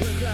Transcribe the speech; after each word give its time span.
We're 0.00 0.33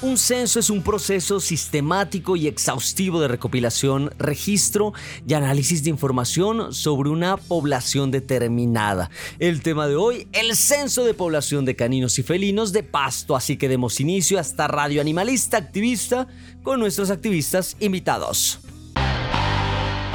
Un 0.00 0.16
censo 0.16 0.60
es 0.60 0.70
un 0.70 0.82
proceso 0.82 1.40
sistemático 1.40 2.36
y 2.36 2.46
exhaustivo 2.46 3.20
de 3.20 3.26
recopilación, 3.26 4.12
registro 4.16 4.92
y 5.26 5.34
análisis 5.34 5.82
de 5.82 5.90
información 5.90 6.72
sobre 6.72 7.10
una 7.10 7.36
población 7.36 8.12
determinada. 8.12 9.10
El 9.40 9.60
tema 9.60 9.88
de 9.88 9.96
hoy, 9.96 10.28
el 10.32 10.54
censo 10.54 11.02
de 11.02 11.14
población 11.14 11.64
de 11.64 11.74
caninos 11.74 12.16
y 12.20 12.22
felinos 12.22 12.72
de 12.72 12.84
pasto, 12.84 13.34
así 13.34 13.56
que 13.56 13.68
demos 13.68 13.98
inicio 13.98 14.38
a 14.38 14.42
esta 14.42 14.68
radio 14.68 15.00
animalista 15.00 15.56
activista 15.56 16.28
con 16.62 16.78
nuestros 16.78 17.10
activistas 17.10 17.76
invitados. 17.80 18.60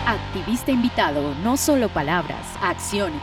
Activista 0.07 0.71
invitado, 0.71 1.35
no 1.43 1.57
solo 1.57 1.89
palabras, 1.89 2.47
acciones. 2.61 3.19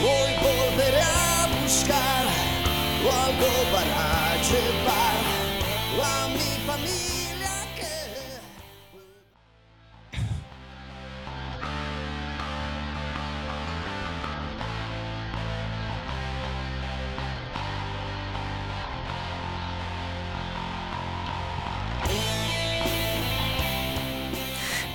Hoy 0.00 0.32
volveré 0.40 1.02
a 1.02 1.48
buscar 1.62 2.26
algo 3.04 3.72
para 3.72 4.42
llevar 4.42 4.85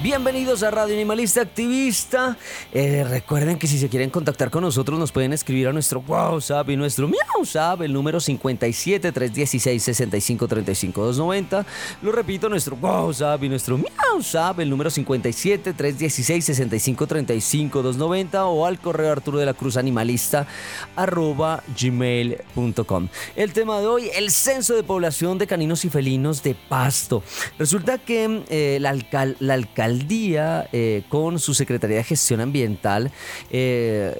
Bienvenidos 0.01 0.63
a 0.63 0.71
Radio 0.71 0.95
Animalista 0.95 1.41
Activista. 1.41 2.35
Eh, 2.73 3.05
recuerden 3.07 3.59
que 3.59 3.67
si 3.67 3.77
se 3.77 3.87
quieren 3.87 4.09
contactar 4.09 4.49
con 4.49 4.63
nosotros 4.63 4.97
nos 4.97 5.11
pueden 5.11 5.31
escribir 5.31 5.67
a 5.67 5.73
nuestro 5.73 6.03
WhatsApp 6.07 6.67
y 6.71 6.75
nuestro 6.75 7.07
MiauSap, 7.07 7.83
el 7.83 7.93
número 7.93 8.19
57 8.19 9.11
316 9.11 9.83
65 9.83 10.47
35 10.47 11.01
290. 11.05 11.65
Lo 12.01 12.11
repito, 12.11 12.49
nuestro 12.49 12.75
WhatsApp 12.81 13.43
y 13.43 13.49
nuestro 13.49 13.77
MiauSap, 13.77 14.59
el 14.61 14.71
número 14.71 14.89
57 14.89 15.71
316 15.73 16.45
65 16.45 17.05
35 17.05 17.83
290 17.83 18.45
o 18.45 18.65
al 18.65 18.79
correo 18.79 19.11
Arturo 19.11 19.37
de 19.37 19.45
la 19.45 19.53
Cruz 19.53 19.77
Animalista 19.77 20.47
arroba 20.95 21.61
gmail.com. 21.79 23.07
El 23.35 23.53
tema 23.53 23.79
de 23.79 23.85
hoy, 23.85 24.09
el 24.15 24.31
censo 24.31 24.73
de 24.73 24.81
población 24.81 25.37
de 25.37 25.45
caninos 25.45 25.85
y 25.85 25.89
felinos 25.91 26.41
de 26.41 26.55
Pasto. 26.55 27.21
Resulta 27.59 27.99
que 27.99 28.43
eh, 28.49 28.79
la, 28.81 28.89
alcal- 28.95 29.35
la 29.39 29.53
alcaldía 29.53 29.90
eh, 30.09 31.03
con 31.09 31.39
su 31.39 31.53
Secretaría 31.53 31.97
de 31.97 32.03
Gestión 32.03 32.41
Ambiental 32.41 33.11
eh, 33.49 34.19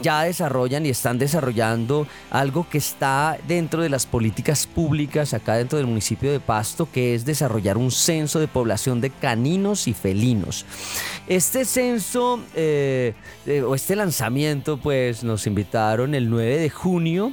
ya 0.00 0.22
desarrollan 0.22 0.84
y 0.86 0.90
están 0.90 1.18
desarrollando 1.18 2.06
algo 2.30 2.68
que 2.68 2.78
está 2.78 3.38
dentro 3.46 3.82
de 3.82 3.88
las 3.88 4.06
políticas 4.06 4.66
públicas 4.66 5.32
acá 5.34 5.56
dentro 5.56 5.78
del 5.78 5.86
municipio 5.86 6.30
de 6.32 6.40
Pasto, 6.40 6.88
que 6.90 7.14
es 7.14 7.24
desarrollar 7.24 7.76
un 7.78 7.90
censo 7.90 8.40
de 8.40 8.48
población 8.48 9.00
de 9.00 9.10
caninos 9.10 9.88
y 9.88 9.94
felinos. 9.94 10.64
Este 11.28 11.64
censo 11.64 12.40
eh, 12.54 13.14
o 13.66 13.74
este 13.74 13.96
lanzamiento 13.96 14.76
pues 14.76 15.24
nos 15.24 15.46
invitaron 15.46 16.14
el 16.14 16.28
9 16.30 16.58
de 16.58 16.70
junio. 16.70 17.32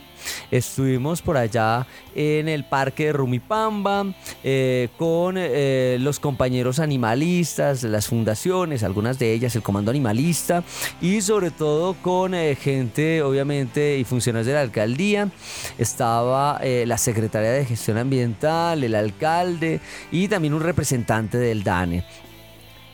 Estuvimos 0.51 1.21
por 1.21 1.37
allá 1.37 1.87
en 2.15 2.47
el 2.47 2.63
parque 2.63 3.07
de 3.07 3.13
Rumipamba 3.13 4.13
eh, 4.43 4.89
con 4.97 5.35
eh, 5.37 5.97
los 5.99 6.19
compañeros 6.19 6.79
animalistas, 6.79 7.83
las 7.83 8.07
fundaciones, 8.07 8.83
algunas 8.83 9.19
de 9.19 9.33
ellas, 9.33 9.55
el 9.55 9.63
Comando 9.63 9.91
Animalista 9.91 10.63
y 11.01 11.21
sobre 11.21 11.51
todo 11.51 11.95
con 11.95 12.33
eh, 12.33 12.55
gente, 12.55 13.21
obviamente, 13.23 13.97
y 13.97 14.03
funcionarios 14.03 14.47
de 14.47 14.53
la 14.53 14.61
alcaldía. 14.61 15.29
Estaba 15.77 16.59
la 16.63 16.97
secretaria 16.97 17.51
de 17.51 17.65
Gestión 17.65 17.97
Ambiental, 17.97 18.83
el 18.83 18.95
alcalde 18.95 19.79
y 20.11 20.27
también 20.27 20.53
un 20.53 20.61
representante 20.61 21.37
del 21.37 21.63
DANE 21.63 22.05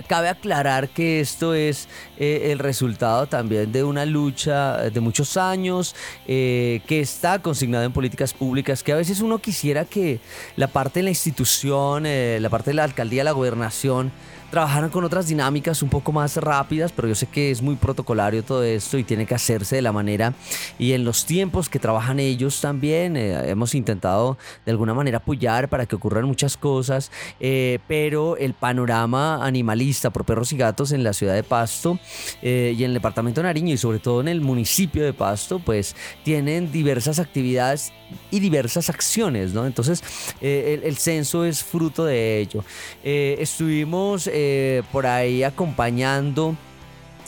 cabe 0.10 0.28
aclarar 0.28 0.90
que 0.90 1.20
esto 1.20 1.54
es 1.54 1.88
eh, 2.18 2.50
el 2.52 2.58
resultado 2.58 3.28
también 3.28 3.72
de 3.72 3.84
una 3.84 4.08
lucha 4.08 4.90
de 4.90 5.00
muchos 5.00 5.38
años 5.38 5.96
eh, 6.28 6.82
que 6.88 7.00
está 7.00 7.44
consignada 7.44 7.86
en 7.86 7.92
políticas 7.94 8.34
públicas, 8.34 8.82
que 8.82 8.92
a 8.92 8.96
veces 8.96 9.22
uno 9.22 9.38
quisiera 9.38 9.86
que 9.86 10.20
la 10.56 10.68
parte 10.68 11.00
de 11.00 11.04
la 11.04 11.10
institución, 11.12 12.08
eh, 12.08 12.40
la 12.42 12.50
parte 12.50 12.72
de 12.72 12.74
la 12.74 12.86
alcaldía, 12.86 13.24
la 13.24 13.34
gobernación, 13.34 14.12
trabajaran 14.50 14.90
con 14.90 15.04
otras 15.04 15.28
dinámicas 15.28 15.84
un 15.84 15.90
poco 15.90 16.12
más 16.12 16.38
rápidas, 16.38 16.92
pero 16.92 17.07
yo 17.07 17.16
sé 17.16 17.28
que 17.28 17.51
es 17.51 17.62
muy 17.62 17.75
protocolario 17.75 18.44
todo 18.44 18.63
esto 18.63 18.98
y 18.98 19.04
tiene 19.04 19.25
que 19.25 19.36
hacerse 19.36 19.75
de 19.75 19.81
la 19.81 19.92
manera 19.92 20.34
y 20.78 20.94
en 20.94 21.04
los 21.04 21.25
tiempos 21.25 21.69
que 21.69 21.80
trabajan 21.80 22.19
ellos 22.19 22.60
también. 22.62 23.16
Eh, 23.16 23.50
hemos 23.50 23.75
intentado 23.75 24.38
de 24.66 24.72
alguna 24.72 24.94
manera 24.94 25.18
apoyar 25.18 25.69
para 25.69 25.86
que 25.86 25.96
ocurran 25.96 26.25
muchas 26.25 26.57
cosas, 26.57 27.12
eh, 27.40 27.80
pero 27.88 28.38
el 28.38 28.54
panorama 28.54 29.46
animalista 29.46 30.10
por 30.10 30.25
perros 30.25 30.51
y 30.51 30.57
gatos 30.57 30.92
en 30.92 31.04
la 31.04 31.13
ciudad 31.13 31.36
de 31.36 31.44
Pasto 31.44 32.00
eh, 32.42 32.74
y 32.78 32.84
en 32.84 32.92
el 32.92 32.96
departamento 32.96 33.42
de 33.42 33.48
Nariño 33.48 33.74
y 33.74 33.78
sobre 33.78 34.00
todo 34.00 34.22
en 34.22 34.28
el 34.28 34.42
municipio 34.42 35.04
de 35.04 35.13
Pasto, 35.13 35.60
pues 35.60 35.96
tienen 36.24 36.72
diversas 36.72 37.19
actividades 37.19 37.94
y 38.32 38.40
diversas 38.40 38.90
acciones, 38.90 39.54
¿no? 39.54 39.66
Entonces, 39.66 40.04
el, 40.42 40.84
el, 40.84 40.98
censo 40.98 41.46
es 41.46 41.64
fruto 41.64 42.06
de 42.06 42.40
ello. 42.40 42.64
estuvimos 43.04 44.30
eh, 44.32 44.84
por 44.92 45.06
ahí 45.06 45.44
acompañando 45.44 46.56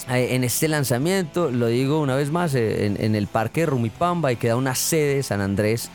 eh, 0.10 0.36
en 0.36 0.44
este 0.44 0.68
lanzamiento, 0.68 1.52
lo 1.52 1.68
digo 1.68 2.00
una 2.00 2.16
vez 2.16 2.32
más, 2.32 2.56
eh, 2.56 2.86
en, 2.86 3.16
el 3.16 3.28
parque 3.28 3.62
de 3.62 3.66
Rumipamba 3.68 4.32
y 4.32 4.36
queda 4.36 4.56
una 4.56 4.74
sede 4.74 5.22
San 5.22 5.42
Andrés 5.42 5.90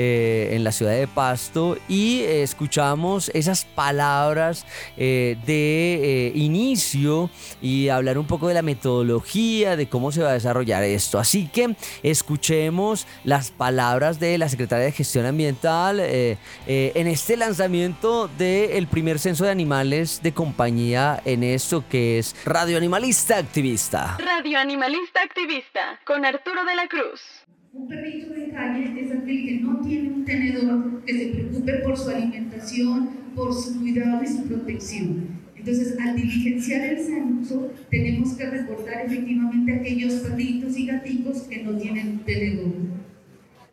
eh, 0.00 0.50
en 0.52 0.62
la 0.62 0.70
ciudad 0.70 0.92
de 0.92 1.08
Pasto 1.08 1.76
y 1.88 2.22
escuchamos 2.22 3.32
esas 3.34 3.64
palabras 3.64 4.64
eh, 4.96 5.36
de 5.44 6.28
eh, 6.28 6.32
inicio 6.36 7.30
y 7.60 7.88
hablar 7.88 8.16
un 8.16 8.28
poco 8.28 8.46
de 8.46 8.54
la 8.54 8.62
metodología, 8.62 9.74
de 9.74 9.88
cómo 9.88 10.12
se 10.12 10.22
va 10.22 10.30
a 10.30 10.34
desarrollar 10.34 10.84
esto. 10.84 11.18
Así 11.18 11.48
que 11.48 11.74
escuchemos 12.04 13.08
las 13.24 13.50
palabras 13.50 14.20
de 14.20 14.38
la 14.38 14.48
secretaria 14.48 14.84
de 14.84 14.92
Gestión 14.92 15.26
Ambiental 15.26 15.98
en 15.98 17.06
este 17.08 17.36
lanzamiento 17.36 18.28
del 18.38 18.86
primer 18.86 19.18
censo 19.18 19.46
de 19.46 19.50
animales 19.50 20.22
de 20.22 20.32
compañía 20.32 21.20
en 21.24 21.42
esto 21.42 21.82
que 21.88 22.20
es 22.20 22.36
Radio 22.44 22.76
Animalista 22.76 23.36
Activista. 23.36 24.16
Radio 24.24 24.60
Animalista 24.60 25.22
Activista 25.22 25.98
con 26.04 26.24
Arturo 26.24 26.64
de 26.64 26.76
la 26.76 26.86
Cruz. 26.86 27.47
Un 27.70 27.86
perrito 27.86 28.32
de 28.32 28.48
calle 28.48 28.98
es 28.98 29.12
aquel 29.12 29.44
que 29.44 29.60
no 29.60 29.80
tiene 29.80 30.08
un 30.08 30.24
tenedor 30.24 31.04
que 31.04 31.12
se 31.12 31.26
preocupe 31.26 31.72
por 31.84 31.98
su 31.98 32.08
alimentación, 32.08 33.10
por 33.34 33.52
su 33.52 33.78
cuidado 33.78 34.22
y 34.22 34.26
su 34.26 34.44
protección. 34.44 35.28
Entonces, 35.54 35.98
al 36.00 36.16
diligenciar 36.16 36.86
el 36.86 36.98
censo, 36.98 37.70
tenemos 37.90 38.32
que 38.34 38.46
reportar 38.46 39.04
efectivamente 39.04 39.74
aquellos 39.74 40.14
perritos 40.14 40.78
y 40.78 40.86
gatitos 40.86 41.42
que 41.42 41.62
no 41.62 41.76
tienen 41.76 42.08
un 42.08 42.18
tenedor. 42.20 42.72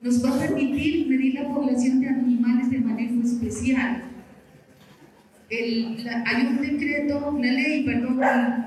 Nos 0.02 0.24
va 0.26 0.36
a 0.36 0.40
permitir 0.40 1.08
medir 1.08 1.36
la 1.36 1.48
población 1.48 2.02
de 2.02 2.10
animales 2.10 2.70
de 2.70 2.80
manejo 2.80 3.22
especial. 3.24 4.04
hay 5.50 6.48
un 6.48 6.62
decreto, 6.62 7.30
una 7.30 7.52
ley, 7.52 7.86
perdón, 7.86 8.18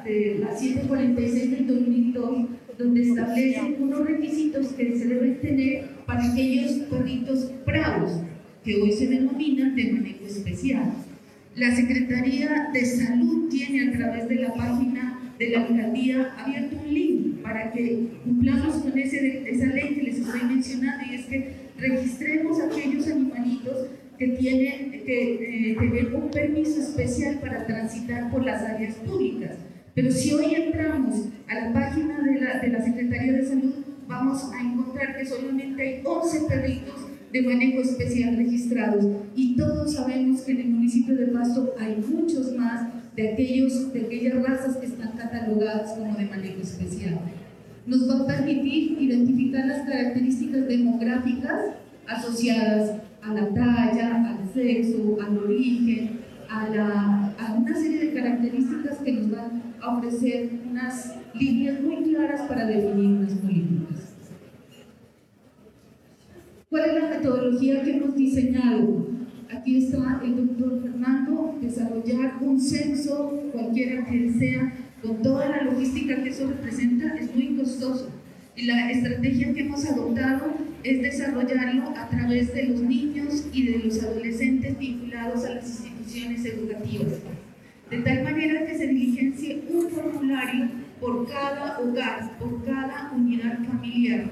de 0.05 0.39
la 0.41 0.57
746 0.57 1.51
del 1.51 1.67
2002 1.67 2.49
donde 2.79 3.03
establecen 3.03 3.77
unos 3.81 4.07
requisitos 4.07 4.69
que 4.69 4.97
se 4.97 5.07
deben 5.07 5.41
tener 5.41 5.85
para 6.07 6.31
aquellos 6.31 6.73
perritos 6.89 7.51
bravos, 7.67 8.21
que 8.65 8.77
hoy 8.77 8.93
se 8.93 9.09
denominan 9.09 9.75
de 9.75 9.93
manejo 9.93 10.27
especial. 10.27 10.93
La 11.57 11.75
Secretaría 11.75 12.71
de 12.73 12.85
Salud 12.85 13.49
tiene 13.49 13.89
a 13.89 13.93
través 13.93 14.29
de 14.29 14.37
la 14.37 14.55
página 14.55 15.33
de 15.39 15.51
la 15.51 15.67
alcaldía 15.67 16.35
abierto 16.39 16.77
un 16.85 16.95
link 16.95 17.43
para 17.43 17.73
que 17.73 18.09
cumplamos 18.25 18.77
con 18.77 18.97
ese, 18.97 19.49
esa 19.49 19.67
ley 19.67 19.95
que 19.95 20.03
les 20.03 20.19
estoy 20.19 20.43
mencionando 20.45 21.05
y 21.11 21.15
es 21.17 21.27
que 21.27 21.53
registremos 21.79 22.61
aquellos 22.61 23.09
animalitos 23.09 23.89
que 24.19 24.29
tienen 24.29 24.91
que 25.05 25.71
eh, 25.71 25.77
tener 25.79 26.15
un 26.15 26.31
permiso 26.31 26.81
especial 26.81 27.39
para 27.41 27.67
transitar 27.67 28.31
por 28.31 28.45
las 28.45 28.63
áreas 28.63 28.95
públicas. 28.97 29.57
Pero 29.95 30.13
si 30.13 30.33
hoy 30.33 30.55
entramos 30.55 31.29
a 31.49 31.55
la 31.55 31.73
vamos 34.19 34.51
a 34.53 34.61
encontrar 34.61 35.17
que 35.17 35.25
solamente 35.25 35.81
hay 35.81 36.03
11 36.05 36.49
perritos 36.49 37.07
de 37.33 37.43
manejo 37.43 37.83
especial 37.83 38.37
registrados 38.37 39.05
y 39.37 39.57
todos 39.57 39.95
sabemos 39.95 40.41
que 40.41 40.53
en 40.53 40.61
el 40.61 40.69
municipio 40.71 41.15
de 41.15 41.27
Pasto 41.27 41.75
hay 41.79 41.97
muchos 41.97 42.53
más 42.57 42.89
de, 43.15 43.31
aquellos, 43.31 43.93
de 43.93 44.01
aquellas 44.01 44.43
razas 44.43 44.77
que 44.79 44.87
están 44.87 45.13
catalogadas 45.13 45.93
como 45.93 46.17
de 46.17 46.25
manejo 46.25 46.63
especial. 46.63 47.21
Nos 47.87 48.11
va 48.11 48.25
a 48.25 48.27
permitir 48.27 49.01
identificar 49.01 49.67
las 49.67 49.87
características 49.87 50.67
demográficas 50.67 51.61
asociadas 52.09 52.97
a 53.23 53.35
la 53.35 53.49
talla, 53.55 54.31
al 54.31 54.53
sexo, 54.53 55.19
al 55.25 55.39
origen, 55.39 56.21
a, 56.51 57.33
a 57.39 57.55
una 57.55 57.75
serie 57.75 58.07
de 58.07 58.15
características 58.15 58.99
que 58.99 59.13
nos 59.13 59.31
van 59.31 59.63
a 59.81 59.97
ofrecer 59.97 60.51
unas 60.69 61.15
líneas 61.35 61.81
muy 61.81 61.97
claras 62.03 62.43
para 62.43 62.67
definir 62.67 63.19
unas 63.19 63.35
políticas. 63.35 64.08
¿Cuál 66.71 66.91
es 66.91 67.03
la 67.03 67.09
metodología 67.09 67.83
que 67.83 67.97
hemos 67.97 68.15
diseñado? 68.15 69.09
Aquí 69.51 69.85
está 69.85 70.21
el 70.23 70.37
doctor 70.37 70.83
Fernando, 70.83 71.59
desarrollar 71.61 72.35
un 72.41 72.61
censo, 72.61 73.31
cualquiera 73.53 74.05
que 74.07 74.33
sea, 74.39 74.73
con 75.03 75.23
toda 75.23 75.49
la 75.49 75.63
logística 75.63 76.23
que 76.23 76.29
eso 76.29 76.47
representa, 76.47 77.17
es 77.17 77.35
muy 77.35 77.57
costoso. 77.57 78.11
Y 78.55 78.67
la 78.67 78.91
estrategia 78.91 79.55
que 79.55 79.61
hemos 79.61 79.85
adoptado 79.87 80.53
es 80.85 81.01
desarrollarlo 81.01 81.91
a 81.97 82.09
través 82.09 82.53
de 82.55 82.65
los 82.65 82.83
niños 82.83 83.47
y 83.53 83.67
de 83.67 83.79
los 83.79 84.03
adolescentes 84.03 84.79
vinculados 84.79 85.45
a 85.45 85.55
las 85.55 85.65
instituciones 85.65 86.45
educativas 86.45 87.15
de 87.91 87.99
tal 87.99 88.23
manera 88.23 88.67
que 88.67 88.77
se 88.77 88.87
diligencie 88.89 89.63
un 89.71 89.89
formulario 89.89 90.69
por 91.01 91.27
cada 91.29 91.79
hogar, 91.81 92.39
por 92.39 92.65
cada 92.65 93.13
unidad 93.15 93.65
familiar. 93.65 94.31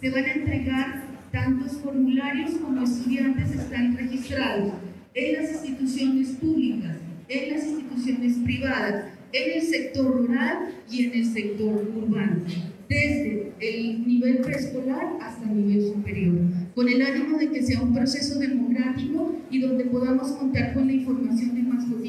Se 0.00 0.10
van 0.10 0.24
a 0.24 0.32
entregar 0.32 1.07
tantos 1.30 1.72
formularios 1.78 2.52
como 2.52 2.82
estudiantes 2.82 3.54
están 3.54 3.96
registrados 3.96 4.72
en 5.14 5.32
las 5.34 5.50
instituciones 5.52 6.28
públicas, 6.36 6.96
en 7.28 7.54
las 7.54 7.66
instituciones 7.66 8.36
privadas, 8.44 9.04
en 9.32 9.60
el 9.60 9.62
sector 9.62 10.06
rural 10.06 10.74
y 10.90 11.04
en 11.04 11.12
el 11.12 11.24
sector 11.26 11.92
urbano 11.96 12.42
desde 12.88 13.52
el 13.60 14.06
nivel 14.06 14.38
preescolar 14.38 15.18
hasta 15.20 15.44
el 15.44 15.66
nivel 15.66 15.92
superior, 15.92 16.38
con 16.74 16.88
el 16.88 17.02
ánimo 17.02 17.36
de 17.36 17.50
que 17.50 17.62
sea 17.62 17.82
un 17.82 17.92
proceso 17.92 18.38
democrático 18.38 19.36
y 19.50 19.60
donde 19.60 19.84
podamos 19.84 20.32
contar 20.32 20.72
con 20.72 20.86
la 20.86 20.92
información 20.94 21.54
de 21.54 21.58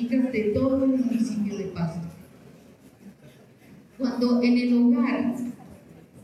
de 0.09 0.51
todo 0.53 0.85
el 0.85 0.91
municipio 0.91 1.57
de 1.57 1.65
Pasto. 1.65 2.07
Cuando 3.97 4.41
en 4.41 4.57
el 4.57 4.73
hogar 4.73 5.35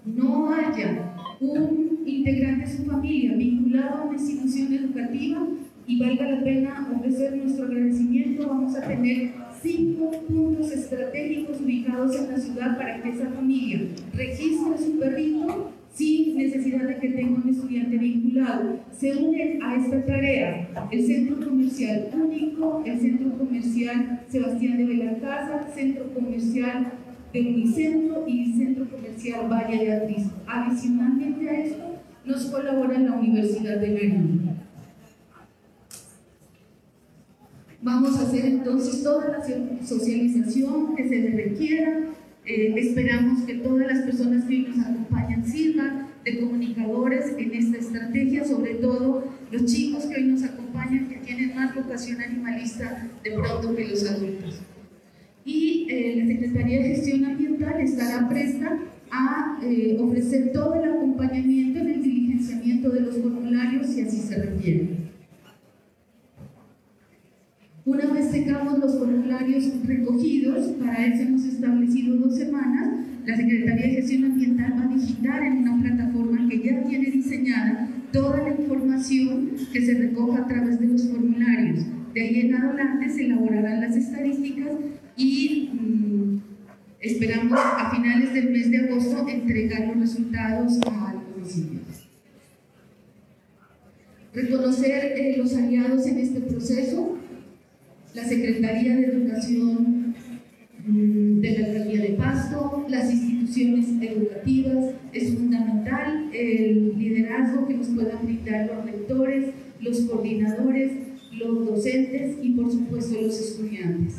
no 0.06 0.54
haya 0.54 1.15
un 1.40 2.00
integrante 2.06 2.66
de 2.66 2.78
su 2.78 2.84
familia 2.84 3.36
vinculado 3.36 3.98
a 3.98 4.04
una 4.06 4.18
institución 4.18 4.74
educativa, 4.74 5.48
y 5.88 6.00
valga 6.00 6.32
la 6.32 6.44
pena 6.44 6.88
ofrecer 6.96 7.38
nuestro 7.38 7.66
agradecimiento, 7.66 8.48
vamos 8.48 8.76
a 8.76 8.82
tener 8.82 9.32
cinco 9.62 10.12
puntos 10.28 10.72
estratégicos 10.72 11.62
ubicados 11.62 12.16
en 12.16 12.32
la 12.32 12.38
ciudad 12.38 12.78
para 12.78 13.02
que 13.02 13.10
esa 13.10 13.30
familia 13.30 13.82
registre 14.14 14.78
su 14.78 15.00
perrito 15.00 15.72
sin 15.94 16.38
necesidad 16.38 16.88
de 16.88 16.98
que 16.98 17.10
tenga 17.10 17.42
un 17.42 17.50
estudiante 17.50 17.98
vinculado. 17.98 18.80
Se 18.92 19.16
unen 19.16 19.64
a 19.64 19.76
esta 19.76 20.06
tarea 20.06 20.68
el 20.92 21.06
Centro 21.06 21.48
Comercial 21.48 22.10
Único, 22.14 22.84
el 22.86 23.00
Centro 23.00 23.38
Comercial 23.38 24.22
Sebastián 24.28 24.78
de 24.78 24.86
Belalcázar, 24.86 25.72
Centro 25.74 26.14
Comercial 26.14 26.92
de 27.36 27.50
Unicentro 27.50 28.24
y 28.26 28.46
el 28.46 28.58
Centro 28.58 28.90
Comercial 28.90 29.50
Valle 29.52 29.86
de 29.86 29.94
Atriz. 29.94 30.28
Adicionalmente 30.48 31.50
a 31.50 31.60
esto, 31.66 31.84
nos 32.24 32.46
colabora 32.46 32.98
la 32.98 33.12
Universidad 33.14 33.78
de 33.78 33.90
Nariño. 33.90 34.56
Vamos 37.82 38.18
a 38.18 38.24
hacer 38.24 38.46
entonces 38.46 39.04
toda 39.04 39.28
la 39.28 39.86
socialización 39.86 40.96
que 40.96 41.10
se 41.10 41.16
le 41.18 41.44
requiera. 41.44 42.00
Eh, 42.46 42.74
esperamos 42.78 43.42
que 43.42 43.56
todas 43.56 43.86
las 43.86 44.06
personas 44.06 44.46
que 44.46 44.60
nos 44.60 44.80
acompañan 44.80 45.46
sirvan 45.46 46.08
de 46.24 46.40
comunicadores 46.40 47.36
en 47.38 47.54
esta 47.54 47.78
estrategia, 47.78 48.46
sobre 48.46 48.76
todo 48.76 49.26
los 49.52 49.66
chicos 49.66 50.06
que 50.06 50.16
hoy 50.16 50.24
nos 50.24 50.44
acompañan, 50.44 51.10
que 51.10 51.18
tienen 51.18 51.54
más 51.54 51.76
vocación 51.76 52.22
animalista 52.22 53.10
de 53.24 53.32
pronto 53.32 53.76
que 53.76 53.88
los 53.90 54.10
adultos. 54.10 54.62
Y 55.46 55.86
eh, 55.90 56.16
la 56.18 56.26
Secretaría 56.26 56.82
de 56.82 56.90
Gestión 56.96 57.24
Ambiental 57.26 57.80
estará 57.80 58.28
presta 58.28 58.80
a 59.12 59.60
eh, 59.64 59.96
ofrecer 60.00 60.52
todo 60.52 60.74
el 60.74 60.92
acompañamiento 60.92 61.80
en 61.80 61.88
el 61.88 62.02
diligenciamiento 62.02 62.90
de 62.90 63.02
los 63.02 63.18
formularios 63.18 63.86
si 63.86 64.02
así 64.02 64.18
se 64.18 64.44
requiere. 64.44 65.06
Una 67.86 68.12
vez 68.12 68.32
tengamos 68.32 68.80
los 68.80 68.98
formularios 68.98 69.66
recogidos, 69.86 70.70
para 70.80 71.06
eso 71.06 71.22
hemos 71.22 71.46
establecido 71.46 72.16
dos 72.18 72.36
semanas. 72.36 73.06
La 73.28 73.38
Secretaría 73.38 73.86
de 73.86 73.92
Gestión 73.92 74.26
Ambiental 74.26 74.74
va 74.80 74.84
a 74.86 74.96
digitar 74.96 75.44
en 75.44 75.58
una 75.60 75.80
plataforma 75.80 76.50
que 76.50 76.64
ya 76.64 76.84
tiene 76.84 77.12
diseñada 77.12 77.88
toda 78.12 78.42
la 78.42 78.50
información 78.50 79.52
que 79.72 79.86
se 79.86 79.94
recoja 79.94 80.40
a 80.40 80.48
través 80.48 80.80
de 80.80 80.88
los 80.88 81.08
formularios. 81.08 81.86
De 82.16 82.22
ahí 82.22 82.40
en 82.40 82.56
adelante 82.56 83.10
se 83.10 83.26
elaborarán 83.26 83.82
las 83.82 83.94
estadísticas 83.94 84.70
y 85.18 85.70
mm, 85.74 86.38
esperamos 87.02 87.60
a 87.60 87.92
finales 87.94 88.34
del 88.34 88.52
mes 88.52 88.72
de 88.72 88.78
agosto 88.78 89.28
entregar 89.28 89.86
los 89.88 90.00
resultados 90.00 90.80
al 90.86 91.20
municipio. 91.36 91.82
Reconocer 94.34 95.12
eh, 95.18 95.36
los 95.38 95.58
aliados 95.58 96.08
en 96.08 96.20
este 96.20 96.40
proceso, 96.40 97.18
la 98.14 98.24
Secretaría 98.24 98.96
de 98.96 99.08
Educación 99.08 100.16
mm, 100.88 101.42
de 101.42 101.60
la 101.60 101.68
Alcaldía 101.68 102.02
de 102.02 102.14
Pasto, 102.14 102.86
las 102.88 103.12
instituciones 103.12 103.88
educativas, 104.02 104.94
es 105.12 105.34
fundamental 105.34 106.30
el 106.34 106.98
liderazgo 106.98 107.68
que 107.68 107.74
nos 107.74 107.88
puedan 107.88 108.26
brindar 108.26 108.68
los 108.68 108.86
rectores, 108.86 109.50
los 109.82 110.00
coordinadores, 110.06 111.05
los 111.38 111.66
docentes 111.66 112.38
y 112.42 112.52
por 112.52 112.72
supuesto 112.72 113.22
los 113.22 113.40
estudiantes. 113.40 114.16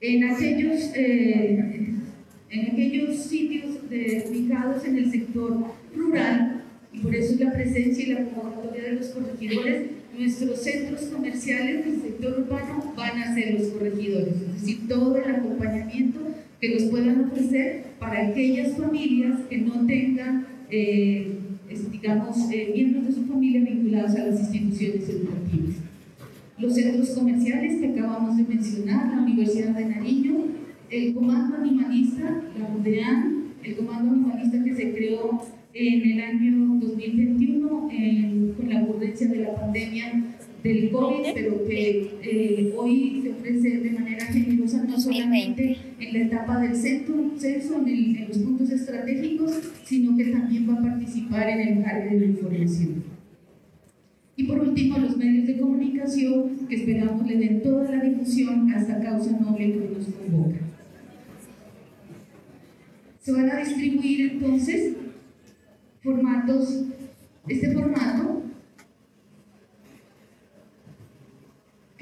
En 0.00 0.24
aquellos, 0.24 0.90
eh, 0.94 1.90
en 2.50 2.66
aquellos 2.72 3.16
sitios 3.16 3.76
ubicados 4.28 4.84
en 4.84 4.98
el 4.98 5.10
sector 5.10 5.64
rural, 5.94 6.62
y 6.92 6.98
por 6.98 7.14
eso 7.14 7.42
la 7.42 7.52
presencia 7.52 8.04
y 8.04 8.12
la 8.12 8.24
convocatoria 8.24 8.82
de 8.82 8.92
los 8.92 9.06
corregidores, 9.08 9.82
nuestros 10.18 10.62
centros 10.62 11.02
comerciales 11.02 11.86
del 11.86 12.02
sector 12.02 12.40
urbano 12.40 12.92
van 12.96 13.18
a 13.22 13.34
ser 13.34 13.58
los 13.58 13.68
corregidores, 13.68 14.34
es 14.34 14.60
decir, 14.60 14.88
todo 14.88 15.16
el 15.16 15.34
acompañamiento 15.34 16.20
que 16.60 16.74
nos 16.74 16.82
puedan 16.84 17.24
ofrecer 17.24 17.84
para 17.98 18.28
aquellas 18.28 18.76
familias 18.76 19.40
que 19.48 19.58
no 19.58 19.86
tengan, 19.86 20.46
eh, 20.70 21.38
digamos, 21.90 22.36
eh, 22.50 22.72
miembros 22.74 23.06
de 23.06 23.12
su 23.12 23.24
familia 23.24 23.62
vinculados 23.62 24.14
a 24.14 24.26
las 24.26 24.40
instituciones 24.40 25.08
educativas. 25.08 25.76
Los 26.58 26.74
centros 26.74 27.10
comerciales 27.10 27.80
que 27.80 27.88
acabamos 27.88 28.36
de 28.36 28.44
mencionar, 28.44 29.14
la 29.14 29.22
Universidad 29.22 29.74
de 29.74 29.86
Nariño, 29.86 30.44
el 30.90 31.14
Comando 31.14 31.56
Animalista, 31.56 32.42
la 32.58 32.76
UDEAN, 32.76 33.44
el 33.62 33.76
Comando 33.76 34.12
Animalista 34.12 34.62
que 34.62 34.74
se 34.74 34.92
creó 34.92 35.42
en 35.74 36.10
el 36.12 36.20
año 36.20 36.78
2021 36.80 37.68
con 38.56 38.68
la 38.68 38.82
ocurrencia 38.82 39.28
de 39.28 39.36
la 39.36 39.54
pandemia 39.54 40.22
del 40.62 40.90
COVID, 40.90 41.34
pero 41.34 41.66
que 41.66 42.10
eh, 42.22 42.74
hoy 42.76 43.20
se 43.22 43.30
ofrece 43.30 43.78
de 43.78 43.90
manera 43.90 44.26
generosa 44.26 44.84
no 44.84 44.98
solamente 44.98 45.76
en 45.98 46.12
la 46.12 46.18
etapa 46.20 46.60
del 46.60 46.76
centro, 46.76 47.32
censo, 47.36 47.80
en, 47.80 47.88
en, 47.88 48.28
los 48.28 48.38
puntos 48.38 48.70
estratégicos, 48.70 49.60
sino 49.84 50.16
que 50.16 50.26
también 50.26 50.68
va 50.68 50.74
a 50.74 50.82
participar 50.82 51.48
en 51.48 51.60
el 51.60 51.84
cargo 51.84 52.18
de 52.18 52.26
información. 52.26 53.04
Y 54.36 54.44
por 54.44 54.60
último, 54.60 54.98
los 54.98 55.16
medios 55.16 55.46
de 55.46 55.58
comunicación 55.58 56.66
que 56.68 56.76
esperamos 56.76 57.26
le 57.26 57.36
den 57.36 57.62
toda 57.62 57.90
la 57.90 58.02
difusión 58.02 58.70
a 58.72 58.80
esta 58.80 59.00
causa 59.00 59.32
noble 59.38 59.72
que 59.72 59.90
nos 59.94 60.06
convoca. 60.06 60.58
Se 63.20 63.32
van 63.32 63.50
a 63.50 63.58
distribuir 63.58 64.32
entonces 64.32 64.94
formatos, 66.02 66.84
este 67.46 67.72
formato 67.72 68.42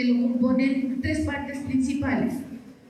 que 0.01 0.07
lo 0.07 0.23
componen 0.23 0.99
tres 1.03 1.21
partes 1.27 1.59
principales. 1.59 2.33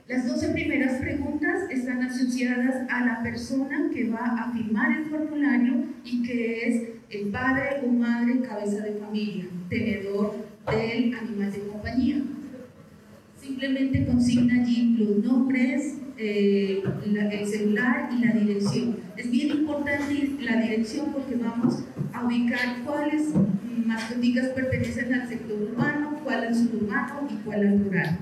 Las 0.07 0.25
12 0.27 0.49
primeras 0.49 1.01
preguntas 1.01 1.69
están 1.69 2.01
asociadas 2.03 2.89
a 2.89 3.05
la 3.05 3.21
persona 3.21 3.89
que 3.93 4.09
va 4.09 4.25
a 4.39 4.53
firmar 4.53 4.97
el 4.97 5.05
formulario 5.07 5.73
y 6.05 6.23
que 6.23 6.67
es 6.67 6.83
el 7.09 7.27
padre 7.27 7.81
o 7.85 7.91
madre 7.91 8.39
cabeza 8.39 8.83
de 8.83 8.93
familia, 8.93 9.45
tenedor 9.69 10.35
del 10.71 11.13
animal 11.13 11.51
de 11.51 11.59
compañía. 11.59 12.21
Simplemente 13.41 14.05
consigna 14.05 14.61
allí 14.63 14.95
los 14.97 15.17
nombres, 15.17 15.97
eh, 16.17 16.81
el 17.31 17.45
celular 17.45 18.09
y 18.17 18.25
la 18.25 18.31
dirección. 18.31 18.95
Es 19.17 19.29
bien 19.29 19.49
importante 19.49 20.37
la 20.39 20.61
dirección 20.61 21.11
porque 21.11 21.35
vamos 21.35 21.83
a 22.13 22.25
ubicar 22.25 22.83
cuáles 22.85 23.33
mascoticas 23.85 24.47
pertenecen 24.49 25.13
al 25.13 25.27
sector 25.27 25.61
urbano, 25.61 26.10
cuál 26.23 26.45
al 26.45 26.55
suburbano 26.55 27.27
y 27.29 27.35
cuál 27.43 27.67
al 27.67 27.83
rural. 27.83 28.19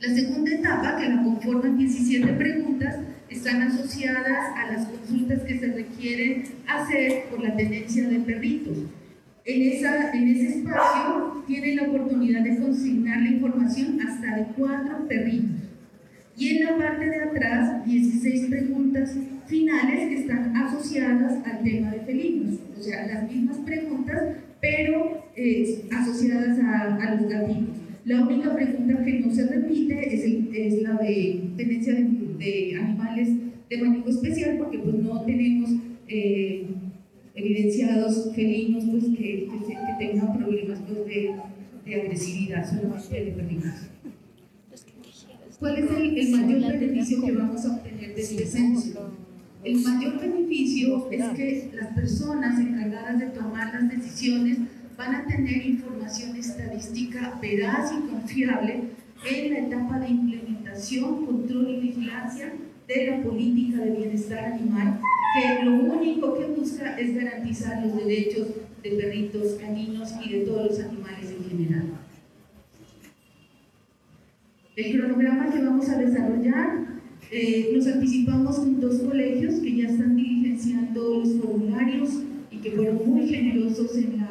La 0.00 0.14
segunda 0.14 0.50
etapa, 0.50 0.96
que 0.96 1.08
la 1.08 1.22
conforman 1.22 1.78
17 1.78 2.32
preguntas, 2.34 2.96
están 3.28 3.62
asociadas 3.62 4.52
a 4.56 4.72
las 4.72 4.86
consultas 4.86 5.40
que 5.42 5.58
se 5.58 5.66
requieren 5.72 6.44
hacer 6.66 7.24
por 7.30 7.42
la 7.42 7.56
tenencia 7.56 8.08
de 8.08 8.20
perritos. 8.20 8.78
En, 9.44 9.62
esa, 9.62 10.12
en 10.12 10.28
ese 10.28 10.58
espacio 10.58 11.44
tienen 11.46 11.76
la 11.76 11.82
oportunidad 11.84 12.42
de 12.42 12.58
consignar 12.58 13.20
la 13.20 13.30
información 13.30 14.00
hasta 14.00 14.36
de 14.36 14.46
cuatro 14.56 15.06
perritos. 15.08 15.64
Y 16.36 16.56
en 16.56 16.64
la 16.64 16.76
parte 16.76 17.06
de 17.06 17.22
atrás, 17.22 17.84
16 17.84 18.46
preguntas 18.46 19.16
finales 19.46 20.08
que 20.08 20.20
están 20.20 20.56
asociadas 20.56 21.34
al 21.44 21.62
tema 21.62 21.90
de 21.90 22.00
felinos. 22.00 22.58
O 22.78 22.82
sea, 22.82 23.06
las 23.06 23.30
mismas 23.30 23.58
preguntas, 23.58 24.22
pero 24.64 25.24
eh, 25.36 25.84
asociadas 25.92 26.58
a, 26.58 26.96
a 26.96 27.14
los 27.14 27.28
gatitos. 27.28 27.76
La 28.06 28.24
única 28.24 28.54
pregunta 28.54 29.04
que 29.04 29.20
no 29.20 29.30
se 29.30 29.46
repite 29.46 30.14
es, 30.14 30.24
es 30.54 30.82
la 30.82 30.94
de 30.94 31.42
tenencia 31.56 31.94
de, 31.94 32.76
animales 32.80 33.28
de 33.68 33.78
manejo 33.78 34.08
especial, 34.08 34.56
porque 34.58 34.78
pues 34.78 34.94
no 34.96 35.22
tenemos 35.22 35.70
eh, 36.08 36.64
evidenciados 37.34 38.34
felinos 38.34 38.84
pues, 38.90 39.04
que, 39.04 39.48
que, 39.48 39.76
tengan 39.98 40.38
problemas 40.38 40.80
pues, 40.86 41.04
de, 41.06 41.34
de, 41.84 42.00
agresividad, 42.00 42.66
solamente 42.66 43.24
de 43.24 43.32
perritos. 43.32 43.90
¿Cuál 45.58 45.76
es 45.78 45.90
el, 45.90 46.18
el 46.18 46.30
mayor 46.30 46.78
beneficio 46.78 47.22
que 47.22 47.32
vamos 47.32 47.64
a 47.66 47.76
obtener 47.76 48.14
de 48.14 48.20
este 48.20 48.46
censo? 48.46 49.23
El 49.64 49.80
mayor 49.80 50.20
beneficio 50.20 51.10
es 51.10 51.24
que 51.30 51.70
las 51.74 51.94
personas 51.94 52.60
encargadas 52.60 53.18
de 53.18 53.26
tomar 53.28 53.72
las 53.72 53.88
decisiones 53.88 54.58
van 54.94 55.14
a 55.14 55.26
tener 55.26 55.64
información 55.64 56.36
estadística 56.36 57.38
veraz 57.40 57.90
y 57.92 58.10
confiable 58.10 58.82
en 59.26 59.52
la 59.52 59.58
etapa 59.60 59.98
de 60.00 60.08
implementación, 60.08 61.24
control 61.24 61.70
y 61.70 61.80
vigilancia 61.80 62.52
de 62.86 63.06
la 63.06 63.22
política 63.22 63.78
de 63.78 63.90
bienestar 63.92 64.44
animal, 64.44 65.00
que 65.34 65.64
lo 65.64 65.72
único 65.94 66.38
que 66.38 66.44
busca 66.44 66.98
es 66.98 67.14
garantizar 67.14 67.86
los 67.86 67.96
derechos 67.96 68.48
de 68.82 68.90
perritos, 68.90 69.54
caninos 69.54 70.12
y 70.22 70.30
de 70.30 70.40
todos 70.40 70.72
los 70.72 70.80
animales 70.80 71.30
en 71.30 71.48
general. 71.48 71.84
El 74.76 74.98
cronograma 74.98 75.50
que 75.50 75.62
vamos 75.62 75.88
a 75.88 75.96
desarrollar, 75.96 76.94
eh, 77.30 77.70
nos 77.74 77.86
anticipamos 77.86 78.56
con 78.56 78.80
dos 78.80 78.98
colegios 78.98 79.54
que 79.56 79.76
ya 79.76 79.88
están 79.88 80.16
diligenciando 80.16 81.18
los 81.18 81.40
formularios 81.40 82.24
que 82.64 82.70
fueron 82.70 83.06
muy 83.06 83.28
generosos 83.28 83.94
en 83.94 84.16
la, 84.16 84.24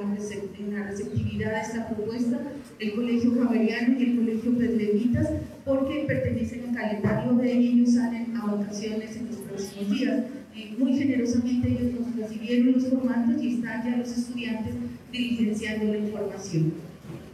receptividad 0.89 1.53
de 1.53 1.61
esta 1.61 1.87
propuesta, 1.87 2.41
el 2.79 2.93
Colegio 2.93 3.35
Javeriano 3.35 3.99
y 3.99 4.03
el 4.03 4.15
Colegio 4.17 4.57
Pedrevitas, 4.57 5.29
porque 5.63 6.05
pertenecen 6.07 6.69
al 6.69 6.75
calendario 6.75 7.33
de 7.33 7.51
ellos, 7.51 7.93
salen 7.93 8.35
a 8.35 8.55
vacaciones 8.55 9.15
en 9.15 9.27
los 9.27 9.37
próximos 9.37 9.89
días. 9.91 10.23
Y 10.55 10.75
muy 10.77 10.97
generosamente 10.97 11.67
ellos 11.67 11.99
nos 11.99 12.15
recibieron 12.15 12.73
los 12.73 12.87
formatos 12.87 13.41
y 13.41 13.55
están 13.55 13.83
ya 13.83 13.97
los 13.97 14.17
estudiantes 14.17 14.73
diligenciando 15.11 15.93
la 15.93 15.97
información. 15.97 16.73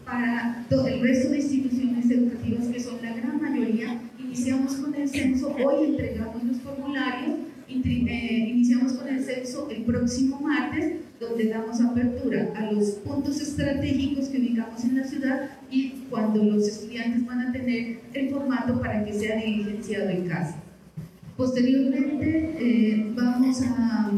Para 0.05 0.65
todo 0.69 0.87
el 0.87 1.01
resto 1.01 1.29
de 1.29 1.37
instituciones 1.37 2.11
educativas, 2.11 2.67
que 2.67 2.79
son 2.79 3.01
la 3.01 3.15
gran 3.15 3.41
mayoría, 3.41 4.01
iniciamos 4.29 4.75
con 4.75 4.93
el 4.95 5.09
censo, 5.09 5.55
hoy 5.55 5.86
entregamos 5.86 6.43
los 6.43 6.57
formularios 6.57 7.39
eh, 7.69 8.50
iniciamos 8.50 8.93
con 8.93 9.07
el 9.07 9.24
censo 9.24 9.67
el 9.69 9.83
próximo 9.83 10.39
martes, 10.39 11.01
donde 11.19 11.50
damos 11.50 11.79
apertura 11.81 12.51
a 12.55 12.71
los 12.71 12.91
puntos 13.05 13.39
estratégicos 13.41 14.27
que 14.29 14.39
ubicamos 14.39 14.83
en 14.86 14.98
la 14.98 15.03
ciudad 15.03 15.51
y 15.69 15.89
cuando 16.09 16.43
los 16.43 16.67
estudiantes 16.67 17.25
van 17.25 17.41
a 17.41 17.51
tener 17.51 18.00
el 18.13 18.29
formato 18.29 18.79
para 18.79 19.05
que 19.05 19.13
sea 19.13 19.36
diligenciado 19.36 20.09
en 20.09 20.27
casa. 20.27 20.55
Posteriormente 21.38 22.55
eh, 22.59 23.12
vamos 23.15 23.62
a, 23.62 24.12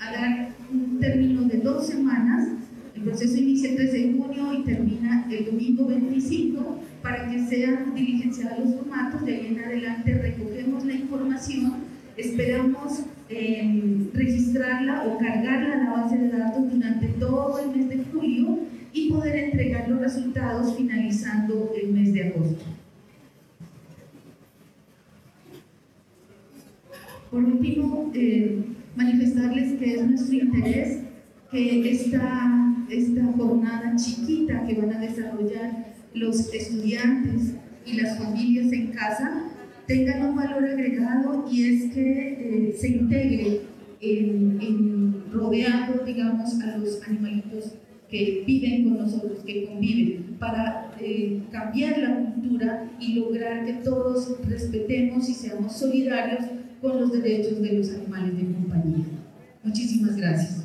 a, 0.00 0.12
dar 0.12 0.54
un 0.72 0.98
término 1.00 1.42
de 1.42 1.58
dos 1.58 1.86
semanas. 1.86 2.48
El 2.96 3.02
proceso 3.02 3.36
inicia 3.36 3.70
el 3.70 3.76
13 3.76 3.92
de 3.92 4.12
junio 4.12 4.52
y 4.52 4.64
termina 4.64 5.26
el 5.30 5.46
domingo 5.46 5.86
25 5.86 6.80
para 7.02 7.30
que 7.30 7.46
sean 7.46 7.94
diligenciados 7.94 8.58
los 8.58 8.74
formatos. 8.76 9.24
De 9.24 9.34
ahí 9.34 9.46
en 9.46 9.64
adelante 9.64 10.14
recogemos 10.14 10.84
la 10.84 10.94
información 10.94 11.90
Esperamos 12.20 13.00
em, 13.30 14.10
registrarla 14.12 15.06
o 15.06 15.16
cargarla 15.18 15.72
a 15.72 15.84
la 15.84 16.02
base 16.02 16.18
de 16.18 16.28
datos 16.28 16.70
durante 16.70 17.06
todo 17.18 17.58
el 17.60 17.76
mes 17.76 17.88
de 17.88 18.04
julio 18.12 18.58
y 18.92 19.10
poder 19.10 19.36
entregar 19.36 19.88
los 19.88 20.00
resultados 20.00 20.76
finalizando 20.76 21.72
el 21.80 21.92
mes 21.92 22.12
de 22.12 22.28
agosto. 22.28 22.64
Por 27.30 27.44
último, 27.44 28.10
eh, 28.12 28.64
manifestarles 28.96 29.78
que 29.78 29.94
es 29.94 30.06
nuestro 30.06 30.34
interés 30.34 30.98
que 31.50 31.90
esta, 31.90 32.84
esta 32.88 33.24
jornada 33.36 33.96
chiquita 33.96 34.64
que 34.66 34.74
van 34.74 34.92
a 34.94 35.00
desarrollar 35.00 35.94
los 36.14 36.52
estudiantes 36.52 37.54
y 37.84 37.94
las 37.94 38.18
familias 38.18 38.72
en 38.72 38.88
casa 38.88 39.50
tengan 39.86 40.26
un 40.26 40.36
valor 40.36 40.64
agregado 40.64 41.46
y 41.50 41.64
es 41.64 41.92
que 41.92 42.68
eh, 42.70 42.76
se 42.78 42.88
integre 42.88 43.62
en, 44.00 45.24
rodeando, 45.32 46.04
digamos, 46.04 46.60
a 46.60 46.78
los 46.78 47.02
animalitos 47.02 47.74
que 48.08 48.44
viven 48.46 48.84
con 48.84 48.98
nosotros, 48.98 49.42
que 49.44 49.66
conviven, 49.66 50.36
para 50.38 50.92
eh, 51.00 51.42
cambiar 51.50 51.98
la 51.98 52.16
cultura 52.16 52.90
y 52.98 53.14
lograr 53.14 53.64
que 53.64 53.74
todos 53.74 54.36
respetemos 54.48 55.28
y 55.28 55.34
seamos 55.34 55.76
solidarios 55.76 56.44
con 56.80 57.00
los 57.00 57.12
derechos 57.12 57.60
de 57.60 57.72
los 57.72 57.90
animales 57.90 58.36
de 58.36 58.44
compañía. 58.52 59.04
Muchísimas 59.62 60.16
gracias. 60.16 60.64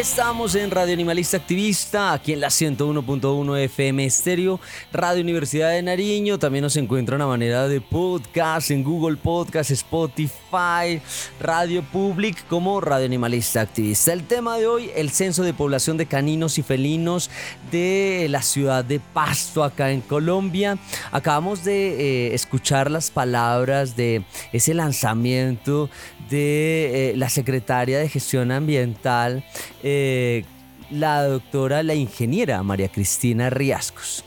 Estamos 0.00 0.54
en 0.54 0.70
Radio 0.70 0.94
Animalista 0.94 1.36
Activista, 1.36 2.14
aquí 2.14 2.32
en 2.32 2.40
la 2.40 2.48
101.1 2.48 3.58
FM 3.64 4.06
Estéreo, 4.06 4.58
Radio 4.94 5.20
Universidad 5.20 5.72
de 5.72 5.82
Nariño. 5.82 6.38
También 6.38 6.62
nos 6.62 6.76
encuentran 6.76 7.20
a 7.20 7.26
manera 7.26 7.68
de 7.68 7.82
podcast 7.82 8.70
en 8.70 8.82
Google 8.82 9.18
Podcast, 9.18 9.70
Spotify, 9.72 11.02
Radio 11.38 11.82
Public 11.82 12.46
como 12.48 12.80
Radio 12.80 13.04
Animalista 13.04 13.60
Activista. 13.60 14.14
El 14.14 14.24
tema 14.24 14.56
de 14.56 14.66
hoy, 14.66 14.90
el 14.96 15.10
censo 15.10 15.42
de 15.42 15.52
población 15.52 15.98
de 15.98 16.06
caninos 16.06 16.56
y 16.56 16.62
felinos 16.62 17.28
de 17.70 18.26
la 18.30 18.40
ciudad 18.40 18.82
de 18.82 19.00
Pasto, 19.00 19.62
acá 19.62 19.90
en 19.90 20.00
Colombia. 20.00 20.78
Acabamos 21.12 21.62
de 21.62 22.28
eh, 22.30 22.34
escuchar 22.34 22.90
las 22.90 23.10
palabras 23.10 23.96
de 23.96 24.24
ese 24.54 24.72
lanzamiento 24.72 25.90
de 26.30 27.10
eh, 27.10 27.16
la 27.16 27.28
secretaria 27.28 27.98
de 27.98 28.08
Gestión 28.08 28.52
Ambiental. 28.52 29.44
Eh, 29.82 30.44
la 30.90 31.22
doctora, 31.24 31.82
la 31.82 31.94
ingeniera 31.94 32.62
María 32.62 32.88
Cristina 32.88 33.50
Riascos, 33.50 34.24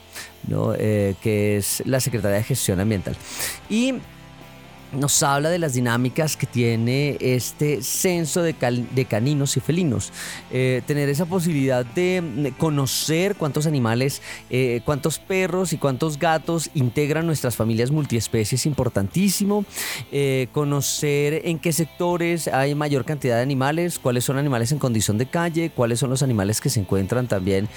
¿no? 0.48 0.74
Eh, 0.78 1.16
que 1.22 1.58
es 1.58 1.84
la 1.86 2.00
secretaria 2.00 2.38
de 2.38 2.44
Gestión 2.44 2.80
Ambiental. 2.80 3.16
Y 3.70 3.96
nos 4.94 5.24
habla 5.24 5.50
de 5.50 5.60
las 5.60 5.74
dinámicas 5.74 6.38
que 6.38 6.46
tiene 6.46 7.18
este 7.20 7.82
censo 7.82 8.42
de, 8.42 8.54
caninos 9.10 9.58
y 9.58 9.60
felinos. 9.60 10.12
Eh, 10.52 10.82
tener 10.86 11.10
esa 11.10 11.26
posibilidad 11.26 11.86
de 11.86 12.54
conocer 12.58 13.36
cuántos 13.36 13.68
animales, 13.68 14.22
eh, 14.50 14.82
cuántos 14.86 15.20
perros 15.20 15.74
y 15.74 15.78
cuántos 15.78 16.18
gatos 16.20 16.70
integran 16.74 17.26
nuestras 17.26 17.56
familias 17.56 17.92
multiespecies 17.92 18.62
es 18.62 18.66
importantísimo. 18.66 19.66
Eh, 20.12 20.48
conocer 20.52 21.42
en 21.46 21.60
qué 21.60 21.74
sectores 21.74 22.48
hay 22.48 22.76
mayor 22.76 23.06
cantidad 23.06 23.38
de 23.38 23.42
animales, 23.42 24.00
cuáles 24.00 24.24
son 24.24 24.38
animales 24.38 24.72
en 24.72 24.80
condición 24.80 25.18
de 25.18 25.26
calle, 25.26 25.72
cuáles 25.72 26.00
son 26.00 26.10
los 26.10 26.24
animales 26.24 26.62
que 26.62 26.70
se 26.70 26.80
encuentran 26.80 27.28
también 27.28 27.68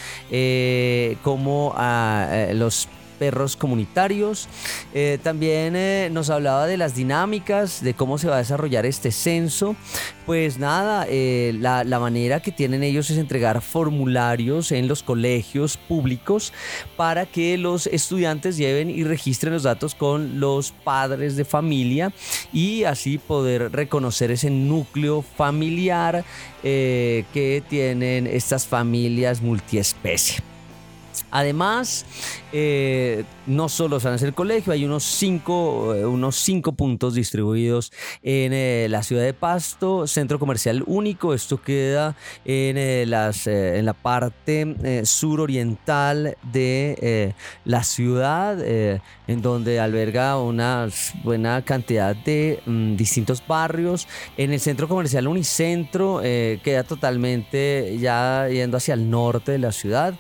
como 1.22 1.72
a, 1.76 2.48
los 2.52 2.88
perros 3.18 3.56
comunitarios. 3.56 4.48
Eh, 4.94 5.18
también 5.22 5.74
eh, 5.76 6.08
nos 6.12 6.30
hablaba 6.30 6.66
de 6.66 6.76
las 6.76 6.94
dinámicas, 6.94 7.82
de 7.82 7.94
cómo 7.94 8.18
se 8.18 8.28
va 8.28 8.36
a 8.36 8.38
desarrollar 8.38 8.86
este 8.86 9.10
censo. 9.10 9.76
Pues 10.24 10.58
nada, 10.58 11.06
eh, 11.08 11.54
la, 11.60 11.84
la, 11.84 12.00
manera 12.00 12.40
que 12.40 12.50
tienen 12.50 12.82
ellos 12.82 13.10
es 13.10 13.18
entregar 13.18 13.62
formularios 13.62 14.72
en 14.72 14.88
los 14.88 15.02
colegios 15.02 15.76
públicos 15.76 16.52
para 16.96 17.26
que 17.26 17.56
los 17.56 17.86
estudiantes 17.86 18.56
lleven 18.56 18.90
y 18.90 19.04
registren 19.04 19.52
los 19.52 19.62
datos 19.62 19.94
con 19.94 20.40
los 20.40 20.72
padres 20.72 21.36
de 21.36 21.44
familia 21.44 22.12
y 22.52 22.84
así 22.84 23.18
poder 23.18 23.70
reconocer 23.70 24.32
ese 24.32 24.50
núcleo 24.50 25.22
familiar 25.22 26.24
que 26.62 27.62
tienen 27.68 28.26
estas 28.26 28.66
familias 28.66 29.40
multiespecie. 29.40 30.55
Además, 31.30 32.06
eh, 32.52 33.24
no 33.46 33.68
solo 33.68 34.00
San 34.00 34.16
el 34.22 34.32
colegio, 34.32 34.72
hay 34.72 34.84
unos 34.84 35.02
cinco, 35.02 35.94
eh, 35.94 36.06
unos 36.06 36.36
cinco 36.36 36.72
puntos 36.72 37.14
distribuidos 37.14 37.92
en 38.22 38.52
eh, 38.54 38.86
la 38.88 39.02
ciudad 39.02 39.22
de 39.22 39.34
Pasto, 39.34 40.06
centro 40.06 40.38
comercial 40.38 40.82
único. 40.86 41.34
Esto 41.34 41.60
queda 41.60 42.16
en, 42.44 43.10
las, 43.10 43.46
en 43.46 43.84
la 43.84 43.92
parte 43.92 45.04
suroriental 45.04 46.36
de 46.42 47.34
la 47.64 47.82
ciudad, 47.82 48.58
en 48.62 49.42
donde 49.42 49.80
alberga 49.80 50.40
una 50.40 50.88
buena 51.24 51.62
cantidad 51.62 52.14
de 52.16 52.60
mm, 52.64 52.96
distintos 52.96 53.42
barrios. 53.46 54.08
En 54.36 54.52
el 54.52 54.60
centro 54.60 54.88
comercial 54.88 55.26
Unicentro 55.26 56.20
queda 56.22 56.84
totalmente 56.84 57.98
ya 58.00 58.48
yendo 58.48 58.76
hacia 58.76 58.94
el 58.94 59.10
norte 59.10 59.52
de 59.52 59.58
la 59.58 59.72
ciudad. 59.72 60.14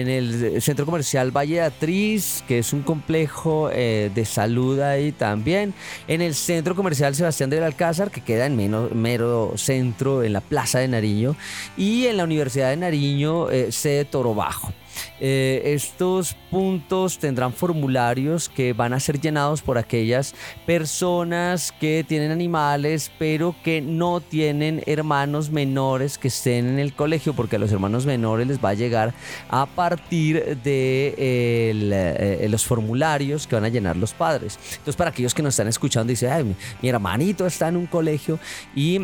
En 0.00 0.08
el 0.08 0.62
centro 0.62 0.84
comercial 0.84 1.30
Valle 1.36 1.56
de 1.56 1.60
Atriz, 1.62 2.44
que 2.46 2.58
es 2.58 2.72
un 2.72 2.82
complejo 2.82 3.70
eh, 3.72 4.10
de 4.14 4.24
salud 4.24 4.80
ahí 4.80 5.12
también. 5.12 5.74
En 6.08 6.22
el 6.22 6.34
centro 6.34 6.74
comercial 6.74 7.14
Sebastián 7.14 7.50
del 7.50 7.62
Alcázar, 7.62 8.10
que 8.10 8.20
queda 8.20 8.46
en 8.46 8.56
mero 8.56 9.52
centro, 9.56 10.22
en 10.22 10.32
la 10.32 10.40
Plaza 10.40 10.78
de 10.78 10.88
Nariño. 10.88 11.36
Y 11.76 12.06
en 12.06 12.16
la 12.16 12.24
Universidad 12.24 12.70
de 12.70 12.76
Nariño, 12.76 13.50
eh, 13.50 13.72
sede 13.72 14.04
Toro 14.04 14.34
Bajo. 14.34 14.72
Eh, 15.20 15.62
estos 15.64 16.36
puntos 16.50 17.18
tendrán 17.18 17.52
formularios 17.52 18.48
que 18.48 18.72
van 18.72 18.92
a 18.92 19.00
ser 19.00 19.20
llenados 19.20 19.62
por 19.62 19.78
aquellas 19.78 20.34
personas 20.66 21.72
que 21.72 22.04
tienen 22.06 22.30
animales 22.30 23.10
pero 23.18 23.54
que 23.64 23.80
no 23.80 24.20
tienen 24.20 24.82
hermanos 24.86 25.50
menores 25.50 26.18
que 26.18 26.28
estén 26.28 26.66
en 26.68 26.78
el 26.78 26.92
colegio 26.92 27.32
porque 27.32 27.56
a 27.56 27.58
los 27.58 27.72
hermanos 27.72 28.04
menores 28.04 28.46
les 28.46 28.62
va 28.62 28.70
a 28.70 28.74
llegar 28.74 29.14
a 29.48 29.64
partir 29.64 30.58
de 30.58 31.14
eh, 31.16 32.46
los 32.50 32.66
formularios 32.66 33.46
que 33.46 33.54
van 33.54 33.64
a 33.64 33.68
llenar 33.68 33.96
los 33.96 34.12
padres. 34.12 34.58
Entonces 34.70 34.96
para 34.96 35.10
aquellos 35.10 35.34
que 35.34 35.42
nos 35.42 35.54
están 35.54 35.68
escuchando 35.68 36.10
dicen, 36.10 36.56
mi 36.82 36.88
hermanito 36.88 37.46
está 37.46 37.68
en 37.68 37.76
un 37.76 37.86
colegio 37.86 38.38
y 38.74 39.00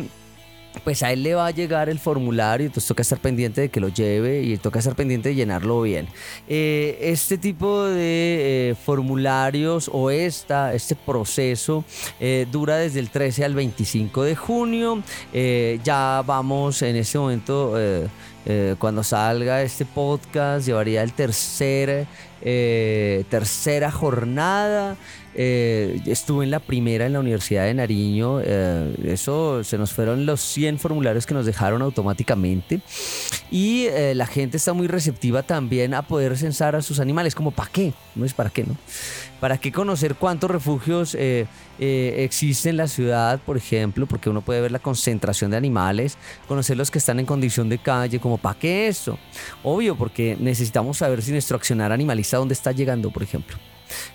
pues 0.83 1.03
a 1.03 1.11
él 1.11 1.23
le 1.23 1.35
va 1.35 1.47
a 1.47 1.51
llegar 1.51 1.89
el 1.89 1.99
formulario, 1.99 2.65
entonces 2.65 2.87
toca 2.87 3.01
estar 3.01 3.19
pendiente 3.19 3.61
de 3.61 3.69
que 3.69 3.79
lo 3.79 3.89
lleve 3.89 4.41
y 4.41 4.57
toca 4.57 4.79
estar 4.79 4.95
pendiente 4.95 5.29
de 5.29 5.35
llenarlo 5.35 5.81
bien. 5.81 6.07
Eh, 6.47 6.97
este 7.01 7.37
tipo 7.37 7.83
de 7.83 8.71
eh, 8.71 8.75
formularios 8.75 9.89
o 9.91 10.09
esta, 10.09 10.73
este 10.73 10.95
proceso 10.95 11.85
eh, 12.19 12.47
dura 12.51 12.77
desde 12.77 12.99
el 12.99 13.09
13 13.09 13.45
al 13.45 13.55
25 13.55 14.23
de 14.23 14.35
junio. 14.35 15.03
ya 15.83 16.23
vamos 16.25 16.81
en 16.81 16.95
este 16.95 17.17
momento, 17.17 17.73
cuando 18.79 19.03
salga 19.03 19.61
este 19.61 19.85
podcast, 19.85 20.65
llevaría 20.65 21.03
el 21.03 21.13
tercer, 21.13 22.07
tercera 22.41 23.91
jornada. 23.91 24.97
Eh, 25.35 25.99
estuve 26.05 26.45
en 26.45 26.51
la 26.51 26.59
primera 26.59 27.05
en 27.05 27.13
la 27.13 27.19
Universidad 27.19 27.65
de 27.65 27.73
Nariño. 27.73 28.39
Eh, 28.43 28.95
eso 29.05 29.63
se 29.63 29.77
nos 29.77 29.91
fueron 29.93 30.25
los 30.25 30.41
100 30.41 30.79
formularios 30.79 31.25
que 31.25 31.33
nos 31.33 31.45
dejaron 31.45 31.81
automáticamente. 31.81 32.81
Y 33.49 33.85
eh, 33.85 34.13
la 34.15 34.27
gente 34.27 34.57
está 34.57 34.73
muy 34.73 34.87
receptiva 34.87 35.43
también 35.43 35.93
a 35.93 36.03
poder 36.03 36.37
censar 36.37 36.75
a 36.75 36.81
sus 36.81 36.99
animales. 36.99 37.35
Como, 37.35 37.51
¿para 37.51 37.69
qué? 37.71 37.93
No 38.15 38.25
es 38.25 38.33
para 38.33 38.49
qué, 38.49 38.63
¿no? 38.63 38.77
¿Para 39.39 39.57
qué 39.57 39.71
conocer 39.71 40.15
cuántos 40.15 40.49
refugios 40.49 41.17
existen 41.77 42.71
en 42.71 42.77
la 42.77 42.87
ciudad, 42.87 43.41
por 43.45 43.57
ejemplo? 43.57 44.05
Porque 44.05 44.29
uno 44.29 44.41
puede 44.41 44.61
ver 44.61 44.71
la 44.71 44.79
concentración 44.79 45.51
de 45.51 45.57
animales, 45.57 46.17
conocer 46.47 46.77
los 46.77 46.89
que 46.89 46.99
están 46.99 47.19
en 47.19 47.25
condición 47.25 47.67
de 47.67 47.77
calle, 47.77 48.21
como 48.21 48.37
¿para 48.37 48.57
qué 48.57 48.87
eso? 48.87 49.19
Obvio, 49.61 49.97
porque 49.97 50.37
necesitamos 50.39 50.99
saber 50.99 51.21
si 51.21 51.31
nuestro 51.33 51.57
accionar 51.57 51.91
animalista 51.91 52.37
dónde 52.37 52.53
está 52.53 52.71
llegando, 52.71 53.11
por 53.11 53.23
ejemplo. 53.23 53.57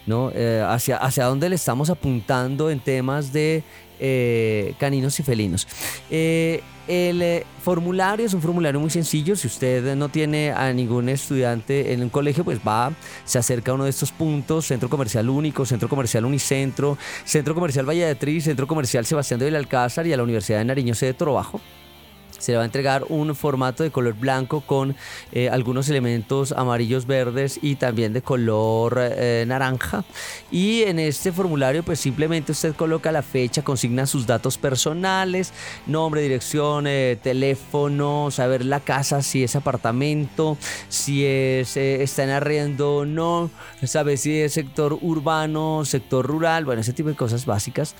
¿No? 0.07 0.31
Eh, 0.35 0.65
hacia, 0.67 0.97
hacia 0.97 1.25
dónde 1.25 1.49
le 1.49 1.57
estamos 1.57 1.91
apuntando 1.91 2.71
en 2.71 2.81
temas 2.81 3.33
de 3.33 3.63
eh, 4.01 4.75
caninos 4.79 5.19
y 5.19 5.23
felinos. 5.23 5.67
Eh, 6.11 6.63
el 6.87 7.21
eh, 7.21 7.45
formulario 7.63 8.25
es 8.25 8.33
un 8.33 8.41
formulario 8.41 8.81
muy 8.81 8.91
sencillo. 8.91 9.37
Si 9.37 9.47
usted 9.47 9.95
no 9.97 10.09
tiene 10.09 10.53
a 10.53 10.73
ningún 10.73 11.09
estudiante 11.09 11.93
en 11.93 12.03
un 12.03 12.09
colegio, 12.09 12.45
pues 12.45 12.61
va, 12.67 12.93
se 13.25 13.39
acerca 13.39 13.73
a 13.73 13.75
uno 13.75 13.85
de 13.85 13.91
estos 13.91 14.13
puntos: 14.13 14.67
Centro 14.67 14.89
Comercial 14.89 15.29
Único, 15.29 15.67
Centro 15.67 15.89
Comercial 15.89 16.25
Unicentro, 16.25 16.97
Centro 17.25 17.55
Comercial 17.55 17.87
Tris, 18.19 18.45
Centro 18.45 18.67
Comercial 18.67 19.05
Sebastián 19.05 19.41
de 19.41 19.47
Belalcázar 19.47 20.07
y 20.07 20.13
a 20.13 20.17
la 20.17 20.23
Universidad 20.23 20.59
de 20.59 20.65
Nariño, 20.65 20.95
sede 20.95 21.13
de 21.13 21.19
Torobajo 21.19 21.61
se 22.39 22.53
le 22.53 22.57
va 22.59 22.63
a 22.63 22.67
entregar 22.67 23.05
un 23.09 23.35
formato 23.35 23.83
de 23.83 23.91
color 23.91 24.15
blanco 24.15 24.61
con 24.61 24.97
eh, 25.33 25.49
algunos 25.51 25.89
elementos 25.89 26.53
amarillos, 26.53 27.07
verdes 27.07 27.59
y 27.61 27.75
también 27.77 28.13
de 28.13 28.23
color 28.23 28.99
eh, 28.99 29.45
naranja. 29.47 30.05
Y 30.51 30.83
en 30.83 30.99
este 30.99 31.33
formulario 31.33 31.83
pues 31.83 32.01
simplemente 32.01 32.53
usted 32.53 32.75
coloca 32.75 33.13
la 33.13 33.23
fecha, 33.23 33.63
consigna 33.63 34.07
sus 34.07 34.27
datos 34.27 34.57
personales, 34.57 35.53
nombre, 35.87 36.23
dirección, 36.23 36.87
eh, 36.87 37.19
teléfono, 37.23 38.31
saber 38.31 38.65
la 38.65 38.81
casa, 38.81 39.23
si 39.23 39.43
es 39.43 39.57
apartamento, 39.57 40.57
si 40.89 41.25
es, 41.25 41.77
está 41.77 42.25
en 42.25 42.31
arriendo 42.31 42.99
o 42.99 43.05
no, 43.05 43.51
saber 43.85 44.19
si 44.19 44.41
es 44.41 44.53
sector 44.53 44.99
urbano, 45.01 45.85
sector 45.85 46.25
rural, 46.27 46.65
bueno, 46.65 46.81
ese 46.81 46.93
tipo 46.93 47.09
de 47.09 47.17
cosas 47.17 47.47
básicas. 47.47 47.95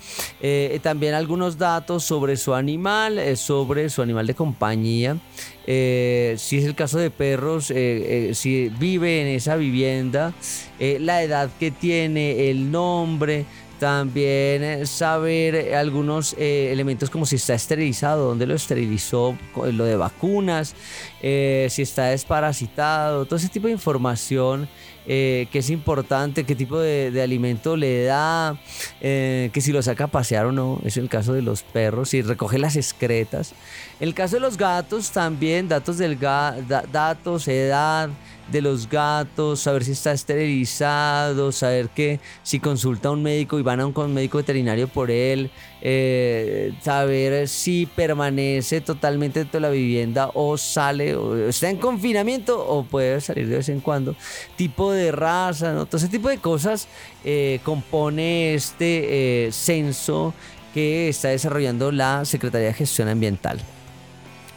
también 0.81 1.13
algunos 1.13 1.57
datos 1.57 2.03
sobre 2.03 2.37
su 2.37 2.53
animal, 2.53 3.37
sobre 3.37 3.89
su 3.89 4.01
animal 4.01 4.28
de 4.29 4.35
compañía. 4.35 5.17
Eh, 5.65 6.35
si 6.37 6.57
es 6.57 6.65
el 6.65 6.75
caso 6.75 6.97
de 6.99 7.09
perros, 7.09 7.71
eh, 7.71 8.29
eh, 8.29 8.35
si 8.35 8.69
vive 8.69 9.21
en 9.21 9.27
esa 9.27 9.55
vivienda, 9.55 10.33
la 10.79 11.23
edad 11.23 11.49
que 11.59 11.71
tiene, 11.71 12.49
el 12.49 12.71
nombre, 12.71 13.45
también 13.79 14.85
saber 14.85 15.73
algunos 15.73 16.35
elementos 16.37 17.09
como 17.09 17.25
si 17.25 17.37
está 17.37 17.53
esterilizado, 17.53 18.27
dónde 18.27 18.45
lo 18.45 18.55
esterilizó, 18.55 19.37
lo 19.55 19.85
de 19.85 19.95
vacunas, 19.95 20.75
si 21.21 21.81
está 21.81 22.05
desparasitado, 22.07 23.25
todo 23.25 23.37
ese 23.37 23.49
tipo 23.49 23.67
de 23.67 23.73
información 23.73 24.67
que 25.05 25.49
es 25.51 25.69
importante, 25.69 26.43
qué 26.45 26.55
tipo 26.55 26.77
de, 26.79 27.21
alimento 27.21 27.77
le 27.77 28.03
da, 28.03 28.59
que 28.99 29.61
si 29.61 29.71
lo 29.71 29.81
saca 29.81 30.05
a 30.05 30.07
pasear 30.07 30.45
o 30.45 30.51
no, 30.51 30.81
es 30.83 30.97
el 30.97 31.09
caso 31.09 31.33
de 31.33 31.41
los 31.41 31.63
perros, 31.63 32.09
si 32.09 32.21
recoge 32.21 32.57
las 32.57 32.75
excretas. 32.75 33.53
El 33.99 34.13
caso 34.13 34.37
de 34.37 34.39
los 34.39 34.57
gatos 34.57 35.11
también, 35.11 35.67
datos 35.67 35.97
del 35.97 36.17
datos, 36.17 37.47
edad, 37.49 38.09
de 38.49 38.61
los 38.61 38.89
gatos, 38.89 39.59
saber 39.59 39.83
si 39.83 39.91
está 39.91 40.13
esterilizado, 40.13 41.51
saber 41.51 41.89
que 41.89 42.21
si 42.41 42.61
consulta 42.61 43.09
a 43.09 43.11
un 43.11 43.21
médico 43.21 43.59
y 43.59 43.61
van 43.61 43.81
a 43.81 43.85
un 43.85 44.13
médico 44.13 44.37
veterinario 44.37 44.87
por 44.87 45.11
él, 45.11 45.51
eh, 45.81 46.73
saber 46.81 47.49
si 47.49 47.87
permanece 47.87 48.79
totalmente 48.79 49.39
dentro 49.39 49.59
de 49.59 49.67
la 49.67 49.69
vivienda 49.69 50.31
o 50.33 50.57
sale, 50.57 51.15
o 51.15 51.49
está 51.49 51.69
en 51.69 51.77
confinamiento 51.77 52.65
o 52.65 52.83
puede 52.83 53.19
salir 53.19 53.49
de 53.49 53.57
vez 53.57 53.67
en 53.67 53.81
cuando, 53.81 54.15
tipo 54.55 54.93
de 54.93 55.11
raza, 55.11 55.73
todo 55.85 55.97
ese 55.97 56.07
tipo 56.07 56.29
de 56.29 56.37
cosas 56.37 56.87
eh, 57.25 57.59
compone 57.63 58.53
este 58.53 59.47
eh, 59.47 59.51
censo 59.51 60.33
que 60.73 61.09
está 61.09 61.27
desarrollando 61.29 61.91
la 61.91 62.23
Secretaría 62.23 62.67
de 62.67 62.73
Gestión 62.73 63.09
Ambiental. 63.09 63.59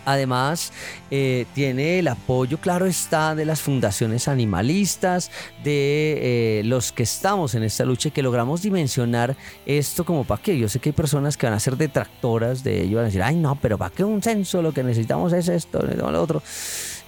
Además, 0.05 0.73
eh, 1.11 1.47
tiene 1.55 1.99
el 1.99 2.09
apoyo, 2.09 2.59
claro 2.59 2.87
está, 2.87 3.35
de 3.35 3.45
las 3.45 3.61
fundaciones 3.61 4.29
animalistas, 4.29 5.31
de 5.63 6.61
eh, 6.61 6.63
los 6.65 6.93
que 6.93 7.05
estamos 7.05 7.55
en 7.55 7.63
esta 7.63 7.85
lucha 7.85 8.09
y 8.09 8.13
que 8.13 8.23
logramos 8.23 8.63
dimensionar 8.63 9.37
esto 9.67 10.05
como 10.05 10.25
para 10.25 10.43
qué. 10.43 10.59
Yo 10.59 10.69
sé 10.69 10.81
que 10.81 10.91
hay 10.91 10.95
personas 10.95 11.37
que 11.37 11.47
van 11.47 11.55
a 11.55 11.61
ser 11.61 11.77
detractoras 11.77 12.65
de 12.65 12.83
ello, 12.83 12.97
van 12.97 13.05
a 13.05 13.07
decir, 13.07 13.23
ay 13.23 13.37
no, 13.37 13.57
pero 13.61 13.79
para 13.79 13.95
qué 13.95 14.05
un 14.05 14.23
censo, 14.23 14.63
lo 14.63 14.73
que 14.73 14.83
necesitamos 14.83 15.33
es 15.33 15.49
esto, 15.49 15.81
lo 15.83 16.23
otro. 16.23 16.43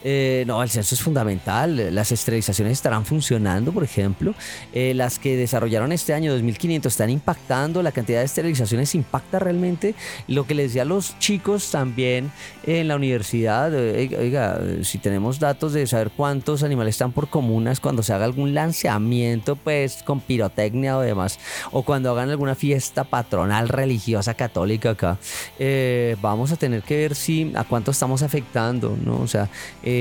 Eh, 0.04 0.44
no, 0.46 0.62
el 0.62 0.68
censo 0.68 0.94
es 0.94 1.00
fundamental. 1.00 1.94
Las 1.94 2.12
esterilizaciones 2.12 2.74
estarán 2.74 3.06
funcionando, 3.06 3.72
por 3.72 3.82
ejemplo. 3.82 4.34
Eh, 4.72 4.92
las 4.94 5.18
que 5.18 5.36
desarrollaron 5.36 5.92
este 5.92 6.12
año 6.12 6.30
2500 6.32 6.92
están 6.92 7.08
impactando. 7.08 7.82
La 7.82 7.90
cantidad 7.90 8.18
de 8.18 8.26
esterilizaciones 8.26 8.94
impacta 8.94 9.38
realmente. 9.38 9.94
Lo 10.28 10.46
que 10.46 10.54
les 10.54 10.68
decía 10.68 10.82
a 10.82 10.84
los 10.84 11.18
chicos 11.18 11.70
también 11.70 12.30
en 12.66 12.86
la 12.88 12.96
universidad. 12.96 13.72
Eh, 13.74 14.14
oiga, 14.18 14.60
si 14.82 14.98
tenemos 14.98 15.40
datos 15.40 15.72
de 15.72 15.86
saber 15.86 16.10
cuántos 16.10 16.62
animales 16.62 16.96
están 16.96 17.12
por 17.12 17.28
comunas 17.28 17.80
cuando 17.80 18.02
se 18.02 18.12
haga 18.12 18.26
algún 18.26 18.52
lanzamiento, 18.52 19.56
pues 19.56 20.02
con 20.02 20.20
pirotecnia 20.20 20.98
o 20.98 21.00
demás, 21.00 21.38
o 21.72 21.82
cuando 21.82 22.10
hagan 22.10 22.28
alguna 22.28 22.54
fiesta 22.54 23.04
patronal 23.04 23.70
religiosa 23.70 24.34
católica 24.34 24.90
acá, 24.90 25.18
vamos 26.20 26.52
a 26.52 26.56
tener 26.56 26.82
que 26.82 26.96
ver 26.96 27.14
si 27.14 27.52
a 27.54 27.64
cuánto 27.64 27.90
estamos 27.90 28.22
afectando, 28.22 28.96
¿no? 29.02 29.20
O 29.20 29.26
sea, 29.26 29.48
eh, 29.82 29.93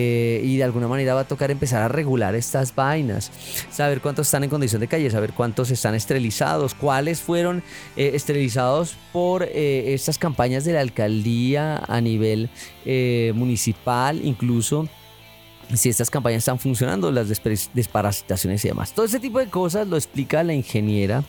y 0.43 0.58
de 0.58 0.63
alguna 0.63 0.88
manera 0.88 1.13
va 1.13 1.21
a 1.21 1.27
tocar 1.27 1.51
empezar 1.51 1.82
a 1.82 1.88
regular 1.88 2.36
estas 2.36 2.73
vainas, 2.73 3.32
saber 3.69 4.01
cuántos 4.01 4.27
están 4.27 4.43
en 4.43 4.49
condición 4.49 4.82
de 4.82 4.88
calle, 4.88 5.10
saber 5.10 5.34
cuántos 5.34 5.71
están 5.71 5.95
esterilizados, 5.95 6.73
cuáles 6.73 7.21
fueron 7.21 7.63
eh, 7.95 8.12
esterilizados 8.13 8.95
por 9.12 9.43
eh, 9.43 9.93
estas 9.93 10.17
campañas 10.17 10.65
de 10.65 10.73
la 10.73 10.82
alcaldía 10.82 11.77
a 11.88 12.01
nivel 12.01 12.49
municipal, 13.34 14.19
incluso 14.23 14.88
si 15.73 15.89
estas 15.89 16.10
campañas 16.10 16.39
están 16.39 16.60
funcionando, 16.60 17.12
las 17.12 17.29
desparasitaciones 17.29 18.63
y 18.65 18.67
demás. 18.67 18.93
Todo 18.93 19.06
ese 19.06 19.19
tipo 19.19 19.39
de 19.39 19.47
cosas 19.47 19.88
lo 19.88 19.95
explica 19.95 20.43
la 20.43 20.53
ingeniera 20.53 21.23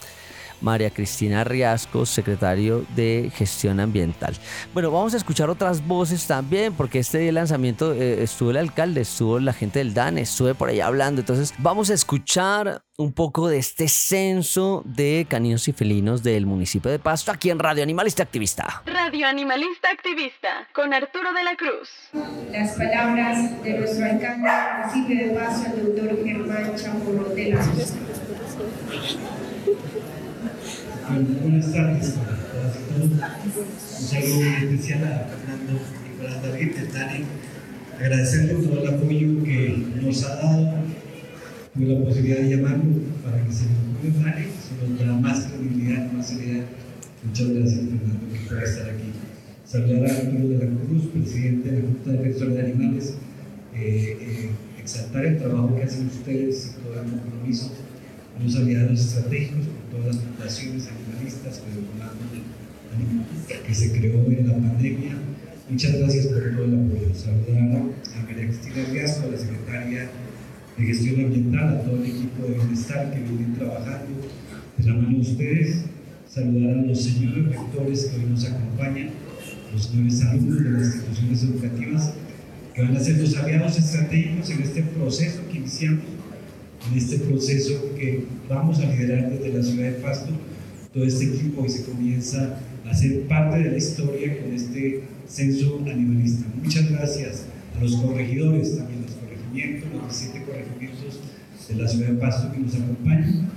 María 0.65 0.91
Cristina 0.91 1.45
Riasco, 1.45 2.07
secretario 2.07 2.87
de 2.97 3.31
Gestión 3.35 3.81
Ambiental. 3.81 4.35
Bueno, 4.73 4.91
vamos 4.91 5.13
a 5.15 5.19
escuchar 5.19 5.51
otras 5.51 5.87
voces 5.87 6.27
también, 6.27 6.73
porque 6.73 7.01
este 7.01 7.31
lanzamiento 7.31 7.93
eh, 7.93 8.23
estuvo 8.23 8.51
el 8.51 8.57
alcalde, 8.57 9.03
estuvo 9.03 9.39
la 9.39 9.53
gente 9.53 9.81
del 9.81 9.93
DAN, 9.93 10.17
estuve 10.17 10.55
por 10.55 10.71
ahí 10.71 10.81
hablando. 10.81 11.21
Entonces, 11.21 11.53
vamos 11.59 11.91
a 11.91 11.95
escuchar 11.95 12.83
un 12.97 13.13
poco 13.13 13.49
de 13.49 13.59
este 13.59 13.89
censo 13.89 14.83
de 14.87 15.27
caninos 15.29 15.69
y 15.69 15.73
felinos 15.73 16.23
del 16.23 16.47
municipio 16.47 16.91
de 16.91 16.99
Pasto 16.99 17.33
aquí 17.33 17.51
en 17.51 17.59
Radio 17.59 17.83
Animalista 17.83 18.23
Activista. 18.23 18.83
Radio 18.87 19.27
Animalista 19.27 19.91
Activista 19.91 20.69
con 20.73 20.95
Arturo 20.95 21.33
de 21.33 21.45
la 21.45 21.57
Cruz. 21.57 21.91
Las 22.51 22.73
palabras 22.77 23.63
de 23.63 23.79
nuestro 23.79 24.05
alcalde 24.07 24.49
del 24.49 24.79
municipio 24.79 25.27
de 25.27 25.35
Pasto, 25.35 25.71
el 25.77 25.97
doctor 25.97 26.25
Germán 26.25 26.77
Chamorro 26.77 27.29
de 27.35 27.53
buenas 31.11 31.73
tardes. 31.73 32.15
Un 33.01 33.21
saludo 33.79 34.35
muy 34.37 34.75
especial 34.75 35.05
a 35.05 35.29
Fernando 35.29 35.81
Nicolás 36.09 36.43
David, 36.43 36.71
el 36.79 36.93
Dani. 36.93 37.25
Agradecerle 37.99 38.55
todo 38.55 38.83
el 38.83 38.95
apoyo 38.95 39.45
que 39.45 39.85
nos 40.03 40.25
ha 40.25 40.37
dado, 40.37 40.75
tuve 41.75 41.87
la 41.87 42.05
posibilidad 42.05 42.39
de 42.39 42.57
llamarlo 42.57 42.85
para 43.23 43.45
que 43.45 43.53
se 43.53 43.65
nos 43.67 44.13
ocurra 44.13 44.33
Dani, 44.33 44.47
eso 44.47 45.05
nos 45.07 45.21
más 45.21 45.45
credibilidad, 45.45 46.13
más 46.13 46.29
seriedad. 46.29 46.65
Muchas 47.25 47.49
gracias, 47.51 47.81
Fernando, 47.81 48.49
por 48.49 48.63
estar 48.63 48.91
aquí. 48.91 49.13
Saludar 49.65 50.11
a 50.11 50.15
Arturo 50.15 50.49
de 50.49 50.59
la 50.59 50.87
Cruz, 50.87 51.07
presidente 51.13 51.71
de 51.71 51.81
la 51.81 51.87
Junta 51.87 52.11
de 52.11 52.19
Defensores 52.19 52.55
de 52.55 52.61
Animales, 52.63 53.15
eh, 53.75 54.19
eh, 54.21 54.51
exaltar 54.81 55.25
el 55.25 55.39
trabajo 55.39 55.77
que 55.77 55.83
hacen 55.83 56.07
ustedes 56.07 56.77
todo 56.83 57.03
el 57.03 57.11
compromiso 57.11 57.73
los 58.43 58.57
aliados 58.57 59.01
estratégicos 59.01 59.67
con 59.67 60.01
todas 60.01 60.17
las 60.17 60.25
fundaciones 60.25 60.89
animalistas, 60.89 61.63
que 63.67 63.75
se 63.75 63.93
creó 63.93 64.25
en 64.27 64.49
la 64.49 64.55
pandemia. 64.55 65.13
Muchas 65.69 65.99
gracias 65.99 66.27
por 66.27 66.43
todo 66.55 66.65
el 66.65 66.75
apoyo. 66.75 67.15
Saludar 67.15 67.59
a 67.59 68.23
María 68.23 68.49
Cristina 68.49 68.85
Riasco, 68.91 69.31
la 69.31 69.39
secretaria 69.39 70.11
de 70.77 70.85
Gestión 70.85 71.25
Ambiental, 71.25 71.69
a 71.69 71.83
todo 71.83 71.97
el 71.97 72.11
equipo 72.11 72.47
de 72.47 72.55
bienestar 72.55 73.13
que 73.13 73.21
vienen 73.21 73.55
trabajando 73.55 74.11
de 74.77 74.85
la 74.85 74.95
mano 74.95 75.11
de 75.11 75.21
ustedes. 75.21 75.85
Saludar 76.29 76.79
a 76.79 76.83
los 76.83 77.03
señores 77.03 77.47
rectores 77.47 78.05
que 78.07 78.17
hoy 78.17 78.31
nos 78.31 78.45
acompañan, 78.45 79.11
los 79.73 79.87
señores 79.87 80.23
alumnos 80.23 80.65
de 80.65 80.71
las 80.71 80.83
instituciones 80.83 81.43
educativas, 81.45 82.13
que 82.75 82.83
van 82.83 82.97
a 82.97 83.01
ser 83.01 83.19
los 83.19 83.37
aliados 83.37 83.79
estratégicos 83.79 84.51
en 84.51 84.63
este 84.63 84.83
proceso 84.83 85.41
que 85.51 85.59
iniciamos 85.59 86.01
en 86.91 86.99
este 86.99 87.19
proceso 87.19 87.95
que 87.97 88.25
vamos 88.49 88.79
a 88.81 88.87
liderar 88.87 89.31
desde 89.31 89.57
la 89.57 89.63
ciudad 89.63 89.91
de 89.91 89.99
Pasto, 89.99 90.33
todo 90.93 91.05
este 91.05 91.25
equipo 91.27 91.65
y 91.65 91.69
se 91.69 91.85
comienza 91.85 92.59
a 92.85 92.95
ser 92.95 93.27
parte 93.27 93.59
de 93.59 93.71
la 93.71 93.77
historia 93.77 94.41
con 94.41 94.53
este 94.53 95.03
censo 95.27 95.81
animalista. 95.87 96.47
Muchas 96.63 96.91
gracias 96.91 97.47
a 97.77 97.83
los 97.83 97.97
corregidores, 97.97 98.77
también 98.77 99.03
los 99.03 99.13
corregimientos, 99.13 99.89
los 99.93 100.03
17 100.03 100.45
corregimientos 100.45 101.21
de 101.69 101.75
la 101.75 101.89
ciudad 101.89 102.09
de 102.09 102.15
Pasto 102.15 102.53
que 102.53 102.59
nos 102.59 102.75
acompañan, 102.75 103.49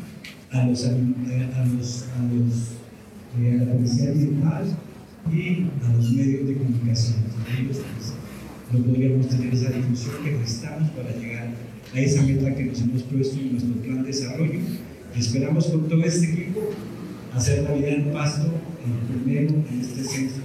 a 0.50 0.66
los, 0.66 0.86
a 0.86 0.92
los, 0.92 2.06
a 2.18 2.24
los 2.24 2.78
eh, 3.40 3.60
a 3.62 3.66
la 3.66 3.74
policía 3.74 4.10
ambiental 4.10 4.66
y 5.32 5.68
a 5.86 5.94
los 5.94 6.12
medios 6.12 6.48
de 6.48 6.56
comunicación. 6.56 7.18
Ellos, 7.60 7.82
no 8.72 8.80
podríamos 8.80 9.28
tener 9.30 9.54
esa 9.54 9.70
difusión 9.70 10.16
que 10.24 10.32
necesitamos 10.32 10.90
para 10.92 11.16
llegar 11.16 11.50
a 11.94 12.00
esa 12.00 12.22
meta 12.22 12.54
que 12.56 12.66
nos 12.66 12.82
hemos 12.82 13.04
puesto 13.04 13.40
en 13.40 13.52
nuestro 13.54 13.74
plan 13.82 14.02
de 14.02 14.08
desarrollo. 14.08 14.60
Y 15.16 15.20
esperamos 15.20 15.68
con 15.68 15.88
todo 15.88 16.04
este 16.04 16.32
equipo 16.32 16.70
hacer 17.34 17.64
realidad 17.66 17.90
en 17.90 18.12
Pasto 18.12 18.52
el 18.86 19.22
primero 19.22 19.54
en 19.70 19.82
este 19.82 20.04
censo 20.04 20.42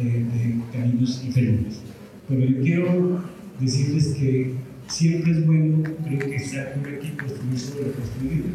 eh, 0.00 0.24
de 0.32 0.78
caminos 0.78 1.22
y 1.26 1.32
felices. 1.32 1.80
Pero 2.28 2.40
yo 2.44 2.62
quiero 2.62 3.24
decirles 3.60 4.08
que 4.08 4.54
siempre 4.88 5.32
es 5.32 5.46
bueno, 5.46 5.82
creo 6.04 6.18
que 6.18 6.36
estar 6.36 6.74
con 6.74 6.86
un 6.86 6.94
equipo 6.94 7.26
construir 7.26 7.58
sobre 7.58 8.48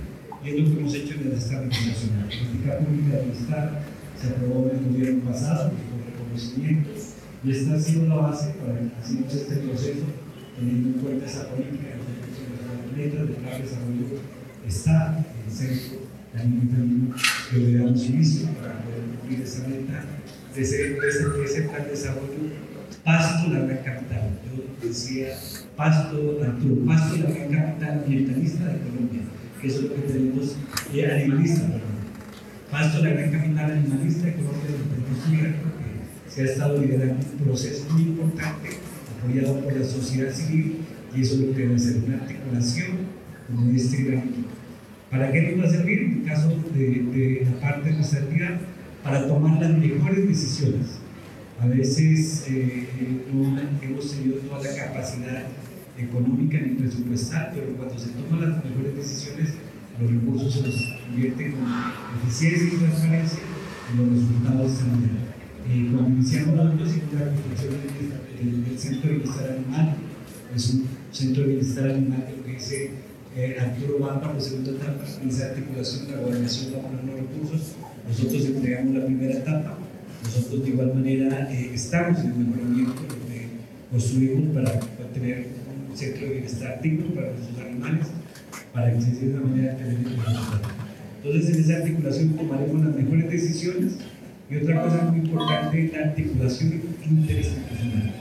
y 0.43 0.49
es 0.49 0.59
lo 0.59 0.75
que 0.75 0.79
hemos 0.81 0.93
hecho 0.93 1.13
el 1.21 1.31
Estado 1.31 1.63
Internacional. 1.63 2.27
La 2.29 2.35
política 2.35 2.77
pública 2.79 3.17
del 3.17 3.29
Estado 3.31 3.71
se 4.19 4.27
aprobó 4.27 4.69
en 4.69 4.77
el 4.77 4.91
gobierno 4.91 5.23
pasado, 5.23 5.71
con 5.71 6.03
reconocimiento, 6.03 6.89
y 7.45 7.51
está 7.51 7.79
siendo 7.79 8.07
la 8.07 8.21
base 8.21 8.53
para 8.59 8.79
que 8.79 8.91
hagamos 8.91 9.33
este 9.33 9.55
proceso, 9.55 10.03
teniendo 10.57 10.89
en 10.89 10.93
cuenta 10.95 11.25
esa 11.25 11.49
política 11.49 11.95
de 12.95 13.09
de 13.09 13.33
plan 13.33 13.57
de 13.57 13.63
desarrollo 13.63 14.05
está 14.67 15.17
en 15.17 15.49
el 15.49 15.51
centro 15.51 15.99
también 16.33 17.13
que 17.49 17.57
le 17.57 17.77
damos 17.77 18.03
inicio 18.05 18.47
para 18.59 18.81
poder 18.81 19.01
cumplir 19.19 19.41
esa 19.41 19.67
meta 19.67 20.05
de 20.55 20.61
ese, 20.61 20.77
de 20.77 21.45
ese, 21.45 21.61
plan 21.63 21.83
de 21.83 21.89
desarrollo. 21.89 22.63
Pasto, 23.03 23.49
la 23.49 23.59
gran 23.59 23.77
capital. 23.83 24.39
Yo 24.81 24.87
decía, 24.87 25.35
Pasto, 25.75 26.39
Arturo, 26.41 26.85
Pasto, 26.85 27.17
la 27.17 27.29
gran 27.31 27.49
capital 27.49 28.03
ambientalista 28.03 28.65
de 28.65 28.79
Colombia, 28.79 29.21
que 29.59 29.67
es 29.67 29.81
lo 29.81 29.93
que 29.93 30.01
tenemos, 30.01 30.55
eh, 30.93 31.11
animalista, 31.11 31.61
perdón. 31.61 31.81
Pasto, 32.71 33.03
la 33.03 33.09
gran 33.09 33.31
capital 33.31 33.71
animalista 33.71 34.25
de 34.27 34.33
Colombia, 34.33 34.71
de 34.71 35.47
que 35.47 36.31
se 36.31 36.41
ha 36.41 36.45
estado 36.45 36.77
liderando 36.79 37.25
un 37.31 37.45
proceso 37.45 37.85
muy 37.91 38.03
importante, 38.03 38.69
apoyado 39.19 39.59
por 39.59 39.75
la 39.75 39.85
sociedad 39.85 40.33
civil, 40.33 40.82
y 41.15 41.21
eso 41.21 41.35
es 41.35 41.39
lo 41.41 41.55
que 41.55 41.61
debe 41.61 41.79
ser 41.79 42.03
una 42.03 42.17
articulación 42.17 42.97
como 43.47 43.71
este 43.71 44.01
equipo. 44.01 44.47
¿Para 45.11 45.31
qué 45.31 45.41
nos 45.41 45.63
va 45.63 45.69
a 45.69 45.71
servir? 45.71 45.99
En 45.99 46.11
el 46.19 46.23
caso 46.23 46.49
de, 46.73 46.87
de 46.87 47.45
la 47.45 47.59
parte 47.59 47.91
actividad, 47.91 48.59
para 49.03 49.27
tomar 49.27 49.61
las 49.61 49.77
mejores 49.77 50.27
decisiones. 50.27 50.99
A 51.59 51.67
veces 51.67 52.45
eh, 52.49 52.87
no 53.31 53.59
hemos 53.81 54.11
tenido 54.11 54.37
toda 54.37 54.63
la 54.63 54.75
capacidad 54.75 55.43
económica 55.97 56.57
ni 56.59 56.75
presupuestal, 56.75 57.51
pero 57.53 57.67
cuando 57.77 57.97
se 57.97 58.09
toman 58.09 58.49
las 58.49 58.65
mejores 58.65 58.95
decisiones, 58.95 59.53
los 60.01 60.11
recursos 60.11 60.53
se 60.53 60.61
los 60.61 60.75
invierten 61.09 61.51
con 61.51 61.63
eficiencia 62.23 62.67
y 62.67 62.77
transparencia 62.77 63.39
y 63.93 63.97
los 63.97 64.09
resultados 64.09 64.71
están 64.71 65.23
eh, 65.69 65.89
cuando 65.91 66.09
iniciamos 66.09 66.55
nosotros 66.55 66.89
hicimos 66.89 67.13
la 67.13 67.25
construcción 67.25 67.71
del, 67.71 68.77
Centro 68.77 69.09
de 69.09 69.15
Bienestar 69.17 69.51
Animal, 69.51 69.95
es 70.53 70.73
un 70.73 70.87
centro 71.13 71.43
de 71.43 71.49
bienestar 71.49 71.89
animal 71.89 72.25
que 72.25 72.37
lo 72.37 72.43
que 72.43 72.51
dice 72.53 72.89
eh, 73.35 73.57
Arturo 73.59 73.99
Bamba, 73.99 74.33
la 74.33 74.39
segunda 74.39 74.71
etapa, 74.71 75.03
esa 75.27 75.45
articulación 75.45 76.11
la 76.11 76.17
gobernación 76.17 76.73
va 76.73 76.79
a 76.79 76.81
poner 76.83 77.03
los 77.05 77.15
recursos, 77.15 77.75
nosotros 78.07 78.45
entregamos 78.45 78.95
la 78.95 79.05
primera 79.05 79.33
etapa, 79.33 79.77
nosotros 80.23 80.63
de 80.63 80.69
igual 80.69 80.93
manera 80.93 81.51
eh, 81.51 81.71
estamos 81.73 82.19
en 82.19 82.31
el 82.31 82.37
mejoramiento, 82.37 83.01
que 83.07 83.47
construimos 83.91 84.55
para, 84.55 84.79
para, 84.79 85.09
tener 85.13 85.47
un 85.89 85.97
centro 85.97 86.27
de 86.27 86.33
bienestar 86.33 86.81
digno 86.81 87.13
para 87.13 87.31
nuestros 87.31 87.59
animales, 87.59 88.07
para 88.73 88.93
que 88.93 89.01
se 89.01 89.11
de 89.11 89.33
una 89.33 89.47
manera 89.47 89.77
tener 89.77 89.93
el 89.93 90.05
Entonces 91.23 91.55
en 91.55 91.63
esa 91.63 91.77
articulación 91.77 92.29
tomaremos 92.29 92.85
las 92.85 92.95
mejores 92.95 93.31
decisiones 93.31 93.93
y 94.49 94.57
otra 94.57 94.83
cosa 94.83 95.03
muy 95.03 95.19
importante 95.19 95.85
es 95.85 95.93
la 95.93 95.99
articulación 96.05 96.81
interinstitucional, 97.03 98.13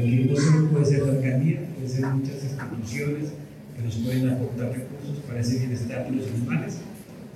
porque 0.00 0.26
no 0.30 0.36
solo 0.36 0.68
puede 0.70 0.84
ser 0.84 1.02
la 1.02 1.12
alcaldía, 1.12 1.60
puede 1.74 1.88
ser 1.88 2.06
muchas 2.06 2.44
instituciones 2.44 3.32
que 3.76 3.82
nos 3.82 3.96
pueden 3.96 4.30
aportar 4.30 4.72
recursos 4.72 5.18
para 5.26 5.40
ese 5.40 5.58
bienestar 5.58 6.10
de 6.10 6.16
los 6.16 6.26
animales 6.28 6.78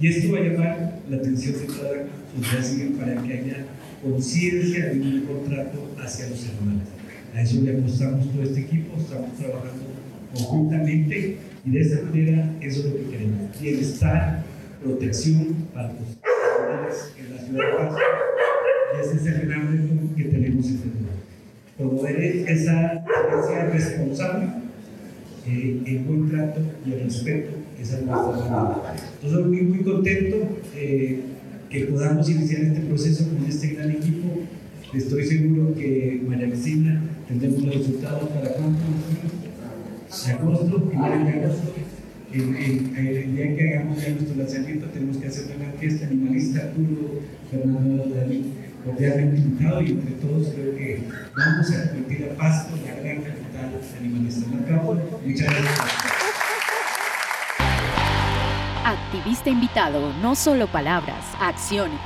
y 0.00 0.08
esto 0.08 0.32
va 0.32 0.38
a 0.38 0.42
llamar 0.42 1.00
la 1.10 1.16
atención 1.16 1.54
de 1.54 1.66
toda 1.66 1.90
la 1.92 2.42
sociedad 2.44 2.64
civil 2.64 2.96
para 2.98 3.22
que 3.22 3.32
haya 3.32 3.66
conciencia 4.02 4.86
de 4.86 5.00
un 5.00 5.20
contrato 5.22 5.90
hacia 6.00 6.28
los 6.28 6.46
animales. 6.46 6.86
A 7.34 7.42
eso 7.42 7.60
le 7.62 7.76
apostamos 7.76 8.32
todo 8.32 8.42
este 8.42 8.60
equipo, 8.60 8.96
estamos 8.96 9.36
trabajando 9.36 9.84
conjuntamente 10.32 11.38
y 11.64 11.70
de 11.70 11.80
esta 11.80 12.02
manera 12.02 12.54
eso 12.60 12.80
es 12.80 12.86
lo 12.86 12.96
que 12.96 13.10
queremos. 13.10 13.60
Bienestar, 13.60 14.44
protección 14.82 15.66
para 15.74 15.88
los 15.88 16.18
animales 16.62 17.12
en 17.18 17.34
la 17.34 17.42
ciudad 17.42 17.66
de 17.66 17.76
Paz. 17.76 17.96
Y 18.94 19.00
ese 19.00 19.16
es 19.16 19.26
el 19.26 19.48
gran 19.48 19.72
reto 19.72 19.97
Promover 21.78 22.20
esa 22.20 23.04
tenencia 23.04 23.64
responsable, 23.72 24.46
eh, 25.46 25.80
el 25.86 25.98
buen 26.00 26.28
trato 26.28 26.60
y 26.84 26.92
el 26.92 27.04
respeto 27.04 27.58
esa 27.80 27.98
es 27.98 28.06
nuestra 28.06 28.94
Entonces, 29.22 29.46
muy, 29.46 29.62
muy 29.62 29.84
contento 29.84 30.36
eh, 30.74 31.20
que 31.70 31.84
podamos 31.84 32.28
iniciar 32.28 32.62
este 32.62 32.80
proceso 32.80 33.28
con 33.28 33.44
este 33.48 33.68
gran 33.68 33.90
equipo. 33.90 34.28
Estoy 34.92 35.24
seguro 35.24 35.74
que 35.74 36.22
María 36.26 36.48
Cristina 36.48 37.02
tendremos 37.28 37.62
los 37.62 37.76
resultados 37.76 38.28
para 38.30 38.48
cuánto? 38.52 38.80
Agosto, 40.28 40.90
final 40.90 41.24
de 41.24 41.30
agosto. 41.30 41.72
El, 42.32 43.36
día 43.36 43.56
que 43.56 43.74
hagamos 43.74 44.02
ya 44.02 44.10
nuestro 44.10 44.36
lanzamiento 44.36 44.86
tenemos 44.86 45.16
que 45.18 45.28
hacer 45.28 45.56
una 45.56 45.72
fiesta 45.78 46.06
animalista, 46.06 46.60
Arturo, 46.60 47.20
Fernando 47.50 48.06
Dalí, 48.14 48.44
cordialmente 48.84 49.38
invitado 49.38 49.82
y 49.82 49.90
entre 49.92 50.12
todos 50.12 50.48
creo 50.54 50.76
que 50.76 51.08
vamos 51.36 51.70
a 51.70 51.88
convertir 51.88 52.30
a 52.30 52.36
Pasto 52.36 52.74
la 52.84 52.94
gran 53.00 53.22
capital 53.22 53.80
animalista. 53.98 54.46
Muchas 55.24 55.48
gracias. 55.48 56.18
Activista 58.84 59.50
invitado, 59.50 60.12
no 60.22 60.34
solo 60.34 60.66
palabras, 60.66 61.24
acciones. 61.40 62.00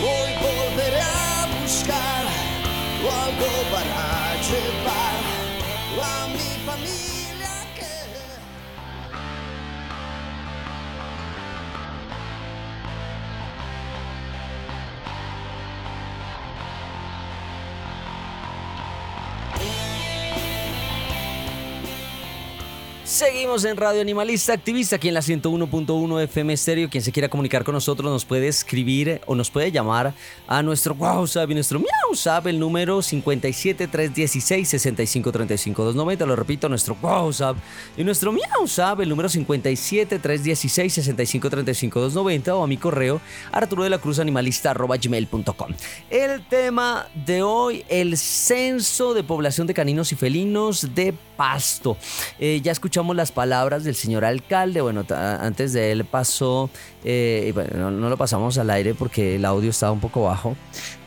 Hoy 0.00 0.32
volveré 0.40 1.00
a 1.00 1.60
buscar 1.60 2.24
algo 3.02 3.46
para 3.70 4.34
llevar 4.40 5.31
Seguimos 23.22 23.64
en 23.64 23.76
Radio 23.76 24.00
Animalista 24.00 24.52
Activista, 24.52 24.96
aquí 24.96 25.06
en 25.06 25.14
la 25.14 25.20
101.1 25.20 26.22
FM 26.24 26.56
Stereo. 26.56 26.90
Quien 26.90 27.04
se 27.04 27.12
quiera 27.12 27.28
comunicar 27.28 27.62
con 27.62 27.72
nosotros 27.72 28.10
nos 28.10 28.24
puede 28.24 28.48
escribir 28.48 29.20
o 29.26 29.36
nos 29.36 29.48
puede 29.48 29.70
llamar 29.70 30.12
a 30.48 30.60
nuestro 30.60 30.92
WhatsApp 30.94 31.48
y 31.48 31.54
nuestro 31.54 31.80
WhatsApp, 31.80 32.48
el 32.48 32.58
número 32.58 33.00
57316 33.00 34.68
6535 34.68 35.92
Lo 36.26 36.34
repito, 36.34 36.68
nuestro 36.68 36.96
WhatsApp 37.00 37.58
y 37.96 38.02
nuestro 38.02 38.32
WhatsApp, 38.32 38.98
el 39.00 39.08
número 39.08 39.28
57316 39.28 40.92
6535 40.92 42.58
o 42.58 42.64
a 42.64 42.66
mi 42.66 42.76
correo 42.76 43.20
arturo 43.52 43.84
de 43.84 43.90
la 43.90 43.98
cruz 43.98 44.18
animalista 44.18 44.74
gmail.com. 44.74 45.70
El 46.10 46.44
tema 46.48 47.06
de 47.14 47.44
hoy, 47.44 47.84
el 47.88 48.16
censo 48.16 49.14
de 49.14 49.22
población 49.22 49.68
de 49.68 49.74
caninos 49.74 50.10
y 50.10 50.16
felinos 50.16 50.92
de 50.92 51.14
Pasto. 51.36 51.96
Eh, 52.38 52.60
ya 52.62 52.72
escuchamos 52.72 53.11
las 53.16 53.32
palabras 53.32 53.84
del 53.84 53.94
señor 53.94 54.24
alcalde. 54.24 54.80
Bueno, 54.80 55.04
antes 55.10 55.72
de 55.72 55.92
él 55.92 56.04
pasó, 56.04 56.70
eh, 57.04 57.50
bueno, 57.54 57.90
no, 57.90 58.08
lo 58.08 58.16
pasamos 58.16 58.58
al 58.58 58.70
aire 58.70 58.94
porque 58.94 59.36
el 59.36 59.44
audio 59.44 59.70
estaba 59.70 59.92
un 59.92 60.00
poco 60.00 60.22
bajo, 60.22 60.56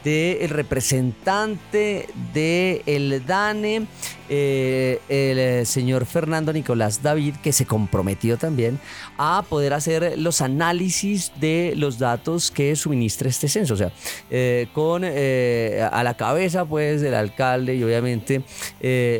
del 0.03 0.49
representante 0.49 2.07
del 2.33 2.81
el 2.85 3.25
DANE, 3.25 3.87
eh, 4.29 4.99
el 5.09 5.65
señor 5.65 6.05
Fernando 6.05 6.51
Nicolás 6.53 7.01
David, 7.01 7.35
que 7.41 7.53
se 7.53 7.65
comprometió 7.65 8.37
también 8.37 8.79
a 9.17 9.43
poder 9.47 9.73
hacer 9.73 10.17
los 10.17 10.41
análisis 10.41 11.31
de 11.39 11.73
los 11.75 11.97
datos 11.97 12.51
que 12.51 12.75
suministra 12.75 13.29
este 13.29 13.47
censo. 13.47 13.73
O 13.73 13.77
sea, 13.77 13.91
eh, 14.29 14.67
con 14.73 15.03
a 15.05 16.03
la 16.03 16.13
cabeza 16.17 16.65
pues 16.65 17.01
del 17.01 17.15
alcalde 17.15 17.75
y 17.75 17.83
obviamente 17.83 18.43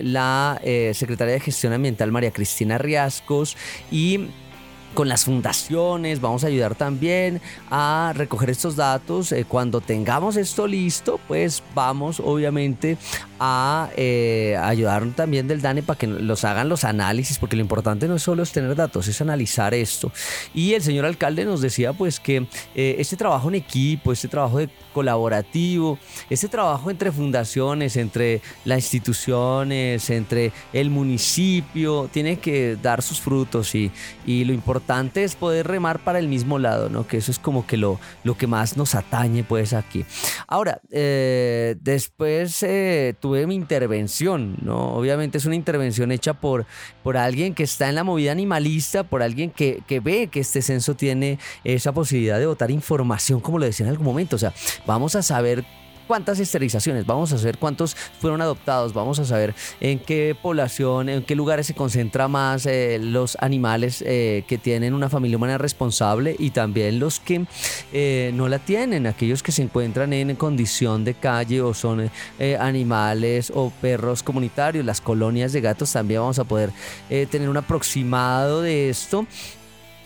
la 0.04 0.62
secretaria 0.94 1.34
de 1.34 1.40
Gestión 1.40 1.74
Ambiental 1.74 2.12
María 2.12 2.32
Cristina 2.32 2.78
Riascos 2.78 3.58
y 3.92 4.28
con 4.96 5.10
las 5.10 5.26
fundaciones, 5.26 6.22
vamos 6.22 6.44
a 6.46 6.48
ayudar 6.48 6.74
también 6.74 7.42
a 7.70 8.14
recoger 8.16 8.50
estos 8.50 8.78
datos. 8.78 9.32
Eh, 9.34 9.46
cuando 9.48 9.82
tengamos 9.82 10.38
esto 10.38 10.66
listo, 10.66 11.20
pues 11.28 11.62
vamos 11.76 12.22
obviamente 12.24 12.98
a 13.38 13.90
eh, 13.98 14.58
ayudar 14.60 15.06
también 15.14 15.48
del 15.48 15.62
DANE 15.62 15.84
para 15.84 16.00
que 16.00 16.08
los 16.08 16.46
hagan 16.46 16.70
los 16.70 16.86
análisis, 16.86 17.38
porque 17.38 17.58
lo 17.58 17.62
importante 17.62 18.08
no 18.08 18.16
es 18.16 18.24
solo 18.24 18.46
tener 18.46 18.76
datos, 18.76 19.08
es 19.10 19.20
analizar 19.20 19.74
esto. 19.74 20.12
Y 20.54 20.74
el 20.74 20.82
señor 20.82 21.06
alcalde 21.06 21.44
nos 21.44 21.60
decía 21.60 21.92
pues 21.92 22.20
que 22.20 22.48
eh, 22.74 22.96
este 22.98 23.18
trabajo 23.18 23.50
en 23.50 23.56
equipo, 23.56 24.14
este 24.14 24.30
trabajo 24.30 24.60
de 24.60 24.70
colaborativo, 24.94 26.00
este 26.30 26.48
trabajo 26.48 26.90
entre 26.90 27.12
fundaciones, 27.12 27.98
entre 27.98 28.42
las 28.64 28.78
instituciones, 28.78 30.10
entre 30.10 30.54
el 30.72 30.90
municipio, 30.90 32.10
tiene 32.14 32.40
que 32.40 32.78
dar 32.82 33.02
sus 33.02 33.20
frutos 33.20 33.76
y, 33.76 33.92
y 34.26 34.46
lo 34.46 34.54
importante 34.54 34.85
importante 34.86 35.24
es 35.24 35.36
poder 35.36 35.66
remar 35.66 35.98
para 35.98 36.20
el 36.20 36.28
mismo 36.28 36.60
lado, 36.60 36.90
¿no? 36.90 37.08
Que 37.08 37.18
eso 37.18 37.32
es 37.32 37.40
como 37.40 37.66
que 37.66 37.76
lo, 37.76 38.00
lo 38.24 38.38
que 38.38 38.46
más 38.46 38.78
nos 38.78 38.94
atañe 38.94 39.44
pues 39.44 39.74
aquí. 39.74 40.06
Ahora, 40.48 40.80
eh, 40.92 41.76
después 41.82 42.62
eh, 42.62 43.16
tuve 43.20 43.48
mi 43.48 43.56
intervención, 43.56 44.58
¿no? 44.62 44.94
Obviamente 44.94 45.40
es 45.40 45.46
una 45.46 45.56
intervención 45.56 46.12
hecha 46.12 46.36
por, 46.36 46.68
por 47.02 47.18
alguien 47.18 47.56
que 47.56 47.64
está 47.64 47.90
en 47.90 47.96
la 47.96 48.04
movida 48.04 48.32
animalista, 48.32 49.04
por 49.04 49.24
alguien 49.24 49.50
que, 49.50 49.82
que 49.88 50.00
ve 50.00 50.28
que 50.28 50.42
este 50.42 50.62
censo 50.62 50.94
tiene 50.94 51.40
esa 51.64 51.92
posibilidad 51.92 52.38
de 52.38 52.46
votar 52.46 52.70
información, 52.70 53.40
como 53.40 53.58
lo 53.58 53.66
decía 53.66 53.88
en 53.88 53.92
algún 53.92 54.06
momento. 54.06 54.36
O 54.36 54.40
sea, 54.40 54.54
vamos 54.86 55.16
a 55.16 55.24
saber 55.24 55.66
cuántas 56.08 56.40
esterilizaciones, 56.40 57.06
vamos 57.06 57.32
a 57.34 57.38
saber 57.38 57.58
cuántos 57.58 57.96
fueron 58.20 58.42
adoptados, 58.42 58.94
vamos 58.94 59.20
a 59.20 59.26
saber 59.26 59.54
en 59.80 60.00
qué 60.00 60.36
población, 60.40 61.10
en 61.10 61.24
qué 61.24 61.36
lugares 61.36 61.68
se 61.68 61.74
concentra 61.74 62.28
más 62.28 62.66
eh, 62.66 63.00
los 63.02 63.38
animales 63.40 64.04
eh, 64.06 64.44
que 64.48 64.58
tienen 64.58 64.94
una 64.94 65.10
familia 65.10 65.38
humana 65.38 65.58
responsable 65.58 66.36
y 66.38 66.52
también 66.52 67.00
los 67.00 67.20
que 67.20 67.46
eh, 67.94 68.32
no 68.34 68.48
la 68.48 68.60
tienen, 68.60 69.08
aquellos 69.08 69.44
que 69.44 69.52
se 69.52 69.64
encuentran 69.64 70.14
en 70.14 70.36
condición 70.36 71.04
de 71.04 71.14
calle 71.14 71.62
o 71.62 71.74
son 71.74 72.10
animales 72.60 73.52
o 73.54 73.72
perros 73.82 74.24
comunitarios, 74.24 74.86
las 74.86 75.02
colonias 75.02 75.54
de 75.54 75.62
gatos 75.62 75.92
también 75.92 76.22
vamos 76.22 76.40
a 76.40 76.44
poder 76.44 76.72
tener 77.30 77.50
un 77.50 77.58
aproximado 77.58 78.62
de 78.62 78.90
esto 78.90 79.26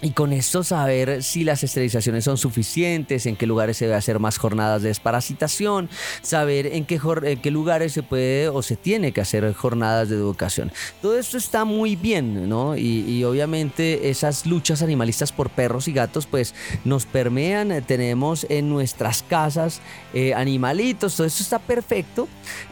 y 0.02 0.12
con 0.12 0.32
esto 0.32 0.64
saber 0.64 1.24
si 1.24 1.44
las 1.44 1.64
esterilizaciones 1.64 2.24
son 2.24 2.38
suficientes, 2.38 3.26
en 3.26 3.36
qué 3.36 3.46
lugares 3.46 3.78
se 3.78 3.86
debe 3.86 3.98
hacer 3.98 4.20
más 4.20 4.38
jornadas 4.38 4.82
de 4.82 4.90
desparasitación, 4.90 5.90
saber 6.22 6.68
en 6.68 6.86
qué, 6.86 7.00
en 7.24 7.42
qué 7.42 7.52
lugares 7.52 7.94
se 7.94 8.04
puede 8.04 8.48
o 8.48 8.62
se 8.62 8.76
tiene 8.76 9.12
que 9.12 9.22
hacer 9.22 9.54
jornadas 9.54 10.10
de 10.10 10.16
educación. 10.16 10.72
Todo 11.02 11.18
esto 11.18 11.38
está 11.38 11.66
muy 11.66 11.96
bien, 11.96 12.48
¿no? 12.48 12.78
Y, 12.78 13.10
obviamente 13.20 14.10
esas 14.10 14.46
luchas 14.46 14.82
animalistas 14.82 15.32
por 15.32 15.50
perros 15.50 15.88
y 15.88 15.94
gatos 15.94 16.26
pues 16.26 16.56
nos 16.86 17.06
permean, 17.06 17.84
tenemos 17.86 18.46
en 18.50 18.70
nuestras 18.70 19.24
casas 19.24 19.82
eh, 20.14 20.34
animalitos, 20.34 21.16
todo 21.16 21.28
esto 21.28 21.44
está 21.44 21.60
perfecto, 21.60 22.28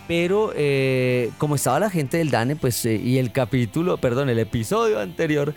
pero 0.07 0.53
eh, 0.55 1.31
como 1.37 1.55
estaba 1.55 1.79
la 1.79 1.89
gente 1.89 2.17
del 2.17 2.31
DANE 2.31 2.55
pues 2.55 2.85
eh, 2.85 2.95
y 2.95 3.17
el 3.17 3.31
capítulo, 3.31 3.97
perdón, 3.97 4.29
el 4.29 4.39
episodio 4.39 4.99
anterior 4.99 5.53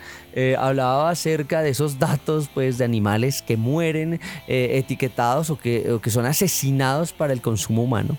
hablaba 0.57 1.09
acerca 1.09 1.60
de 1.61 1.69
esos 1.69 1.99
datos 1.99 2.49
pues, 2.53 2.77
de 2.77 2.85
animales 2.85 3.41
que 3.41 3.57
mueren 3.57 4.19
eh, 4.47 4.77
etiquetados 4.77 5.49
o 5.49 5.57
que, 5.57 5.99
que, 6.01 6.09
son 6.09 6.25
asesinados 6.25 7.13
para 7.13 7.33
el 7.33 7.41
consumo 7.41 7.83
humano, 7.83 8.17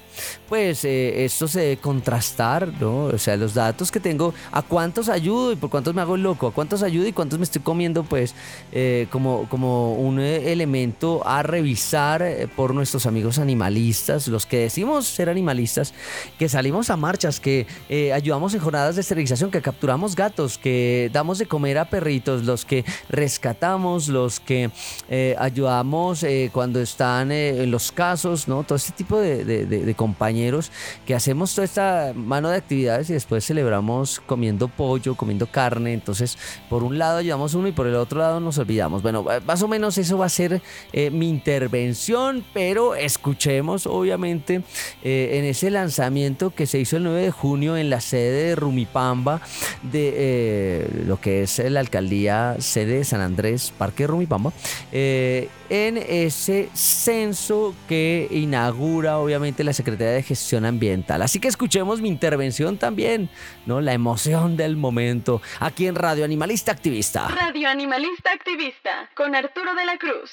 pues 0.48 0.84
eh, 0.84 1.24
esto 1.24 1.48
se 1.48 1.60
debe 1.60 1.76
contrastar, 1.76 2.72
¿no? 2.80 3.04
O 3.04 3.18
sea, 3.18 3.36
los 3.36 3.54
datos 3.54 3.90
que 3.90 4.00
tengo, 4.00 4.34
a 4.50 4.62
cuántos 4.62 5.08
ayudo 5.08 5.52
y 5.52 5.56
por 5.56 5.70
cuántos 5.70 5.94
me 5.94 6.00
hago 6.00 6.16
loco, 6.16 6.48
a 6.48 6.52
cuántos 6.52 6.82
ayudo 6.82 7.06
y 7.06 7.12
cuántos 7.12 7.38
me 7.38 7.44
estoy 7.44 7.62
comiendo, 7.62 8.02
pues 8.04 8.34
eh, 8.72 9.06
como, 9.10 9.48
como 9.48 9.94
un 9.94 10.20
elemento 10.20 11.26
a 11.26 11.42
revisar 11.42 12.24
por 12.56 12.74
nuestros 12.74 13.06
amigos 13.06 13.38
animalistas, 13.38 14.28
los 14.28 14.46
que 14.46 14.58
decimos 14.58 15.06
ser 15.06 15.28
animalistas, 15.28 15.92
que 16.38 16.48
salimos 16.48 16.90
a 16.90 16.96
marchas, 16.96 17.40
que 17.40 17.66
ayudamos 18.14 18.54
en 18.54 18.60
jornadas 18.60 18.94
de 18.94 19.02
esterilización, 19.02 19.50
que 19.50 19.60
capturamos 19.60 20.16
gatos, 20.16 20.58
que 20.58 21.10
damos 21.12 21.38
de 21.38 21.46
comer 21.46 21.78
a 21.78 21.84
perritos, 21.86 22.44
los 22.44 22.64
que 22.64 22.84
rescatamos, 23.32 24.08
los 24.08 24.40
que 24.40 24.70
eh, 25.08 25.34
ayudamos 25.38 26.22
eh, 26.22 26.50
cuando 26.52 26.80
están 26.80 27.32
eh, 27.32 27.62
en 27.62 27.70
los 27.70 27.90
casos, 27.90 28.46
¿no? 28.46 28.62
Todo 28.62 28.76
este 28.76 28.92
tipo 28.92 29.18
de, 29.18 29.94
compañeros 29.96 30.70
que 31.06 31.14
hacemos 31.14 31.54
toda 31.54 31.64
esta 31.64 32.12
mano 32.14 32.50
de 32.50 32.56
actividades 32.56 33.08
y 33.08 33.14
después 33.14 33.46
celebramos 33.46 34.20
comiendo 34.26 34.68
pollo, 34.68 35.14
comiendo 35.14 35.46
carne. 35.46 35.94
Entonces, 35.94 36.36
por 36.68 36.82
un 36.82 36.98
lado 36.98 37.18
ayudamos 37.18 37.54
uno 37.54 37.68
y 37.68 37.72
por 37.72 37.86
el 37.86 37.94
otro 37.94 38.18
lado 38.18 38.38
nos 38.38 38.58
olvidamos. 38.58 39.02
Bueno, 39.02 39.24
más 39.46 39.62
o 39.62 39.68
menos 39.68 39.96
eso 39.96 40.18
va 40.18 40.26
a 40.26 40.28
ser 40.28 40.60
mi 40.92 41.28
intervención, 41.30 42.44
pero 42.52 42.94
escuchemos 42.94 43.86
obviamente 43.86 44.62
en 45.02 45.44
ese 45.44 45.70
lanzamiento 45.70 46.50
que 46.54 46.66
se 46.66 46.78
hizo 46.78 46.96
el 46.96 47.04
9 47.04 47.22
de 47.22 47.30
junio 47.30 47.76
en 47.76 47.88
la 47.88 48.00
sede 48.00 48.48
de 48.48 48.56
Rumipamba 48.56 49.40
de 49.82 51.02
lo 51.06 51.20
que 51.20 51.42
es 51.42 51.58
la 51.58 51.80
alcaldía 51.80 52.56
sede 52.58 52.98
de 52.98 53.04
San 53.04 53.21
Andrés, 53.22 53.72
Parque 53.76 54.06
Rumipamba, 54.06 54.52
eh, 54.92 55.48
en 55.70 55.96
ese 55.96 56.68
censo 56.74 57.74
que 57.88 58.28
inaugura 58.30 59.18
obviamente 59.18 59.64
la 59.64 59.72
Secretaría 59.72 60.12
de 60.12 60.22
Gestión 60.22 60.64
Ambiental. 60.64 61.22
Así 61.22 61.40
que 61.40 61.48
escuchemos 61.48 62.00
mi 62.00 62.08
intervención 62.08 62.76
también, 62.76 63.30
¿no? 63.66 63.80
La 63.80 63.94
emoción 63.94 64.56
del 64.56 64.76
momento 64.76 65.40
aquí 65.60 65.86
en 65.86 65.94
Radio 65.94 66.24
Animalista 66.24 66.72
Activista. 66.72 67.28
Radio 67.28 67.68
Animalista 67.68 68.30
Activista 68.32 69.10
con 69.14 69.34
Arturo 69.34 69.74
de 69.74 69.84
la 69.86 69.96
Cruz. 69.96 70.30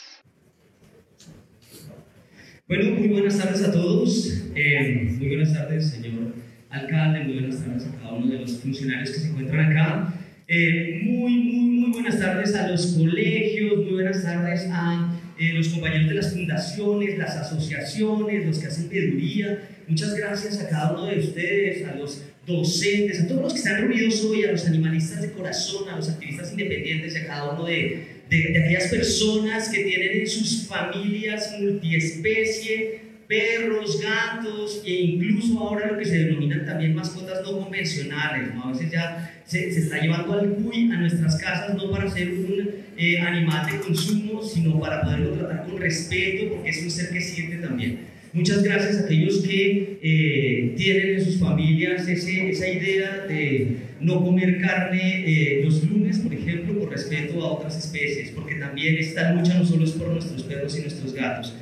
Bueno, 2.67 2.91
muy 2.99 3.07
buenas 3.07 3.37
tardes 3.37 3.63
a 3.63 3.71
todos. 3.71 4.27
Eh, 4.53 5.15
muy 5.17 5.27
buenas 5.27 5.53
tardes, 5.53 5.89
señor 5.89 6.33
alcalde. 6.69 7.23
Muy 7.23 7.39
buenas 7.39 7.63
tardes 7.63 7.87
a 7.87 7.99
cada 7.99 8.13
uno 8.13 8.31
de 8.31 8.39
los 8.39 8.61
funcionarios 8.61 9.09
que 9.09 9.19
se 9.19 9.29
encuentran 9.29 9.71
acá. 9.71 10.13
Eh, 10.51 11.01
muy, 11.03 11.31
muy, 11.31 11.69
muy 11.79 11.91
buenas 11.91 12.19
tardes 12.19 12.55
a 12.55 12.67
los 12.67 12.87
colegios, 12.93 13.85
muy 13.85 13.93
buenas 13.93 14.23
tardes 14.23 14.67
a 14.71 15.15
eh, 15.37 15.53
los 15.53 15.67
compañeros 15.67 16.09
de 16.09 16.15
las 16.15 16.33
fundaciones, 16.33 17.19
las 17.19 17.37
asociaciones, 17.37 18.47
los 18.47 18.57
que 18.57 18.65
hacen 18.65 18.89
peduría. 18.89 19.69
Muchas 19.87 20.15
gracias 20.15 20.59
a 20.59 20.67
cada 20.67 20.93
uno 20.93 21.05
de 21.05 21.19
ustedes, 21.19 21.87
a 21.87 21.93
los 21.93 22.23
docentes, 22.47 23.21
a 23.21 23.27
todos 23.27 23.43
los 23.43 23.53
que 23.53 23.59
están 23.59 23.77
reunidos 23.77 24.25
hoy, 24.25 24.43
a 24.43 24.51
los 24.51 24.65
animalistas 24.65 25.21
de 25.21 25.33
corazón, 25.33 25.87
a 25.87 25.97
los 25.97 26.09
activistas 26.09 26.51
independientes 26.51 27.13
y 27.13 27.17
a 27.19 27.27
cada 27.27 27.53
uno 27.53 27.65
de, 27.65 28.23
de, 28.27 28.37
de 28.51 28.63
aquellas 28.63 28.87
personas 28.87 29.69
que 29.69 29.83
tienen 29.83 30.21
en 30.21 30.27
sus 30.27 30.65
familias 30.67 31.55
multiespecie 31.59 33.07
perros, 33.29 34.01
gatos 34.01 34.81
e 34.83 34.91
incluso 34.91 35.59
ahora 35.59 35.91
lo 35.91 35.99
que 35.99 36.05
se 36.05 36.17
denominan 36.17 36.65
también 36.65 36.95
mascotas 36.95 37.43
no 37.43 37.59
convencionales. 37.59 38.55
¿no? 38.55 38.63
A 38.63 38.71
veces 38.71 38.91
ya 38.91 39.38
se, 39.49 39.73
se, 39.73 39.79
está 39.79 39.99
llevando 39.99 40.33
al 40.33 40.49
cuy 40.55 40.91
a 40.91 40.97
nuestras 40.97 41.37
casas 41.37 41.75
no 41.75 41.89
para 41.89 42.09
ser 42.09 42.29
un 42.29 42.69
eh, 42.97 43.19
animal 43.19 43.65
de 43.71 43.79
consumo, 43.79 44.43
sino 44.43 44.79
para 44.79 45.01
poderlo 45.01 45.31
tratar 45.31 45.65
con 45.65 45.81
respeto 45.81 46.53
porque 46.53 46.69
es 46.69 46.83
un 46.83 46.91
ser 46.91 47.09
que 47.09 47.19
siente 47.19 47.57
también. 47.57 48.09
Muchas 48.31 48.61
gracias 48.61 48.97
a 48.97 49.05
aquellos 49.05 49.39
que 49.39 49.97
eh, 50.03 50.73
tienen 50.77 51.15
en 51.15 51.25
sus 51.25 51.39
familias 51.39 52.07
ese, 52.07 52.51
esa 52.51 52.69
idea 52.69 53.25
de 53.27 53.77
no 53.99 54.23
comer 54.23 54.61
carne 54.61 55.23
eh, 55.25 55.61
los 55.63 55.83
lunes, 55.83 56.19
por 56.19 56.31
ejemplo, 56.31 56.79
por 56.79 56.91
respeto 56.91 57.41
a 57.43 57.53
otras 57.53 57.75
especies, 57.75 58.29
porque 58.29 58.55
también 58.55 58.97
esta 58.97 59.31
lucha 59.33 59.55
no 59.55 59.65
solo 59.65 59.83
es 59.83 59.91
por 59.91 60.09
nuestros 60.09 60.43
perros 60.43 60.77
y 60.77 60.81
nuestros 60.81 61.11
gatos, 61.15 61.55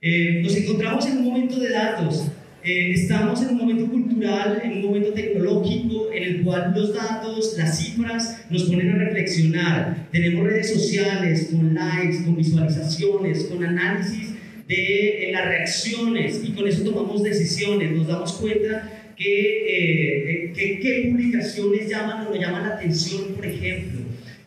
eh, 0.00 0.40
nos 0.42 0.56
encontramos 0.56 1.06
en 1.06 1.18
un 1.18 1.24
momento 1.24 1.60
de 1.60 1.70
datos, 1.70 2.28
eh, 2.66 2.90
estamos 2.90 3.40
en 3.42 3.50
un 3.50 3.58
momento 3.58 3.86
cultural, 3.86 4.60
en 4.64 4.72
un 4.72 4.82
momento 4.82 5.12
tecnológico 5.12 6.10
en 6.12 6.22
el 6.24 6.42
cual 6.42 6.72
los 6.74 6.92
datos, 6.92 7.54
las 7.56 7.78
cifras 7.78 8.44
nos 8.50 8.64
ponen 8.64 8.90
a 8.90 8.96
reflexionar. 8.96 10.08
Tenemos 10.10 10.44
redes 10.44 10.72
sociales 10.72 11.48
con 11.52 11.72
likes, 11.74 12.24
con 12.24 12.34
visualizaciones, 12.34 13.44
con 13.44 13.64
análisis 13.64 14.34
de 14.66 15.28
eh, 15.28 15.32
las 15.32 15.44
reacciones 15.46 16.42
y 16.44 16.50
con 16.50 16.66
eso 16.66 16.82
tomamos 16.82 17.22
decisiones, 17.22 17.92
nos 17.92 18.08
damos 18.08 18.32
cuenta 18.32 19.12
que, 19.16 20.52
qué 20.56 21.08
publicaciones 21.10 21.88
llaman 21.88 22.26
o 22.26 22.30
no 22.30 22.36
llaman 22.36 22.64
la 22.64 22.74
atención, 22.74 23.34
por 23.36 23.46
ejemplo, 23.46 24.00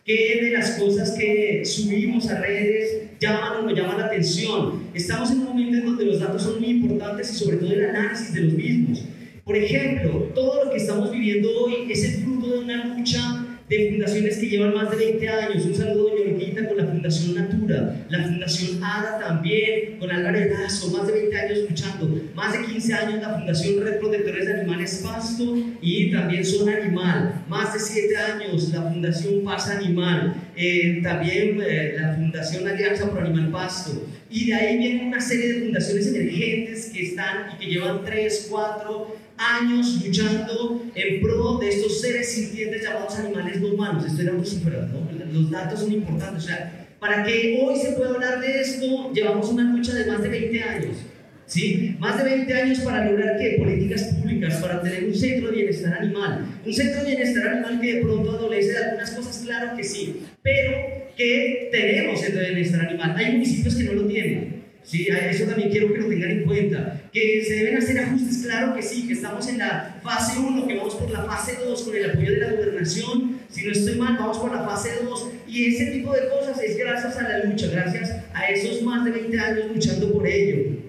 qué 0.04 0.40
de 0.42 0.50
las 0.50 0.72
cosas 0.72 1.12
que 1.12 1.62
subimos 1.64 2.28
a 2.28 2.40
redes 2.40 3.18
llaman 3.20 3.58
o 3.58 3.62
no 3.62 3.74
llaman 3.74 3.98
la 3.98 4.06
atención. 4.06 4.84
Estamos 4.94 5.30
en 5.30 5.40
un 5.40 5.44
momento 5.44 5.76
en 5.76 5.84
donde 5.84 6.06
los 6.06 6.20
datos 6.20 6.42
son 6.42 6.60
muy 6.60 6.70
importantes 6.70 7.32
y 7.32 7.44
sobre 7.44 7.56
todo 7.58 7.72
el 7.72 7.84
análisis 7.84 8.32
de 8.32 8.40
los 8.42 8.52
mismos. 8.54 9.04
Por 9.44 9.56
ejemplo, 9.56 10.30
todo 10.34 10.64
lo 10.64 10.70
que 10.70 10.76
estamos 10.76 11.10
viviendo 11.10 11.48
hoy 11.64 11.90
es 11.90 12.04
el 12.04 12.22
fruto 12.22 12.52
de 12.52 12.58
una 12.60 12.84
lucha 12.84 13.46
de 13.70 13.90
fundaciones 13.90 14.36
que 14.38 14.48
llevan 14.48 14.74
más 14.74 14.90
de 14.90 14.96
20 14.96 15.28
años. 15.28 15.64
Un 15.64 15.74
saludo, 15.76 16.08
doña 16.08 16.34
Olguita, 16.34 16.66
con 16.66 16.76
la 16.76 16.86
Fundación 16.86 17.34
Natura, 17.36 18.04
la 18.08 18.24
Fundación 18.24 18.82
ADA 18.82 19.18
también, 19.20 19.96
con 20.00 20.10
Álvaro 20.10 20.40
Lazo, 20.46 20.90
más 20.90 21.06
de 21.06 21.12
20 21.12 21.38
años 21.38 21.58
luchando, 21.70 22.20
más 22.34 22.52
de 22.52 22.66
15 22.66 22.94
años 22.94 23.22
la 23.22 23.38
Fundación 23.38 23.84
Red 23.84 24.00
Protectores 24.00 24.46
de 24.46 24.54
Animales 24.54 25.02
Pasto 25.04 25.56
y 25.80 26.10
también 26.10 26.44
Zona 26.44 26.78
Animal, 26.78 27.44
más 27.48 27.72
de 27.72 27.78
7 27.78 28.16
años 28.16 28.70
la 28.70 28.82
Fundación 28.82 29.44
Paz 29.44 29.70
Animal, 29.70 30.34
eh, 30.56 31.00
también 31.04 31.62
eh, 31.64 31.94
la 31.96 32.14
Fundación 32.14 32.66
Alianza 32.66 33.08
por 33.08 33.20
Animal 33.20 33.52
Pasto. 33.52 34.04
Y 34.28 34.46
de 34.46 34.54
ahí 34.54 34.78
vienen 34.78 35.08
una 35.08 35.20
serie 35.20 35.52
de 35.52 35.60
fundaciones 35.60 36.08
emergentes 36.08 36.90
que 36.92 37.02
están 37.02 37.52
y 37.54 37.58
que 37.58 37.70
llevan 37.70 38.04
3, 38.04 38.48
4, 38.50 39.16
años 39.40 40.04
luchando 40.04 40.84
en 40.94 41.22
pro 41.22 41.58
de 41.58 41.68
estos 41.70 42.00
seres 42.00 42.32
sintientes 42.32 42.82
llamados 42.82 43.18
animales 43.18 43.60
no 43.60 43.68
humanos. 43.68 44.04
Esto 44.06 44.22
era 44.22 44.32
muy 44.32 44.46
¿no? 44.46 45.32
Los 45.32 45.50
datos 45.50 45.80
son 45.80 45.92
importantes. 45.92 46.44
O 46.44 46.46
sea, 46.46 46.88
para 47.00 47.24
que 47.24 47.58
hoy 47.62 47.76
se 47.76 47.92
pueda 47.92 48.10
hablar 48.10 48.40
de 48.40 48.60
esto, 48.60 49.12
llevamos 49.12 49.48
una 49.48 49.64
lucha 49.74 49.94
de 49.94 50.06
más 50.06 50.22
de 50.22 50.28
20 50.28 50.62
años. 50.62 50.96
¿Sí? 51.46 51.96
Más 51.98 52.16
de 52.16 52.24
20 52.36 52.54
años 52.54 52.78
para 52.80 53.10
lograr 53.10 53.36
que 53.36 53.56
políticas 53.58 54.04
públicas, 54.14 54.56
para 54.58 54.80
tener 54.82 55.04
un 55.04 55.14
centro 55.14 55.50
de 55.50 55.56
bienestar 55.56 55.94
animal. 55.94 56.46
Un 56.64 56.72
centro 56.72 57.02
de 57.02 57.06
bienestar 57.08 57.48
animal 57.48 57.80
que 57.80 57.94
de 57.94 58.02
pronto 58.02 58.30
adolece 58.30 58.70
de 58.70 58.78
algunas 58.78 59.10
cosas, 59.10 59.42
claro 59.44 59.76
que 59.76 59.82
sí, 59.82 60.22
pero 60.42 60.70
que 61.16 61.68
tenemos 61.72 62.22
el 62.22 62.38
bienestar 62.38 62.86
animal. 62.86 63.14
Hay 63.16 63.32
municipios 63.32 63.74
que 63.74 63.82
no 63.82 63.94
lo 63.94 64.06
tienen. 64.06 64.59
Sí, 64.82 65.06
eso 65.08 65.44
también 65.44 65.70
quiero 65.70 65.92
que 65.92 65.98
lo 65.98 66.08
tengan 66.08 66.30
en 66.30 66.44
cuenta. 66.44 67.00
Que 67.12 67.44
se 67.44 67.54
deben 67.54 67.78
hacer 67.78 67.98
ajustes, 67.98 68.44
claro 68.44 68.74
que 68.74 68.82
sí, 68.82 69.06
que 69.06 69.12
estamos 69.14 69.48
en 69.48 69.58
la 69.58 70.00
fase 70.02 70.38
1, 70.38 70.66
que 70.66 70.76
vamos 70.76 70.94
por 70.94 71.10
la 71.10 71.24
fase 71.24 71.58
2 71.64 71.82
con 71.82 71.96
el 71.96 72.10
apoyo 72.10 72.32
de 72.32 72.38
la 72.38 72.52
gobernación. 72.52 73.40
Si 73.50 73.64
no 73.64 73.72
estoy 73.72 73.96
mal, 73.96 74.16
vamos 74.18 74.38
por 74.38 74.54
la 74.54 74.64
fase 74.64 74.90
2. 75.04 75.28
Y 75.46 75.74
ese 75.74 75.86
tipo 75.92 76.12
de 76.12 76.28
cosas 76.28 76.60
es 76.62 76.76
gracias 76.76 77.16
a 77.16 77.22
la 77.22 77.44
lucha, 77.44 77.68
gracias 77.68 78.16
a 78.32 78.46
esos 78.46 78.82
más 78.82 79.04
de 79.04 79.10
20 79.10 79.38
años 79.38 79.66
luchando 79.72 80.12
por 80.12 80.26
ello 80.26 80.79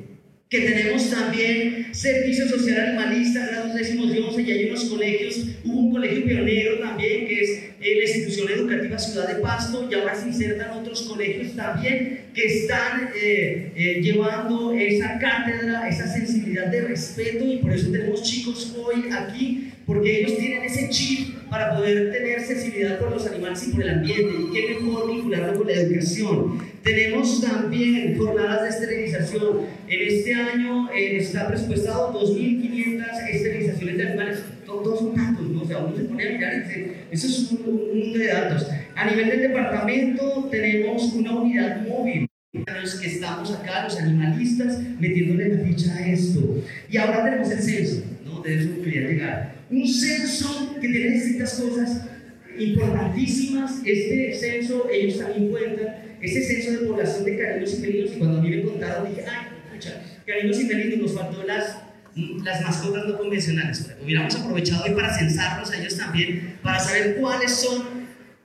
que 0.51 0.59
tenemos 0.59 1.09
también 1.09 1.87
servicio 1.93 2.45
social 2.45 2.89
animalista, 2.89 3.47
grados 3.47 3.73
décimos 3.73 4.13
y 4.13 4.19
once, 4.19 4.41
y 4.41 4.51
hay 4.51 4.65
unos 4.65 4.83
colegios, 4.83 5.47
hubo 5.63 5.79
un 5.79 5.91
colegio 5.93 6.25
pionero 6.25 6.77
también, 6.79 7.25
que 7.25 7.41
es 7.41 7.49
eh, 7.79 7.95
la 7.97 8.03
institución 8.03 8.49
educativa 8.51 8.99
Ciudad 8.99 9.29
de 9.29 9.35
Pasto, 9.35 9.87
y 9.89 9.93
ahora 9.95 10.13
se 10.13 10.27
insertan 10.27 10.71
otros 10.71 11.03
colegios 11.03 11.55
también 11.55 12.25
que 12.33 12.45
están 12.45 13.11
eh, 13.15 13.71
eh, 13.77 14.01
llevando 14.01 14.73
esa 14.73 15.17
cátedra, 15.19 15.87
esa 15.87 16.11
sensibilidad 16.11 16.67
de 16.67 16.81
respeto, 16.81 17.45
y 17.45 17.59
por 17.59 17.71
eso 17.71 17.89
tenemos 17.89 18.21
chicos 18.21 18.75
hoy 18.77 19.05
aquí, 19.09 19.70
porque 19.85 20.19
ellos 20.19 20.37
tienen 20.37 20.63
ese 20.63 20.89
chip 20.89 21.37
para 21.49 21.75
poder 21.75 22.11
tener 22.11 22.41
sensibilidad 22.41 22.99
por 22.99 23.11
los 23.11 23.27
animales 23.27 23.67
y 23.67 23.71
por 23.71 23.83
el 23.83 23.89
ambiente, 23.89 24.33
y 24.39 24.51
qué 24.53 24.79
mejor 24.79 25.11
vincularlo 25.11 25.57
con 25.57 25.67
la 25.67 25.73
educación. 25.73 26.59
Tenemos 26.83 27.41
también 27.41 28.17
jornadas 28.17 28.63
de 28.63 28.69
esterilización. 28.69 29.59
En 29.87 30.07
este 30.07 30.33
año 30.33 30.91
eh, 30.91 31.17
está 31.17 31.47
presupuestado 31.47 32.13
2.500 32.13 33.29
esterilizaciones 33.31 33.97
de 33.97 34.07
animales. 34.07 34.43
Todos 34.65 34.99
son 34.99 35.15
datos, 35.15 35.47
¿no? 35.49 35.61
O 35.61 35.67
sea, 35.67 35.79
uno 35.79 35.95
se 35.95 36.03
pone 36.03 36.27
a 36.27 36.31
mirar 36.31 36.53
y 36.53 36.59
dice, 36.59 36.93
eso 37.11 37.27
es 37.27 37.51
un 37.51 37.61
mundo 37.65 38.17
de 38.17 38.27
datos. 38.27 38.67
A 38.95 39.09
nivel 39.09 39.29
del 39.29 39.41
departamento 39.41 40.47
tenemos 40.49 41.13
una 41.13 41.35
unidad 41.35 41.85
móvil 41.87 42.27
los 42.81 42.95
que 42.95 43.07
estamos 43.07 43.51
acá, 43.53 43.83
los 43.83 43.97
animalistas, 43.97 44.79
metiéndole 44.99 45.55
la 45.55 45.63
ficha 45.63 45.95
a 45.95 46.07
esto. 46.07 46.63
Y 46.89 46.97
ahora 46.97 47.23
tenemos 47.23 47.49
el 47.51 47.59
censo, 47.61 48.03
¿no? 48.25 48.41
De 48.41 48.55
eso 48.55 48.81
quería 48.83 49.01
llegar. 49.01 49.60
Un 49.71 49.87
censo 49.87 50.75
que 50.81 50.87
tiene 50.87 51.11
distintas 51.11 51.53
cosas 51.53 52.01
importantísimas. 52.59 53.79
Este 53.85 54.33
censo, 54.37 54.89
ellos 54.91 55.19
también 55.19 55.49
cuentan 55.49 55.87
ese 56.21 56.43
censo 56.43 56.71
de 56.71 56.87
población 56.87 57.25
de 57.25 57.37
caninos 57.37 57.73
y 57.73 57.81
felinos, 57.81 58.11
y 58.13 58.19
cuando 58.19 58.39
a 58.39 58.41
mí 58.41 58.49
me 58.49 58.61
contaron, 58.63 59.09
dije, 59.09 59.25
ay, 59.27 59.47
escucha, 59.65 60.03
caninos 60.25 60.59
y 60.59 60.67
felinos, 60.67 60.99
nos 60.99 61.13
faltó 61.13 61.43
las, 61.43 61.77
las 62.43 62.61
mascotas 62.61 63.07
no 63.07 63.17
convencionales. 63.17 63.89
Hubiéramos 64.03 64.35
aprovechado 64.35 64.83
hoy 64.83 64.91
para 64.91 65.17
censarlos 65.17 65.71
a 65.71 65.79
ellos 65.79 65.97
también, 65.97 66.57
para 66.61 66.79
saber 66.79 67.15
cuáles 67.15 67.51
son 67.51 68.01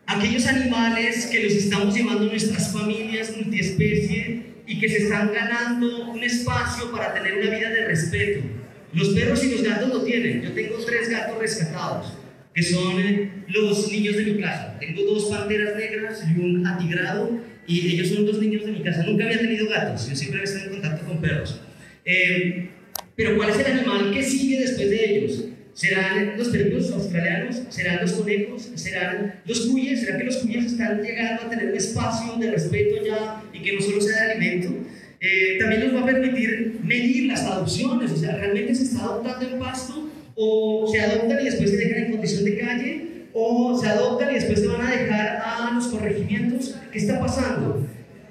aquellos 0.07 0.47
animales 0.47 1.27
que 1.27 1.43
los 1.43 1.53
estamos 1.53 1.95
llevando 1.95 2.23
a 2.23 2.31
nuestras 2.31 2.73
familias 2.73 3.37
multiespecie 3.37 4.55
y 4.67 4.79
que 4.79 4.89
se 4.89 4.99
están 4.99 5.33
ganando 5.33 6.13
un 6.13 6.23
espacio 6.23 6.91
para 6.93 7.13
tener 7.15 7.39
una 7.39 7.51
vida 7.51 7.71
de 7.71 7.87
respeto. 7.87 8.66
Los 8.97 9.11
perros 9.11 9.45
y 9.45 9.51
los 9.51 9.63
gatos 9.63 9.91
lo 9.91 10.03
tienen. 10.05 10.41
Yo 10.41 10.53
tengo 10.53 10.77
tres 10.79 11.11
gatos 11.11 11.39
rescatados, 11.39 12.15
que 12.55 12.63
son 12.63 12.99
eh, 12.99 13.31
los 13.49 13.93
niños 13.93 14.17
de 14.17 14.25
mi 14.25 14.41
casa. 14.41 14.79
Tengo 14.81 15.03
dos 15.03 15.27
panteras 15.27 15.77
negras 15.77 16.25
y 16.27 16.41
un 16.41 16.67
atigrado 16.67 17.39
y 17.67 17.93
ellos 17.93 18.09
son 18.09 18.25
dos 18.25 18.39
niños 18.39 18.65
de 18.65 18.73
mi 18.73 18.83
casa. 18.83 19.03
Nunca 19.05 19.25
había 19.25 19.39
tenido 19.39 19.69
gatos, 19.69 20.09
yo 20.09 20.17
siempre 20.17 20.41
había 20.41 20.51
estado 20.51 20.71
en 20.71 20.81
contacto 20.81 21.07
con 21.07 21.21
perros. 21.21 21.61
Eh, 22.07 22.71
pero 23.15 23.37
¿cuál 23.37 23.51
es 23.51 23.59
el 23.59 23.67
animal 23.67 24.13
que 24.15 24.23
sigue 24.23 24.61
después 24.61 24.89
de 24.89 25.17
ellos? 25.17 25.45
¿Serán 25.75 26.39
los 26.39 26.49
perros 26.49 26.91
australianos? 26.91 27.65
¿Serán 27.69 28.01
los 28.01 28.13
conejos? 28.13 28.71
¿Serán 28.77 29.43
los 29.45 29.61
cuyes? 29.67 30.01
¿Será 30.01 30.17
que 30.17 30.25
los 30.25 30.39
cuyes 30.39 30.65
están 30.65 31.03
llegando 31.03 31.43
a 31.43 31.51
tener 31.51 31.67
un 31.67 31.77
espacio 31.77 32.37
de 32.39 32.51
respeto 32.51 33.05
ya 33.05 33.43
y 33.53 33.61
que 33.61 33.75
no 33.75 33.83
solo 33.83 34.01
sea 34.01 34.25
de 34.25 34.33
alimento? 34.33 34.71
Eh, 35.27 35.59
también 35.59 35.85
nos 35.85 35.97
va 35.97 36.01
a 36.03 36.13
permitir 36.13 36.79
medir 36.85 37.27
las 37.27 37.43
adopciones, 37.43 38.13
o 38.13 38.17
sea, 38.17 38.37
¿realmente 38.37 38.75
se 38.75 38.85
está 38.85 39.01
adoptando 39.01 39.49
en 39.49 39.59
pasto 39.59 40.09
o 40.37 40.89
se 40.91 41.01
adoptan 41.01 41.41
y 41.41 41.45
después 41.45 41.71
se 41.71 41.77
dejan 41.77 42.05
en 42.05 42.13
condición 42.13 42.45
de 42.45 42.59
calle? 42.59 43.17
o 43.39 43.79
se 43.79 43.87
adoptan 43.87 44.31
y 44.31 44.35
después 44.37 44.61
se 44.61 44.67
van 44.67 44.81
a 44.81 44.91
dejar 44.91 45.43
a 45.45 45.71
los 45.75 45.89
corregimientos. 45.89 46.75
¿Qué 46.91 46.99
está 46.99 47.21
pasando? 47.21 47.87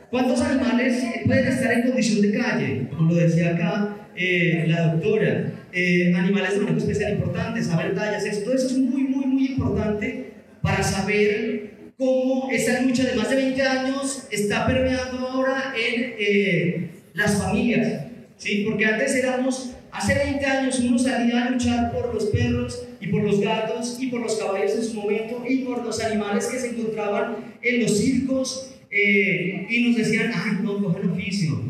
¿Cuántos 0.09 0.41
animales 0.41 1.03
pueden 1.27 1.47
estar 1.47 1.71
en 1.71 1.83
condición 1.83 2.21
de 2.23 2.37
calle? 2.39 2.87
Como 2.89 3.11
lo 3.11 3.15
decía 3.15 3.51
acá 3.51 4.07
eh, 4.15 4.65
la 4.67 4.93
doctora. 4.93 5.51
Eh, 5.71 6.11
animales 6.15 6.53
de 6.53 6.59
manejo 6.61 6.77
especial 6.77 7.13
importantes, 7.13 7.67
saber 7.67 7.93
tallas, 7.93 8.25
eso, 8.25 8.43
todo 8.45 8.55
eso 8.55 8.67
es 8.67 8.77
muy, 8.77 9.03
muy, 9.03 9.25
muy 9.25 9.45
importante 9.47 10.31
para 10.63 10.81
saber 10.81 11.74
cómo 11.97 12.49
esa 12.51 12.81
lucha 12.81 13.03
de 13.03 13.15
más 13.15 13.29
de 13.29 13.35
20 13.35 13.61
años 13.61 14.27
está 14.31 14.65
permeando 14.67 15.27
ahora 15.27 15.73
en 15.75 16.15
eh, 16.17 16.89
las 17.13 17.37
familias. 17.41 18.05
¿sí? 18.37 18.65
Porque 18.67 18.85
antes 18.85 19.15
éramos, 19.15 19.71
hace 19.91 20.13
20 20.15 20.45
años 20.45 20.79
uno 20.79 20.99
salía 20.99 21.45
a 21.45 21.49
luchar 21.49 21.91
por 21.91 22.13
los 22.13 22.25
perros, 22.25 22.85
y 23.05 23.11
por 23.11 23.23
los 23.23 23.39
gatos 23.39 23.97
y 23.99 24.07
por 24.07 24.21
los 24.21 24.35
caballos 24.35 24.75
en 24.75 24.83
su 24.83 24.95
momento 24.95 25.43
y 25.47 25.57
por 25.57 25.85
los 25.85 26.03
animales 26.03 26.47
que 26.47 26.57
se 26.57 26.69
encontraban 26.69 27.35
en 27.61 27.83
los 27.83 27.97
circos 27.97 28.71
eh, 28.89 29.67
y 29.69 29.87
nos 29.87 29.97
decían, 29.97 30.31
ay, 30.33 30.59
no, 30.63 30.81
cojan 30.81 31.11
oficio. 31.11 31.61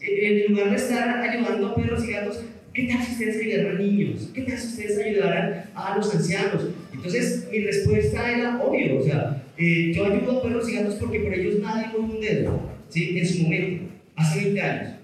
En 0.00 0.52
lugar 0.52 0.70
de 0.70 0.76
estar 0.76 1.18
ayudando 1.18 1.68
a 1.68 1.74
perros 1.74 2.04
y 2.04 2.12
gatos, 2.12 2.40
¿qué 2.72 2.84
tal 2.84 3.02
si 3.02 3.12
ustedes 3.12 3.40
ayudaran 3.40 3.76
a 3.76 3.78
niños? 3.78 4.30
¿Qué 4.34 4.42
tal 4.42 4.58
si 4.58 4.66
ustedes 4.68 4.98
ayudaran 4.98 5.70
a 5.74 5.96
los 5.96 6.14
ancianos? 6.14 6.68
Entonces, 6.92 7.48
mi 7.50 7.60
respuesta 7.60 8.30
era 8.30 8.62
obvio, 8.62 9.00
o 9.00 9.02
sea, 9.02 9.43
eh, 9.56 9.92
yo 9.94 10.06
ayudo 10.06 10.38
a 10.38 10.42
perros 10.42 10.68
y 10.68 10.74
gatos 10.74 10.94
porque 10.94 11.20
por 11.20 11.34
ellos 11.34 11.60
nadie 11.60 11.88
mueve 11.88 12.14
un 12.14 12.20
dedo, 12.20 12.60
¿sí? 12.88 13.18
En 13.18 13.26
su 13.26 13.42
momento, 13.42 13.84
hace 14.16 14.40
20 14.40 14.60
años. 14.62 14.94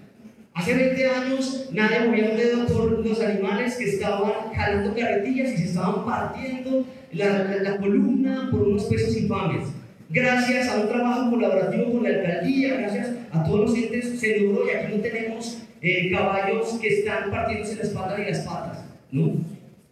Hace 0.53 0.73
20 0.73 1.05
años 1.07 1.69
nadie 1.71 2.07
movía 2.07 2.29
un 2.31 2.37
dedo 2.37 2.67
por 2.67 3.05
los 3.05 3.21
animales 3.21 3.77
que 3.77 3.85
estaban 3.85 4.53
jalando 4.53 4.93
carretillas 4.93 5.53
y 5.53 5.57
se 5.57 5.63
estaban 5.65 6.03
partiendo 6.05 6.85
la, 7.13 7.55
la, 7.61 7.77
columna 7.77 8.49
por 8.51 8.63
unos 8.63 8.83
pesos 8.85 9.15
infames. 9.15 9.69
Gracias 10.09 10.67
a 10.67 10.81
un 10.81 10.89
trabajo 10.89 11.29
colaborativo 11.29 11.93
con 11.93 12.03
la 12.03 12.09
alcaldía, 12.09 12.75
gracias 12.75 13.11
a 13.31 13.43
todos 13.45 13.69
los 13.69 13.77
entes, 13.77 14.19
se 14.19 14.39
logró 14.41 14.67
y 14.67 14.71
aquí 14.71 14.93
no 14.93 15.01
tenemos 15.01 15.59
eh, 15.81 16.11
caballos 16.11 16.77
que 16.81 16.99
están 16.99 17.31
partiéndose 17.31 17.77
la 17.77 17.83
espalda 17.83 18.21
y 18.21 18.29
las 18.29 18.39
patas. 18.41 18.85
¿no? 19.11 19.33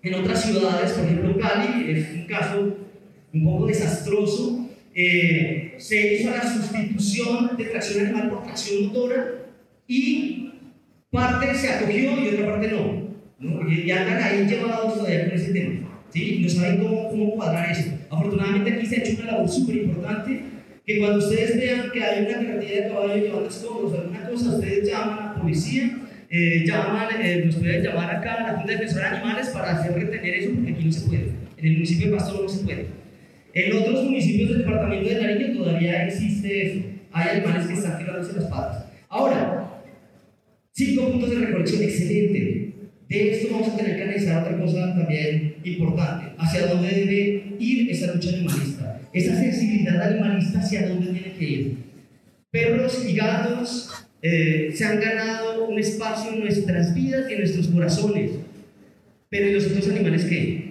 En 0.03 0.13
otras 0.13 0.43
ciudades, 0.43 0.91
por 0.91 1.05
ejemplo 1.05 1.37
Cali, 1.39 1.91
es 1.91 2.13
un 2.13 2.25
caso 2.25 2.77
un 3.33 3.43
poco 3.45 3.67
desastroso, 3.67 4.69
eh, 4.93 5.75
se 5.77 6.15
hizo 6.15 6.31
la 6.31 6.41
sustitución 6.41 7.55
de 7.57 7.65
tracción 7.65 8.05
animal 8.05 8.29
por 8.29 8.43
tracción 8.43 8.87
motora 8.87 9.45
y 9.87 10.51
parte 11.11 11.53
se 11.55 11.69
acogió 11.69 12.21
y 12.21 12.27
otra 12.29 12.45
parte 12.45 12.67
no. 12.69 13.09
¿no? 13.39 13.71
Y, 13.71 13.89
andan 13.91 14.21
ahí 14.21 14.45
llevados 14.45 14.95
todavía 14.95 15.29
con 15.29 15.39
ese 15.39 15.53
tema. 15.53 16.03
¿sí? 16.09 16.39
No 16.41 16.49
saben 16.49 16.81
cómo, 16.81 17.09
cómo 17.09 17.31
cuadrar 17.35 17.71
esto. 17.71 17.91
Afortunadamente 18.09 18.73
aquí 18.73 18.85
se 18.85 18.95
ha 18.95 19.03
hecho 19.03 19.21
una 19.21 19.31
labor 19.31 19.49
súper 19.49 19.77
importante 19.77 20.41
que 20.85 20.97
cuando 20.97 21.19
ustedes 21.19 21.55
vean 21.55 21.91
que 21.91 22.03
hay 22.03 22.25
una 22.25 22.33
carretilla 22.33 22.81
de 22.81 22.89
caballos 22.89 23.23
llevando 23.23 23.47
escombros 23.47 23.93
o 23.93 24.01
alguna 24.01 24.27
cosa, 24.27 24.55
ustedes 24.55 24.89
llaman 24.89 25.19
a 25.19 25.25
la 25.33 25.41
policía, 25.41 25.99
eh, 26.31 26.63
llaman, 26.65 27.07
eh, 27.21 27.43
nos 27.45 27.55
pueden 27.55 27.83
llamar 27.83 28.15
acá 28.15 28.33
a 28.33 28.43
la 28.43 28.57
Junta 28.57 28.71
Defensora 28.71 29.09
de 29.09 29.15
Animales 29.17 29.49
para 29.49 29.71
hacer 29.71 29.93
retener 29.93 30.33
eso 30.33 30.51
porque 30.55 30.71
aquí 30.71 30.85
no 30.85 30.91
se 30.91 31.07
puede. 31.07 31.31
En 31.57 31.65
el 31.65 31.73
municipio 31.73 32.07
de 32.07 32.17
Pasto 32.17 32.41
no 32.41 32.49
se 32.49 32.63
puede. 32.63 32.98
En 33.65 33.77
otros 33.77 34.03
municipios 34.05 34.49
del 34.49 34.59
departamento 34.59 35.09
de 35.09 35.21
Nariño 35.21 35.57
todavía 35.57 36.07
existe 36.07 36.67
eso. 36.67 36.85
Hay 37.11 37.37
animales 37.37 37.67
que 37.67 37.73
están 37.73 37.97
tirándose 37.97 38.33
las 38.33 38.45
patas. 38.45 38.85
Ahora, 39.09 39.69
Cinco 40.79 41.11
puntos 41.11 41.31
de 41.31 41.39
recolección, 41.39 41.83
excelente. 41.83 42.73
De 43.09 43.31
esto 43.31 43.49
vamos 43.51 43.67
a 43.67 43.75
tener 43.75 43.97
que 43.97 44.03
analizar 44.03 44.43
otra 44.43 44.57
cosa 44.57 44.95
también 44.95 45.55
importante, 45.65 46.27
hacia 46.37 46.67
dónde 46.67 46.87
debe 46.87 47.43
ir 47.59 47.91
esa 47.91 48.13
lucha 48.13 48.29
animalista, 48.29 49.01
esa 49.11 49.35
sensibilidad 49.35 50.01
animalista 50.01 50.59
hacia 50.59 50.87
dónde 50.87 51.11
tiene 51.11 51.33
que 51.37 51.45
ir. 51.45 51.77
Perros 52.49 53.05
y 53.05 53.13
gatos 53.13 53.89
eh, 54.21 54.71
se 54.73 54.85
han 54.85 55.01
ganado 55.01 55.67
un 55.67 55.77
espacio 55.77 56.31
en 56.31 56.39
nuestras 56.39 56.95
vidas 56.95 57.29
y 57.29 57.33
en 57.33 57.39
nuestros 57.39 57.67
corazones, 57.67 58.31
pero 59.29 59.49
¿y 59.49 59.53
los 59.55 59.65
otros 59.65 59.89
animales 59.89 60.23
qué? 60.23 60.68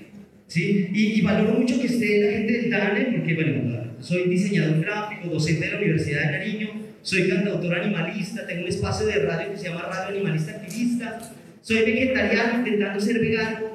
¿Sí? 0.48 0.88
Y, 0.94 1.20
valoro 1.20 1.58
mucho 1.58 1.78
que 1.78 1.86
esté 1.86 2.24
la 2.24 2.32
gente 2.32 2.52
del 2.54 2.70
DANE, 2.70 3.18
porque 3.18 3.34
bueno, 3.34 3.84
soy 4.00 4.30
diseñador 4.30 4.80
gráfico, 4.80 5.28
docente 5.28 5.66
de 5.66 5.72
la 5.72 5.78
Universidad 5.78 6.22
de 6.22 6.38
Nariño, 6.38 6.68
soy 7.02 7.28
cantautor 7.28 7.74
animalista, 7.74 8.46
tengo 8.46 8.62
un 8.62 8.68
espacio 8.68 9.06
de 9.06 9.26
radio 9.26 9.52
que 9.52 9.58
se 9.58 9.68
llama 9.68 9.82
Radio 9.82 10.16
Animalista 10.16 10.52
Activista, 10.52 11.20
soy 11.60 11.82
vegetariano 11.82 12.60
intentando 12.60 12.98
ser 12.98 13.20
vegano, 13.20 13.66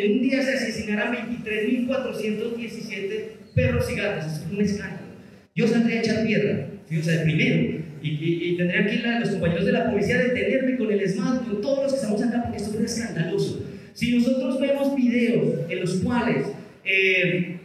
en, 0.04 0.12
un 0.12 0.20
día 0.20 0.42
se 0.42 0.52
asesinaran 0.52 1.14
23.417 1.14 3.54
perros 3.54 3.90
y 3.90 3.94
gatos? 3.94 4.26
Es 4.26 4.42
un 4.52 4.60
escándalo. 4.60 5.06
Yo 5.54 5.66
saldría 5.66 5.96
a 5.96 6.00
echar 6.00 6.26
piedra, 6.26 6.68
o 6.90 7.02
sea, 7.02 7.22
primero. 7.22 7.82
Y, 8.02 8.10
y, 8.10 8.56
tendría 8.58 8.80
aquí 8.80 8.98
los 9.20 9.30
compañeros 9.30 9.64
de 9.64 9.72
la 9.72 9.90
policía 9.90 10.18
detenerme 10.18 10.76
con 10.76 10.92
el 10.92 11.00
ESMAD, 11.00 11.46
con 11.46 11.62
todos 11.62 11.84
los 11.84 11.92
que 11.92 12.00
estamos 12.00 12.22
acá, 12.22 12.42
porque 12.42 12.58
esto 12.58 12.78
es 12.78 12.98
escandaloso. 12.98 13.64
Si 13.94 14.14
nosotros 14.16 14.60
vemos 14.60 14.94
videos 14.96 15.60
en 15.70 15.80
los 15.80 15.94
cuales 16.00 16.46
eh, 16.84 17.56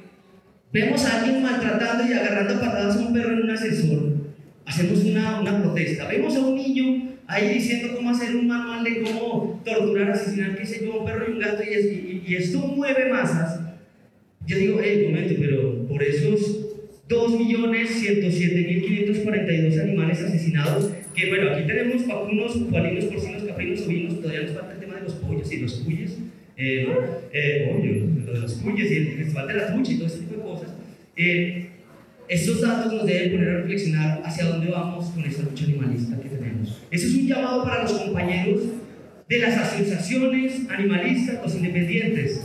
vemos 0.71 1.03
a 1.05 1.19
alguien 1.19 1.41
maltratando 1.41 2.05
y 2.07 2.13
agarrando 2.13 2.61
patadas 2.61 2.97
a 2.97 2.99
un 2.99 3.13
perro 3.13 3.33
en 3.33 3.39
un 3.39 3.49
ascensor, 3.49 4.16
hacemos 4.67 5.03
una, 5.05 5.41
una 5.41 5.63
protesta. 5.63 6.07
Vemos 6.07 6.35
a 6.35 6.41
un 6.41 6.53
niño 6.55 7.13
ahí 7.25 7.55
diciendo 7.55 7.95
cómo 7.95 8.11
hacer 8.11 8.35
un 8.35 8.47
manual 8.47 8.83
de 8.83 9.01
cómo 9.01 9.59
torturar, 9.65 10.11
asesinar, 10.11 10.55
qué 10.57 10.65
sé 10.65 10.85
yo, 10.85 10.99
un 10.99 11.05
perro 11.05 11.25
y 11.27 11.31
un 11.31 11.39
gato, 11.39 11.63
y, 11.63 11.67
y, 11.67 12.23
y 12.27 12.35
esto 12.35 12.59
mueve 12.59 13.09
masas. 13.09 13.61
Yo 14.45 14.57
digo, 14.57 14.79
hey, 14.83 15.07
momento, 15.07 15.33
pero 15.39 15.87
por 15.87 16.03
esos 16.03 16.67
2.107.542 17.09 19.81
animales 19.81 20.21
asesinados, 20.21 20.91
que 21.15 21.29
bueno, 21.29 21.51
aquí 21.51 21.65
tenemos 21.65 22.05
vacunos, 22.05 22.59
bufalinos, 22.59 23.05
porcinos, 23.05 23.43
caprinos, 23.43 23.87
ovinos, 23.87 24.21
todavía 24.21 24.43
nos 24.43 24.51
falta 24.51 24.73
el 24.73 24.79
tema 24.79 24.95
de 24.95 25.03
los 25.03 25.13
pollos 25.13 25.49
y 25.51 25.57
los 25.57 25.73
cuyes, 25.75 26.17
eh, 26.57 26.87
eh, 27.33 28.19
lo 28.25 28.33
de 28.33 28.39
los 28.39 28.53
cuyes 28.55 28.91
y 28.91 28.97
el 28.97 29.13
festival 29.15 29.47
de 29.47 29.53
la 29.53 29.73
trucha 29.73 29.91
y 29.91 29.95
todo 29.95 30.07
ese 30.07 30.19
tipo 30.19 30.35
de 30.35 30.41
cosas. 30.41 30.73
Eh, 31.15 31.69
estos 32.27 32.61
datos 32.61 32.93
nos 32.93 33.05
deben 33.05 33.31
poner 33.31 33.49
a 33.49 33.57
reflexionar 33.61 34.21
hacia 34.23 34.45
dónde 34.45 34.69
vamos 34.69 35.05
con 35.11 35.23
esta 35.23 35.43
lucha 35.43 35.65
animalista 35.65 36.19
que 36.19 36.29
tenemos. 36.29 36.81
Ese 36.91 37.07
es 37.07 37.13
un 37.15 37.27
llamado 37.27 37.63
para 37.63 37.83
los 37.83 37.93
compañeros 37.93 38.61
de 39.29 39.39
las 39.39 39.57
asociaciones 39.57 40.69
animalistas, 40.69 41.39
los 41.43 41.55
independientes. 41.55 42.41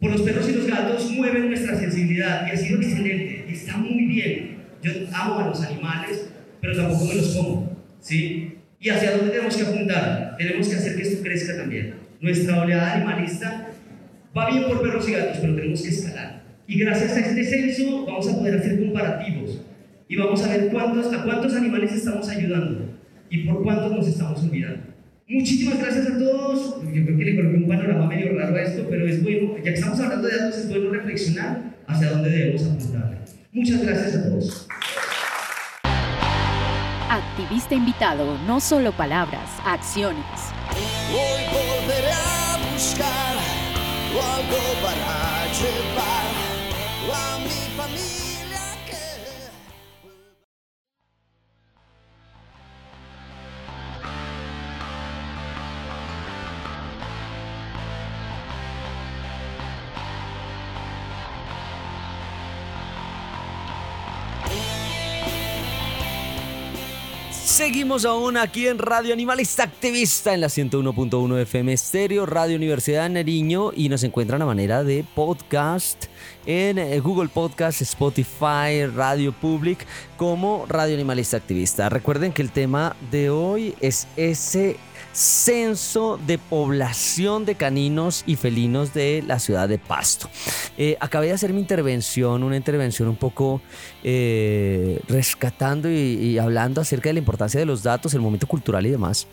Por 0.00 0.10
los 0.12 0.22
perros 0.22 0.48
y 0.48 0.52
los 0.52 0.66
gatos 0.66 1.10
mueven 1.10 1.48
nuestra 1.48 1.78
sensibilidad 1.78 2.46
y 2.46 2.50
ha 2.50 2.56
sido 2.56 2.80
excelente 2.80 3.36
está 3.56 3.76
muy 3.76 4.06
bien. 4.06 4.56
Yo 4.82 4.92
amo 5.12 5.40
a 5.40 5.48
los 5.48 5.62
animales, 5.62 6.28
pero 6.60 6.76
tampoco 6.76 7.06
me 7.06 7.14
los 7.14 7.34
como. 7.34 7.76
¿sí? 8.00 8.58
¿Y 8.78 8.88
hacia 8.88 9.12
dónde 9.12 9.32
tenemos 9.32 9.56
que 9.56 9.62
apuntar? 9.62 10.36
Tenemos 10.38 10.68
que 10.68 10.76
hacer 10.76 10.96
que 10.96 11.02
esto 11.02 11.22
crezca 11.22 11.56
también. 11.56 11.94
Nuestra 12.20 12.62
oleada 12.62 12.94
animalista 12.94 13.68
va 14.36 14.50
bien 14.50 14.64
por 14.64 14.82
perros 14.82 15.08
y 15.08 15.12
gatos, 15.12 15.38
pero 15.40 15.54
tenemos 15.54 15.82
que 15.82 15.88
escalar. 15.88 16.35
Y 16.68 16.78
gracias 16.80 17.16
a 17.16 17.20
este 17.20 17.44
censo 17.44 18.04
vamos 18.06 18.28
a 18.28 18.38
poder 18.38 18.58
hacer 18.58 18.80
comparativos 18.80 19.60
y 20.08 20.16
vamos 20.16 20.42
a 20.42 20.48
ver 20.48 20.68
cuántos, 20.70 21.12
a 21.12 21.22
cuántos 21.22 21.54
animales 21.54 21.92
estamos 21.92 22.28
ayudando 22.28 22.92
y 23.30 23.44
por 23.44 23.62
cuántos 23.62 23.92
nos 23.92 24.08
estamos 24.08 24.42
olvidando. 24.42 24.82
Muchísimas 25.28 25.78
gracias 25.78 26.06
a 26.06 26.18
todos. 26.18 26.82
Yo 26.82 27.04
creo 27.04 27.18
que 27.18 27.24
le 27.24 27.36
coloqué 27.36 27.56
un 27.56 27.68
panorama 27.68 28.06
medio 28.06 28.36
raro 28.36 28.56
a 28.56 28.62
esto, 28.62 28.86
pero 28.88 29.06
es 29.06 29.22
bueno, 29.22 29.56
ya 29.58 29.62
que 29.62 29.74
estamos 29.74 29.98
hablando 30.00 30.28
de 30.28 30.36
datos, 30.36 30.58
es 30.58 30.68
bueno 30.68 30.90
reflexionar 30.90 31.76
hacia 31.86 32.10
dónde 32.10 32.30
debemos 32.30 32.64
apuntar. 32.64 33.24
Muchas 33.52 33.82
gracias 33.84 34.16
a 34.16 34.28
todos. 34.28 34.68
Activista 37.08 37.74
invitado, 37.74 38.38
no 38.46 38.60
solo 38.60 38.92
palabras, 38.92 39.50
acciones. 39.64 40.24
Hoy 41.10 41.42
volveré 41.50 42.12
a 42.12 42.72
buscar 42.72 43.36
algo 44.16 44.82
para 44.82 45.46
llevar 45.52 46.25
Seguimos 67.56 68.04
aún 68.04 68.36
aquí 68.36 68.66
en 68.66 68.76
Radio 68.78 69.14
Animalista 69.14 69.62
Activista 69.62 70.34
en 70.34 70.42
la 70.42 70.48
101.1 70.48 71.40
FM 71.40 71.72
Estéreo, 71.72 72.26
Radio 72.26 72.54
Universidad 72.54 73.04
de 73.04 73.08
Nariño 73.08 73.72
y 73.74 73.88
nos 73.88 74.04
encuentran 74.04 74.42
a 74.42 74.44
manera 74.44 74.84
de 74.84 75.06
podcast 75.14 76.04
en 76.44 76.76
eh, 76.76 77.00
Google 77.00 77.30
Podcast, 77.30 77.80
Spotify, 77.80 78.84
Radio 78.94 79.32
Public 79.32 79.86
como 80.18 80.66
Radio 80.68 80.96
Animalista 80.96 81.38
Activista. 81.38 81.88
Recuerden 81.88 82.34
que 82.34 82.42
el 82.42 82.50
tema 82.50 82.94
de 83.10 83.30
hoy 83.30 83.74
es 83.80 84.06
ese 84.18 84.76
censo 85.16 86.20
de 86.26 86.36
población 86.36 87.46
de 87.46 87.54
caninos 87.54 88.22
y 88.26 88.36
felinos 88.36 88.92
de 88.92 89.24
la 89.26 89.38
ciudad 89.38 89.66
de 89.66 89.78
Pasto. 89.78 90.28
Eh, 90.76 90.98
acabé 91.00 91.28
de 91.28 91.32
hacer 91.32 91.54
mi 91.54 91.60
intervención, 91.60 92.42
una 92.42 92.56
intervención 92.56 93.08
un 93.08 93.16
poco 93.16 93.62
eh, 94.04 95.00
rescatando 95.08 95.90
y, 95.90 95.94
y 95.94 96.38
hablando 96.38 96.82
acerca 96.82 97.08
de 97.08 97.14
la 97.14 97.20
importancia 97.20 97.58
de 97.58 97.64
los 97.64 97.82
datos, 97.82 98.12
el 98.12 98.20
momento 98.20 98.46
cultural 98.46 98.84
y 98.84 98.90
demás 98.90 99.26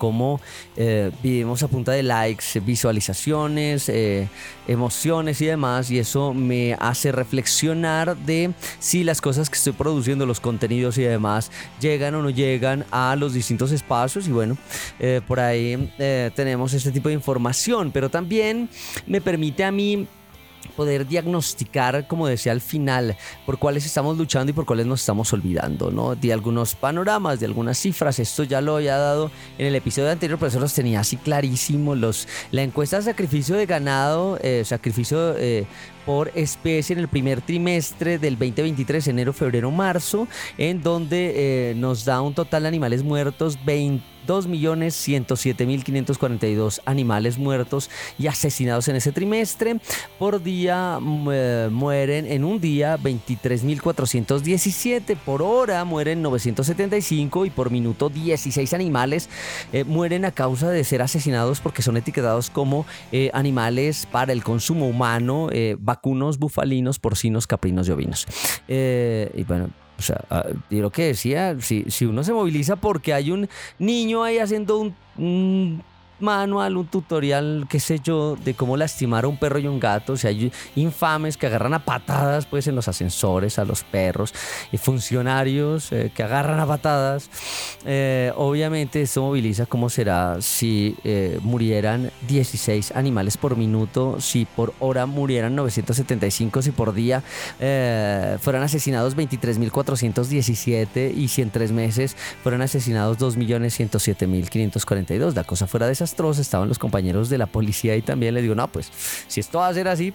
cómo 0.00 0.40
eh, 0.76 1.12
vivimos 1.22 1.62
a 1.62 1.68
punta 1.68 1.92
de 1.92 2.02
likes, 2.02 2.58
visualizaciones, 2.64 3.90
eh, 3.90 4.28
emociones 4.66 5.40
y 5.42 5.46
demás. 5.46 5.90
Y 5.90 5.98
eso 5.98 6.32
me 6.32 6.74
hace 6.80 7.12
reflexionar 7.12 8.16
de 8.16 8.52
si 8.78 9.04
las 9.04 9.20
cosas 9.20 9.50
que 9.50 9.56
estoy 9.56 9.74
produciendo, 9.74 10.24
los 10.24 10.40
contenidos 10.40 10.96
y 10.96 11.02
demás, 11.02 11.52
llegan 11.80 12.14
o 12.14 12.22
no 12.22 12.30
llegan 12.30 12.86
a 12.90 13.14
los 13.14 13.34
distintos 13.34 13.72
espacios. 13.72 14.26
Y 14.26 14.32
bueno, 14.32 14.56
eh, 14.98 15.20
por 15.28 15.38
ahí 15.38 15.92
eh, 15.98 16.30
tenemos 16.34 16.72
este 16.72 16.90
tipo 16.90 17.10
de 17.10 17.14
información. 17.14 17.92
Pero 17.92 18.08
también 18.08 18.70
me 19.06 19.20
permite 19.20 19.64
a 19.64 19.70
mí 19.70 20.08
poder 20.76 21.06
diagnosticar, 21.06 22.06
como 22.06 22.26
decía 22.26 22.52
al 22.52 22.60
final, 22.60 23.16
por 23.46 23.58
cuáles 23.58 23.84
estamos 23.86 24.16
luchando 24.16 24.50
y 24.50 24.52
por 24.52 24.66
cuáles 24.66 24.86
nos 24.86 25.00
estamos 25.00 25.32
olvidando, 25.32 25.90
¿no? 25.90 26.14
De 26.14 26.32
algunos 26.32 26.74
panoramas, 26.74 27.40
de 27.40 27.46
algunas 27.46 27.78
cifras, 27.78 28.18
esto 28.18 28.44
ya 28.44 28.60
lo 28.60 28.76
había 28.76 28.96
dado 28.96 29.30
en 29.58 29.66
el 29.66 29.74
episodio 29.74 30.10
anterior, 30.10 30.38
pero 30.38 30.48
eso 30.48 30.60
los 30.60 30.74
tenía 30.74 31.00
así 31.00 31.16
clarísimo, 31.16 31.94
los, 31.94 32.28
la 32.50 32.62
encuesta 32.62 32.96
de 32.96 33.02
sacrificio 33.04 33.56
de 33.56 33.66
ganado, 33.66 34.38
eh, 34.42 34.62
sacrificio 34.64 35.36
eh, 35.36 35.66
por 36.06 36.30
especie 36.34 36.94
en 36.94 37.00
el 37.00 37.08
primer 37.08 37.40
trimestre 37.40 38.18
del 38.18 38.38
2023, 38.38 39.08
enero, 39.08 39.32
febrero, 39.32 39.70
marzo, 39.70 40.26
en 40.58 40.82
donde 40.82 41.70
eh, 41.70 41.74
nos 41.74 42.04
da 42.04 42.20
un 42.20 42.34
total 42.34 42.62
de 42.62 42.68
animales 42.68 43.02
muertos 43.02 43.58
20 43.64 44.19
2.107.542 44.30 46.80
animales 46.84 47.36
muertos 47.36 47.90
y 48.16 48.28
asesinados 48.28 48.86
en 48.86 48.94
ese 48.94 49.10
trimestre. 49.10 49.80
Por 50.20 50.40
día 50.40 51.00
eh, 51.32 51.68
mueren 51.72 52.26
en 52.26 52.44
un 52.44 52.60
día 52.60 52.96
23.417, 52.96 55.16
por 55.16 55.42
hora 55.42 55.84
mueren 55.84 56.22
975 56.22 57.46
y 57.46 57.50
por 57.50 57.72
minuto 57.72 58.08
16 58.08 58.72
animales 58.72 59.28
eh, 59.72 59.82
mueren 59.82 60.24
a 60.24 60.30
causa 60.30 60.70
de 60.70 60.84
ser 60.84 61.02
asesinados 61.02 61.58
porque 61.60 61.82
son 61.82 61.96
etiquetados 61.96 62.50
como 62.50 62.86
eh, 63.10 63.32
animales 63.34 64.06
para 64.06 64.32
el 64.32 64.44
consumo 64.44 64.88
humano, 64.88 65.48
vacunos, 65.78 66.38
bufalinos, 66.38 67.00
porcinos, 67.00 67.48
caprinos 67.48 67.88
y 67.88 67.90
ovinos. 67.90 68.28
y 68.68 69.42
bueno, 69.44 69.70
o 70.00 70.02
sea, 70.02 70.24
ah, 70.30 70.46
yo 70.70 70.80
lo 70.80 70.90
que 70.90 71.04
decía, 71.04 71.56
si, 71.60 71.84
si 71.88 72.06
uno 72.06 72.24
se 72.24 72.32
moviliza 72.32 72.76
porque 72.76 73.12
hay 73.12 73.30
un 73.30 73.48
niño 73.78 74.24
ahí 74.24 74.38
haciendo 74.38 74.78
un 74.78 75.82
manual, 76.20 76.76
un 76.76 76.86
tutorial, 76.86 77.66
qué 77.68 77.80
sé 77.80 78.00
yo, 78.00 78.36
de 78.36 78.54
cómo 78.54 78.76
lastimar 78.76 79.24
a 79.24 79.28
un 79.28 79.36
perro 79.36 79.58
y 79.58 79.66
un 79.66 79.80
gato. 79.80 80.14
O 80.14 80.16
sea, 80.16 80.30
hay 80.30 80.52
infames 80.76 81.36
que 81.36 81.46
agarran 81.46 81.74
a 81.74 81.84
patadas 81.84 82.46
pues 82.46 82.66
en 82.66 82.74
los 82.74 82.88
ascensores 82.88 83.58
a 83.58 83.64
los 83.64 83.84
perros 83.84 84.32
y 84.72 84.78
funcionarios 84.78 85.92
eh, 85.92 86.10
que 86.14 86.22
agarran 86.22 86.60
a 86.60 86.66
patadas. 86.66 87.28
Eh, 87.84 88.32
obviamente 88.36 89.02
esto 89.02 89.22
moviliza 89.22 89.66
cómo 89.66 89.90
será 89.90 90.40
si 90.40 90.96
eh, 91.04 91.38
murieran 91.42 92.10
16 92.28 92.92
animales 92.92 93.36
por 93.36 93.56
minuto, 93.56 94.20
si 94.20 94.44
por 94.44 94.72
hora 94.78 95.06
murieran 95.06 95.56
975, 95.56 96.62
si 96.62 96.70
por 96.70 96.94
día 96.94 97.24
fueran 97.58 98.62
asesinados 98.62 99.16
23.417 99.16 101.12
y 101.14 101.28
si 101.28 101.42
en 101.42 101.50
tres 101.50 101.72
meses 101.72 102.16
fueran 102.42 102.62
asesinados 102.62 103.18
2.107.542. 103.18 105.34
La 105.34 105.44
cosa 105.44 105.66
fuera 105.66 105.86
de 105.86 105.92
esas 105.92 106.09
estaban 106.38 106.68
los 106.68 106.78
compañeros 106.78 107.28
de 107.28 107.38
la 107.38 107.46
policía 107.46 107.96
y 107.96 108.02
también 108.02 108.34
le 108.34 108.42
digo, 108.42 108.54
no, 108.54 108.68
pues 108.68 108.90
si 109.26 109.40
esto 109.40 109.58
va 109.58 109.68
a 109.68 109.74
ser 109.74 109.88
así, 109.88 110.12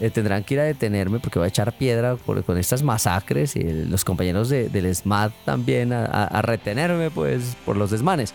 eh, 0.00 0.10
tendrán 0.10 0.44
que 0.44 0.54
ir 0.54 0.60
a 0.60 0.64
detenerme 0.64 1.20
porque 1.20 1.38
voy 1.38 1.46
a 1.46 1.48
echar 1.48 1.72
piedra 1.76 2.16
con 2.16 2.58
estas 2.58 2.82
masacres 2.82 3.56
y 3.56 3.62
los 3.62 4.04
compañeros 4.04 4.48
del 4.48 4.94
SMAT 4.94 5.32
también 5.44 5.92
a, 5.92 6.42
retenerme 6.42 7.10
pues 7.10 7.56
por 7.64 7.76
los 7.76 7.90
desmanes. 7.90 8.32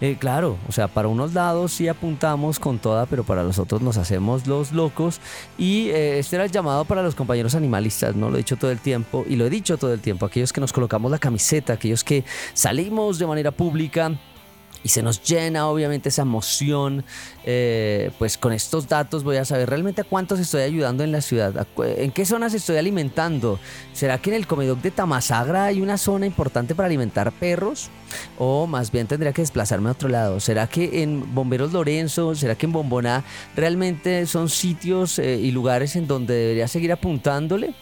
Eh, 0.00 0.16
claro, 0.18 0.56
o 0.68 0.72
sea, 0.72 0.88
para 0.88 1.08
unos 1.08 1.34
lados 1.34 1.72
sí 1.72 1.88
apuntamos 1.88 2.58
con 2.58 2.78
toda, 2.78 3.06
pero 3.06 3.24
para 3.24 3.42
los 3.42 3.58
otros 3.58 3.82
nos 3.82 3.96
hacemos 3.96 4.46
los 4.46 4.72
locos. 4.72 5.20
Y 5.58 5.88
eh, 5.90 6.18
este 6.18 6.36
era 6.36 6.44
el 6.44 6.50
llamado 6.50 6.84
para 6.84 7.02
los 7.02 7.14
compañeros 7.14 7.54
animalistas, 7.54 8.14
no 8.14 8.30
lo 8.30 8.36
he 8.36 8.38
dicho 8.38 8.56
todo 8.56 8.70
el 8.70 8.80
tiempo 8.80 9.24
y 9.28 9.36
lo 9.36 9.46
he 9.46 9.50
dicho 9.50 9.76
todo 9.76 9.92
el 9.92 10.00
tiempo, 10.00 10.26
aquellos 10.26 10.52
que 10.52 10.60
nos 10.60 10.72
colocamos 10.72 11.10
la 11.10 11.18
camiseta, 11.18 11.74
aquellos 11.74 12.04
que 12.04 12.24
salimos 12.54 13.18
de 13.18 13.26
manera 13.26 13.50
pública 13.50 14.12
y 14.84 14.90
se 14.90 15.02
nos 15.02 15.22
llena 15.22 15.66
obviamente 15.66 16.10
esa 16.10 16.22
emoción. 16.22 17.04
Eh, 17.46 18.10
pues 18.18 18.38
con 18.38 18.52
estos 18.52 18.88
datos 18.88 19.24
voy 19.24 19.38
a 19.38 19.44
saber 19.44 19.68
realmente 19.68 20.02
a 20.02 20.04
cuántos 20.04 20.38
estoy 20.38 20.62
ayudando 20.62 21.02
en 21.02 21.10
la 21.10 21.20
ciudad, 21.20 21.66
en 21.78 22.12
qué 22.12 22.24
zonas 22.24 22.54
estoy 22.54 22.76
alimentando. 22.76 23.58
¿Será 23.92 24.18
que 24.18 24.30
en 24.30 24.36
el 24.36 24.46
comedor 24.46 24.80
de 24.80 24.90
Tamasagra 24.90 25.64
hay 25.64 25.80
una 25.80 25.98
zona 25.98 26.26
importante 26.26 26.74
para 26.74 26.86
alimentar 26.86 27.32
perros? 27.32 27.90
O 28.38 28.66
más 28.66 28.92
bien 28.92 29.06
tendría 29.06 29.32
que 29.32 29.42
desplazarme 29.42 29.88
a 29.88 29.92
otro 29.92 30.08
lado. 30.08 30.38
¿Será 30.38 30.66
que 30.66 31.02
en 31.02 31.34
Bomberos 31.34 31.72
Lorenzo, 31.72 32.34
será 32.34 32.54
que 32.54 32.66
en 32.66 32.72
Bombona 32.72 33.24
realmente 33.56 34.26
son 34.26 34.48
sitios 34.48 35.18
eh, 35.18 35.36
y 35.36 35.50
lugares 35.50 35.96
en 35.96 36.06
donde 36.06 36.34
debería 36.34 36.68
seguir 36.68 36.92
apuntándole? 36.92 37.74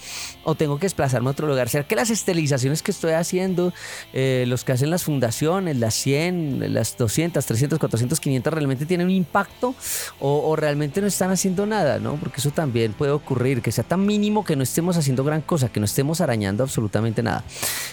¿O 0.44 0.54
tengo 0.54 0.78
que 0.78 0.86
desplazarme 0.86 1.28
a 1.28 1.32
otro 1.32 1.46
lugar? 1.46 1.68
¿Será 1.68 1.84
que 1.84 1.94
las 1.94 2.10
esterilizaciones 2.10 2.82
que 2.82 2.90
estoy 2.90 3.12
haciendo, 3.12 3.72
eh, 4.12 4.44
los 4.48 4.64
que 4.64 4.72
hacen 4.72 4.90
las 4.90 5.04
fundaciones, 5.04 5.76
las 5.76 5.94
100, 5.94 6.72
las 6.74 6.96
200, 6.96 7.44
300, 7.44 7.78
400, 7.78 8.20
500, 8.20 8.52
realmente 8.52 8.86
tienen 8.86 9.06
un 9.06 9.12
impacto? 9.12 9.74
¿O, 10.20 10.56
realmente 10.56 11.00
no 11.00 11.06
están 11.06 11.30
haciendo 11.30 11.66
nada? 11.66 11.98
¿no? 11.98 12.16
Porque 12.16 12.40
eso 12.40 12.50
también 12.50 12.92
puede 12.92 13.12
ocurrir, 13.12 13.62
que 13.62 13.72
sea 13.72 13.84
tan 13.84 14.04
mínimo 14.04 14.44
que 14.44 14.56
no 14.56 14.62
estemos 14.62 14.96
haciendo 14.96 15.24
gran 15.24 15.42
cosa, 15.42 15.68
que 15.70 15.80
no 15.80 15.86
estemos 15.86 16.20
arañando 16.20 16.62
absolutamente 16.62 17.22
nada. 17.22 17.44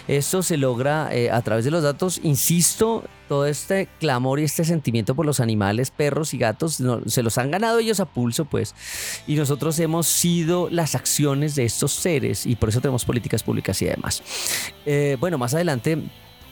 Esto 0.08 0.44
se 0.44 0.58
logra 0.58 1.10
eh, 1.12 1.30
a 1.32 1.42
través 1.42 1.66
de 1.66 1.72
los 1.72 1.84
datos 1.84 2.20
insisto, 2.24 3.04
todo 3.30 3.46
este 3.46 3.88
clamor 4.00 4.42
y 4.42 4.44
este 4.44 4.66
sentimiento 4.66 5.16
por 5.16 5.26
los 5.26 5.40
animales, 5.40 5.92
perros 5.92 6.34
y 6.34 6.38
gatos, 6.38 6.84
se 7.06 7.24
los 7.24 7.38
han 7.38 7.52
ganado 7.52 7.80
ellos 7.80 8.02
a 8.02 8.06
pulso, 8.06 8.44
pues. 8.44 8.76
Y 9.26 9.36
nosotros 9.36 9.80
hemos 9.80 10.08
sido 10.08 10.68
las 10.70 10.96
acciones 10.96 11.56
de 11.56 11.64
estos 11.64 11.94
seres 11.94 12.46
y 12.46 12.58
por 12.58 12.68
eso 12.68 12.82
tenemos 12.82 13.06
políticas 13.06 13.44
públicas 13.44 13.82
y 13.82 13.86
demás. 13.86 14.22
Eh, 14.86 15.16
bueno, 15.20 15.38
más 15.38 15.54
adelante 15.54 16.04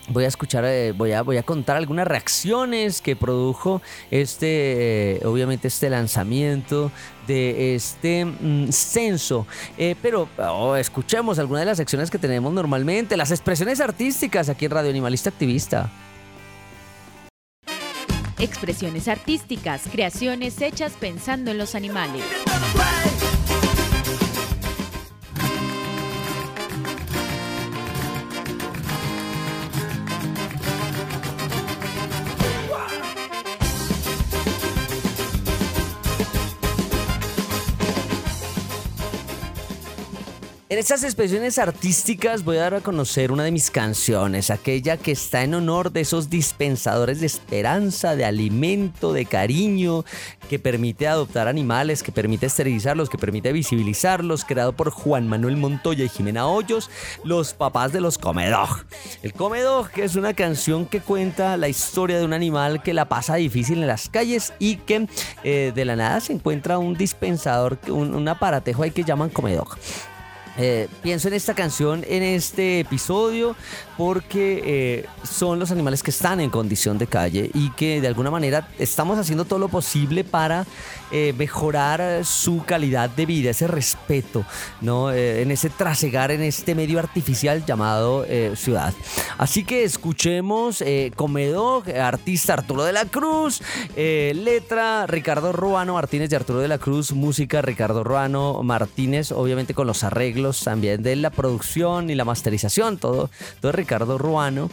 voy 0.09 0.23
a 0.23 0.27
escuchar, 0.27 0.63
eh, 0.65 0.91
voy, 0.93 1.11
a, 1.11 1.21
voy 1.21 1.37
a 1.37 1.43
contar 1.43 1.77
algunas 1.77 2.07
reacciones 2.07 3.01
que 3.01 3.15
produjo 3.15 3.81
este, 4.11 5.17
eh, 5.17 5.25
obviamente 5.25 5.67
este 5.67 5.89
lanzamiento 5.89 6.91
de 7.27 7.75
este 7.75 8.25
mm, 8.25 8.71
censo. 8.71 9.45
Eh, 9.77 9.95
pero 10.01 10.29
oh, 10.37 10.75
escuchemos 10.75 11.39
algunas 11.39 11.61
de 11.61 11.65
las 11.65 11.77
secciones 11.77 12.09
que 12.09 12.17
tenemos 12.17 12.53
normalmente, 12.53 13.17
las 13.17 13.31
expresiones 13.31 13.81
artísticas 13.81 14.49
aquí 14.49 14.65
en 14.65 14.71
Radio 14.71 14.89
Animalista 14.89 15.29
Activista. 15.29 15.89
Expresiones 18.39 19.07
artísticas, 19.07 19.83
creaciones 19.91 20.61
hechas 20.61 20.93
pensando 20.93 21.51
en 21.51 21.57
los 21.57 21.73
animales. 21.73 22.23
En 40.77 40.81
estas 40.81 41.03
expresiones 41.03 41.57
artísticas 41.57 42.43
voy 42.43 42.57
a 42.57 42.61
dar 42.61 42.75
a 42.75 42.81
conocer 42.81 43.31
una 43.31 43.43
de 43.43 43.51
mis 43.51 43.71
canciones, 43.71 44.51
aquella 44.51 44.95
que 44.95 45.11
está 45.11 45.41
en 45.41 45.55
honor 45.55 45.91
de 45.91 46.01
esos 46.01 46.29
dispensadores 46.29 47.19
de 47.19 47.25
esperanza, 47.25 48.15
de 48.15 48.25
alimento, 48.25 49.11
de 49.11 49.25
cariño, 49.25 50.05
que 50.47 50.59
permite 50.59 51.07
adoptar 51.07 51.47
animales, 51.47 52.03
que 52.03 52.11
permite 52.11 52.45
esterilizarlos, 52.45 53.09
que 53.09 53.17
permite 53.17 53.53
visibilizarlos, 53.53 54.45
creado 54.45 54.73
por 54.73 54.91
Juan 54.91 55.27
Manuel 55.27 55.57
Montoya 55.57 56.05
y 56.05 56.09
Jimena 56.09 56.45
Hoyos, 56.45 56.91
los 57.23 57.55
papás 57.55 57.91
de 57.91 57.99
los 57.99 58.19
Comedog. 58.19 58.85
El 59.23 59.33
Comedog 59.33 59.89
es 59.95 60.15
una 60.15 60.35
canción 60.35 60.85
que 60.85 61.01
cuenta 61.01 61.57
la 61.57 61.69
historia 61.69 62.19
de 62.19 62.25
un 62.25 62.33
animal 62.33 62.83
que 62.83 62.93
la 62.93 63.09
pasa 63.09 63.33
difícil 63.33 63.79
en 63.79 63.87
las 63.87 64.09
calles 64.09 64.53
y 64.59 64.75
que 64.75 65.07
eh, 65.43 65.71
de 65.73 65.85
la 65.85 65.95
nada 65.95 66.19
se 66.19 66.33
encuentra 66.33 66.77
un 66.77 66.93
dispensador, 66.93 67.79
un, 67.87 68.13
un 68.13 68.27
aparatejo 68.27 68.83
ahí 68.83 68.91
que 68.91 69.03
llaman 69.03 69.31
Comedog. 69.31 69.75
Eh, 70.57 70.87
pienso 71.03 71.27
en 71.27 71.35
esta 71.35 71.53
canción, 71.53 72.03
en 72.07 72.23
este 72.23 72.79
episodio, 72.79 73.55
porque 73.97 74.61
eh, 74.63 75.05
son 75.23 75.59
los 75.59 75.71
animales 75.71 76.03
que 76.03 76.11
están 76.11 76.39
en 76.39 76.49
condición 76.49 76.97
de 76.97 77.07
calle 77.07 77.49
y 77.53 77.71
que 77.71 77.99
de 77.99 78.07
alguna 78.07 78.29
manera 78.29 78.69
estamos 78.77 79.17
haciendo 79.17 79.45
todo 79.45 79.59
lo 79.59 79.69
posible 79.69 80.23
para 80.23 80.65
eh, 81.11 81.33
mejorar 81.37 82.23
su 82.23 82.63
calidad 82.63 83.09
de 83.09 83.25
vida, 83.25 83.49
ese 83.49 83.67
respeto, 83.67 84.45
¿no? 84.81 85.11
en 85.11 85.51
ese 85.51 85.69
trasegar 85.69 86.31
en 86.31 86.43
este 86.43 86.75
medio 86.75 86.99
artificial 86.99 87.65
llamado 87.65 88.25
ciudad. 88.55 88.93
Así 89.37 89.63
que 89.63 89.83
escuchemos 89.83 90.83
Comedo, 91.15 91.83
artista 91.99 92.53
Arturo 92.53 92.83
de 92.83 92.93
la 92.93 93.05
Cruz, 93.05 93.61
letra 93.95 95.07
Ricardo 95.07 95.51
Ruano 95.53 95.93
Martínez 95.93 96.29
de 96.29 96.35
Arturo 96.35 96.59
de 96.59 96.67
la 96.67 96.77
Cruz, 96.77 97.13
música 97.13 97.61
Ricardo 97.61 98.03
Ruano 98.03 98.61
Martínez, 98.63 99.31
obviamente 99.31 99.73
con 99.73 99.87
los 99.87 100.03
arreglos 100.03 100.63
también 100.63 101.01
de 101.01 101.15
la 101.15 101.29
producción 101.29 102.09
y 102.09 102.15
la 102.15 102.25
masterización, 102.25 102.97
todo, 102.97 103.29
todo 103.61 103.71
Ricardo 103.71 103.86
Ruano. 103.87 104.69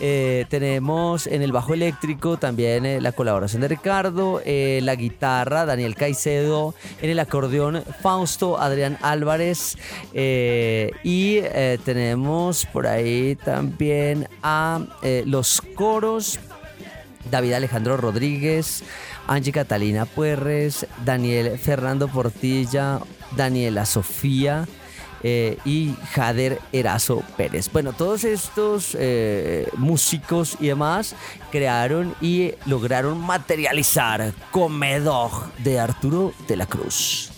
Eh, 0.00 0.46
tenemos 0.48 1.26
en 1.26 1.42
el 1.42 1.52
bajo 1.52 1.74
eléctrico 1.74 2.36
también 2.36 2.86
eh, 2.86 3.00
la 3.00 3.12
colaboración 3.12 3.62
de 3.62 3.68
Ricardo, 3.68 4.40
eh, 4.44 4.80
la 4.82 4.94
guitarra 4.94 5.66
Daniel 5.66 5.94
Caicedo, 5.94 6.74
en 7.00 7.10
el 7.10 7.18
acordeón 7.18 7.82
Fausto 8.02 8.60
Adrián 8.60 8.98
Álvarez 9.02 9.76
y 10.12 11.40
tenemos 11.84 12.66
por 12.66 12.86
ahí 12.86 13.36
también 13.36 14.28
a 14.42 14.80
los 15.24 15.60
coros 15.74 16.38
David 17.30 17.52
Alejandro 17.52 17.96
Rodríguez, 17.96 18.82
Angie 19.26 19.52
Catalina 19.52 20.06
Puerres, 20.06 20.86
Daniel 21.04 21.58
Fernando 21.58 22.08
Portilla, 22.08 23.00
Daniela 23.36 23.84
Sofía, 23.84 24.66
eh, 25.22 25.58
y 25.64 25.94
Jader 26.12 26.60
Erazo 26.72 27.22
Pérez. 27.36 27.70
Bueno, 27.72 27.92
todos 27.92 28.24
estos 28.24 28.96
eh, 28.98 29.68
músicos 29.76 30.56
y 30.60 30.68
demás 30.68 31.14
crearon 31.50 32.14
y 32.20 32.52
lograron 32.66 33.20
materializar 33.20 34.32
Comedog 34.50 35.52
de 35.58 35.80
Arturo 35.80 36.32
de 36.46 36.56
la 36.56 36.66
Cruz. 36.66 37.30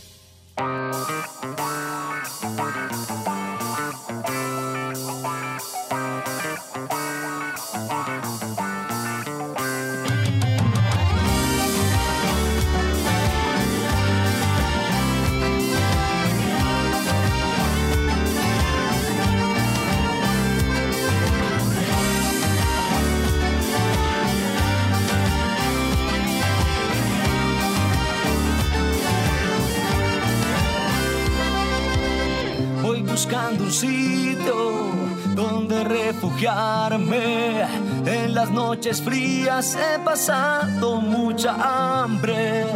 Un 33.71 35.35
donde 35.37 35.85
refugiarme. 35.85 37.63
En 38.05 38.35
las 38.35 38.51
noches 38.51 39.01
frías 39.01 39.77
he 39.77 39.99
pasado 40.01 41.01
mucha 41.01 41.55
hambre. 42.03 42.67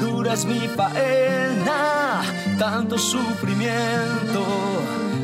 Dura 0.00 0.32
es 0.32 0.46
mi 0.46 0.66
faena, 0.68 2.22
tanto 2.58 2.96
sufrimiento. 2.96 4.42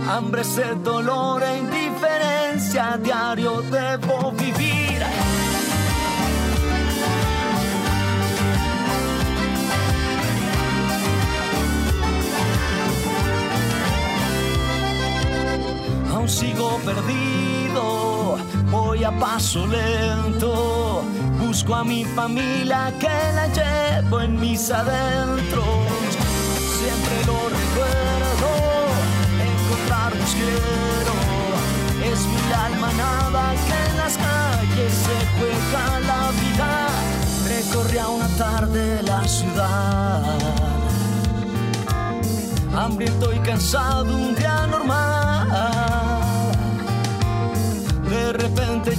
Hambre, 0.07 0.44
sed, 0.44 0.76
dolor 0.84 1.42
e 1.44 1.59
indiferencia, 1.59 2.98
diario 3.03 3.62
debo 3.70 4.32
vivir. 4.32 4.80
Sigo 16.31 16.78
perdido, 16.85 18.39
voy 18.70 19.03
a 19.03 19.11
paso 19.18 19.66
lento, 19.66 21.03
busco 21.41 21.74
a 21.74 21.85
mi 21.85 22.05
familia 22.05 22.93
que 23.01 23.16
la 23.35 23.47
llevo 23.49 24.20
en 24.20 24.39
mis 24.39 24.70
adentros, 24.70 25.64
siempre 26.78 27.16
lo 27.26 27.39
recuerdo, 27.59 28.51
encontrarnos 29.51 30.31
quiero, 30.41 31.14
es 32.12 32.20
mi 32.26 32.53
alma 32.53 32.93
nada 32.93 33.55
que 33.66 33.91
en 33.91 33.97
las 33.97 34.16
calles 34.16 34.93
se 35.07 35.16
juega 35.37 36.01
la 36.11 36.31
vida, 36.43 36.70
recorría 37.49 38.09
una 38.09 38.28
tarde 38.37 39.03
la 39.03 39.26
ciudad. 39.26 40.39
Hambriento 42.76 43.33
y 43.35 43.39
cansado 43.41 44.16
un 44.16 44.35
día 44.37 44.66
normal. 44.68 45.19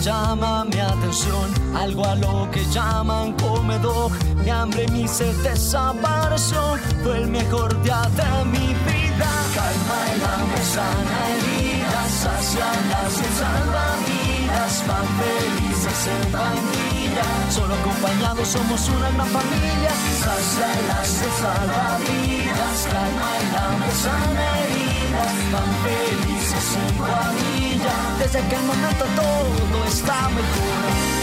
Llama 0.02 0.66
mi 0.66 0.80
atención 0.80 1.54
algo 1.76 2.06
a 2.06 2.16
lo 2.16 2.50
que 2.52 2.66
llaman 2.66 3.34
comedor. 3.34 4.12
Mi 4.44 4.50
hambre 4.50 4.86
y 4.88 4.92
mi 4.92 5.08
sed 5.08 5.36
desapareció. 5.44 6.62
Fue 7.04 7.18
el 7.18 7.28
mejor 7.28 7.70
día 7.84 8.02
de 8.16 8.46
mi 8.46 8.68
vida. 8.90 9.30
Calma 9.56 9.98
el 10.14 10.24
hambre, 10.26 10.64
sana 10.64 11.18
heridas, 11.34 12.12
sacia 12.24 12.70
las 12.92 13.14
y 13.14 13.30
salva 13.40 13.86
vidas. 14.08 14.84
Van 14.88 15.08
felices 15.22 16.08
en 16.08 16.32
pandilla. 16.32 17.28
Solo 17.52 17.74
acompañados 17.76 18.48
somos 18.48 18.90
una 18.90 19.10
gran 19.12 19.28
familia. 19.28 19.92
Sacia 20.24 20.70
las 20.90 21.10
y 21.10 21.42
salva 21.42 21.98
vidas. 22.08 22.88
Calma 22.92 23.30
el 23.40 23.56
hambre, 23.56 23.92
sana 23.92 24.60
heridas. 24.60 24.91
Van 25.52 25.72
felices 25.84 26.78
en 26.78 26.98
pandilla. 26.98 27.96
Desde 28.20 28.40
aquel 28.40 28.64
momento 28.64 29.06
todo 29.16 29.86
está 29.86 30.30
mejor. 30.30 31.22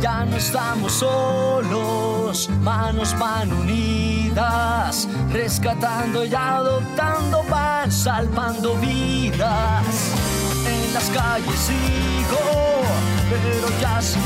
Ya 0.00 0.24
no 0.24 0.36
estamos 0.36 0.92
solos, 0.92 2.11
manos 2.62 3.14
van 3.18 3.52
unidas, 3.52 5.06
rescatando 5.30 6.24
y 6.24 6.34
adoptando 6.34 7.42
pan, 7.42 7.92
salvando 7.92 8.74
vidas. 8.76 9.84
En 10.66 10.94
las 10.94 11.10
calles 11.10 11.60
sigo, 11.60 12.40
pero 13.28 13.68
ya 13.80 14.00
sin 14.00 14.22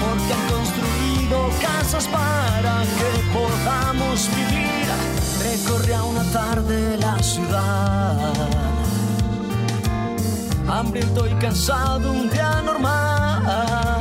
porque 0.00 0.32
han 0.32 0.48
construido 0.48 1.50
casas 1.60 2.06
para 2.08 2.82
que 2.82 3.10
podamos 3.32 4.28
vivir. 4.34 4.86
Recorría 5.42 6.02
una 6.02 6.24
tarde 6.32 6.96
la 6.96 7.22
ciudad 7.22 8.32
hambriento 10.68 11.26
y 11.26 11.34
cansado 11.34 12.12
un 12.12 12.30
día 12.30 12.62
normal. 12.62 13.91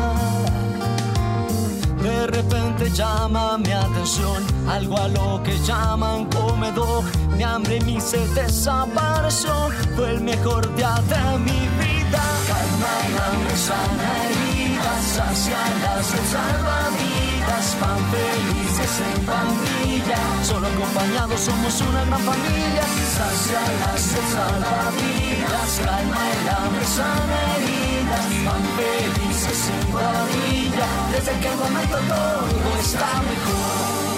De 2.22 2.28
repente 2.28 2.91
llama 2.91 3.57
mi 3.57 3.72
atención 3.72 4.45
algo 4.69 4.95
a 4.95 5.07
lo 5.07 5.41
que 5.41 5.57
llaman 5.65 6.26
comedor. 6.26 7.03
Mi 7.36 7.41
hambre 7.41 7.78
y 7.78 7.82
mi 7.82 7.99
sed 7.99 8.30
desapareció. 8.36 9.51
Fue 9.95 10.11
el 10.11 10.22
mejor 10.22 10.61
día 10.76 11.01
de 11.09 11.39
mi 11.39 11.61
vida. 11.82 12.22
Calma 12.47 12.91
el 13.07 13.17
hambre, 13.26 13.57
sana 13.57 14.09
heridas, 14.30 15.03
sacia 15.15 15.57
las 15.82 16.05
sed, 16.05 16.26
salva 16.32 16.80
vidas. 17.01 17.78
Van 17.82 18.01
felices 18.13 19.01
en 19.15 19.26
pandilla. 19.26 20.22
Solo 20.43 20.67
acompañados 20.67 21.39
somos 21.39 21.82
una 21.82 22.05
gran 22.05 22.22
familia. 22.22 22.84
Sacia 23.17 23.61
las 23.82 23.99
sed, 23.99 24.28
salva 24.32 24.91
vidas. 25.01 25.82
Calma 25.84 26.22
el 26.30 26.49
hambre, 26.49 26.86
sana 26.86 27.91
heridas. 28.12 28.45
Van 28.45 28.64
felices 28.78 29.70
en 29.70 29.91
pandilla. 29.91 30.88
Desde 31.12 31.32
aquel 31.32 31.55
momento 31.57 31.97
todo 32.07 32.80
está 32.80 33.22
mejor. 33.22 34.12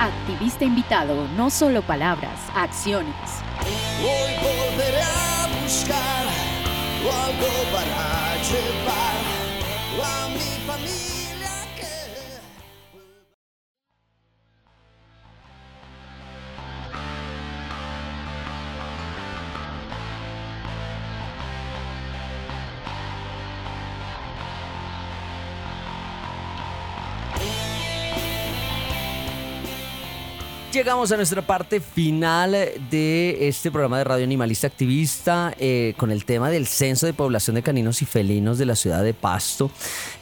Activista 0.00 0.64
invitado, 0.64 1.28
no 1.36 1.50
solo 1.50 1.82
palabras, 1.82 2.38
acciones. 2.54 3.14
Hoy 4.00 4.32
volveré 4.42 5.02
a 5.02 5.48
buscar 5.62 6.20
algo 7.30 7.46
para 7.72 8.34
llevar 8.42 9.09
Llegamos 30.80 31.12
a 31.12 31.16
nuestra 31.18 31.42
parte 31.42 31.78
final 31.78 32.52
de 32.90 33.48
este 33.48 33.70
programa 33.70 33.98
de 33.98 34.04
Radio 34.04 34.24
Animalista 34.24 34.66
Activista 34.66 35.52
eh, 35.58 35.92
con 35.98 36.10
el 36.10 36.24
tema 36.24 36.48
del 36.48 36.66
censo 36.66 37.04
de 37.04 37.12
población 37.12 37.56
de 37.56 37.62
caninos 37.62 38.00
y 38.00 38.06
felinos 38.06 38.56
de 38.56 38.64
la 38.64 38.74
ciudad 38.74 39.04
de 39.04 39.12
Pasto. 39.12 39.70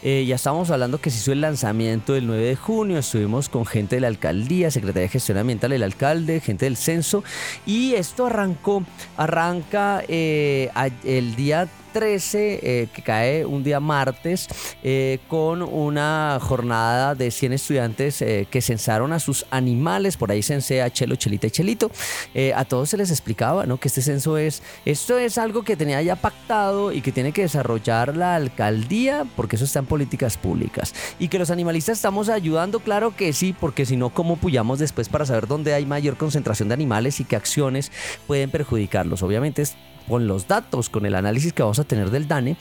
Eh, 0.03 0.25
ya 0.27 0.35
estábamos 0.35 0.69
hablando 0.73 1.01
que 1.01 1.11
se 1.11 1.19
hizo 1.19 1.31
el 1.31 1.43
lanzamiento 1.43 2.17
el 2.17 2.27
9 2.27 2.43
de 2.43 2.57
junio, 2.57 2.99
estuvimos 2.99 3.49
con 3.49 3.67
gente 3.67 3.95
de 3.95 4.01
la 4.01 4.09
alcaldía, 4.09 4.73
Secretaría 4.73 5.03
de 5.03 5.11
Gestión 5.11 5.39
Ambiental, 5.39 5.71
el 5.71 5.85
alcalde, 5.85 6.41
gente 6.41 6.65
del 6.65 6.77
censo 6.77 7.23
y 7.65 7.95
esto 7.95 8.27
arrancó, 8.27 8.83
arranca 9.17 10.03
eh, 10.09 10.71
el 11.05 11.37
día 11.37 11.69
13, 11.89 12.61
eh, 12.63 12.89
que 12.95 13.03
cae 13.03 13.45
un 13.45 13.65
día 13.65 13.81
martes, 13.81 14.49
eh, 14.83 15.19
con 15.29 15.63
una 15.63 16.39
jornada 16.41 17.15
de 17.15 17.31
100 17.31 17.53
estudiantes 17.53 18.23
eh, 18.23 18.47
que 18.51 18.63
censaron 18.63 19.13
a 19.13 19.21
sus 19.21 19.47
animales. 19.51 20.17
Por 20.17 20.31
ahí 20.31 20.43
censé 20.43 20.83
a 20.83 20.91
Chelo, 20.91 21.17
Chelita 21.17 21.47
y 21.47 21.51
Chelito. 21.51 21.91
Eh, 22.35 22.53
a 22.55 22.65
todos 22.65 22.91
se 22.91 22.97
les 22.97 23.11
explicaba 23.11 23.67
¿no? 23.67 23.79
que 23.79 23.89
este 23.89 24.03
censo 24.03 24.39
es, 24.39 24.63
esto 24.85 25.19
es 25.19 25.39
algo 25.39 25.63
que 25.63 25.77
tenía 25.77 26.03
ya 26.03 26.17
pactado 26.17 26.93
y 26.93 27.01
que 27.01 27.13
tiene 27.13 27.33
que 27.33 27.43
desarrollar 27.43 28.17
la 28.17 28.35
alcaldía, 28.35 29.27
porque 29.37 29.57
eso 29.57 29.65
está 29.65 29.81
en 29.81 29.87
políticas 29.87 30.37
públicas. 30.37 30.95
Y 31.19 31.29
que 31.29 31.39
los 31.39 31.51
animalistas 31.51 31.99
estamos 31.99 32.29
ayudando, 32.29 32.81
claro 32.81 33.15
que 33.17 33.33
sí, 33.33 33.55
porque 33.59 33.87
si 33.87 33.97
no, 33.97 34.11
¿cómo 34.11 34.37
puyamos 34.37 34.79
después 34.79 35.09
para 35.09 35.27
saber 35.27 35.47
dónde 35.47 35.75
hay 35.75 35.87
mayor 35.87 36.17
concentración 36.17 36.69
de 36.69 36.75
animales 36.75 37.21
y 37.21 37.25
qué 37.25 37.37
acciones 37.37 37.91
pueden 38.27 38.51
perjudicarlos? 38.51 39.23
Obviamente 39.23 39.63
es 39.63 39.77
con 40.09 40.27
los 40.27 40.49
datos, 40.49 40.89
con 40.89 41.07
el 41.07 41.15
análisis 41.15 41.53
que 41.53 41.63
vamos 41.63 41.79
a 41.79 41.85
tener 41.85 42.11
del 42.11 42.27
DANE, 42.27 42.57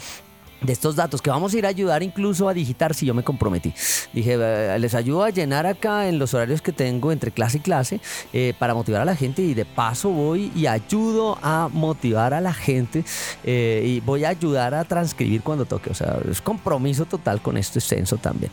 de 0.62 0.74
estos 0.74 0.96
datos 0.96 1.22
que 1.22 1.30
vamos 1.30 1.54
a 1.54 1.58
ir 1.58 1.66
a 1.66 1.70
ayudar 1.70 2.02
incluso 2.04 2.50
a 2.50 2.54
digitar 2.54 2.94
si 2.94 3.06
yo 3.06 3.14
me 3.14 3.24
comprometí. 3.24 3.74
Dije, 4.14 4.38
"Eh, 4.40 4.78
les 4.80 4.96
ayudo 4.96 5.24
a 5.24 5.30
llenar 5.30 5.66
acá 5.66 6.08
en 6.08 6.18
los 6.20 6.34
horarios 6.34 6.62
que 6.62 6.72
tengo 6.72 7.12
entre 7.12 7.32
clase 7.32 7.58
y 7.58 7.62
clase 7.62 8.02
eh, 8.34 8.54
para 8.58 8.74
motivar 8.74 9.02
a 9.02 9.06
la 9.06 9.16
gente 9.16 9.42
y 9.42 9.54
de 9.54 9.66
paso 9.66 10.10
voy 10.10 10.52
y 10.56 10.66
ayudo 10.68 11.38
a 11.42 11.70
motivar 11.72 12.34
a 12.34 12.42
la 12.42 12.54
gente 12.54 13.04
eh, 13.44 13.84
y 13.86 14.00
voy 14.00 14.24
a 14.26 14.30
ayudar 14.30 14.74
a 14.74 14.84
transcribir 14.84 15.42
cuando 15.44 15.66
toque. 15.66 15.92
O 15.92 15.94
sea, 15.94 16.18
es 16.30 16.42
compromiso 16.42 17.06
total 17.06 17.42
con 17.42 17.58
este 17.58 17.80
censo 17.80 18.18
también. 18.18 18.52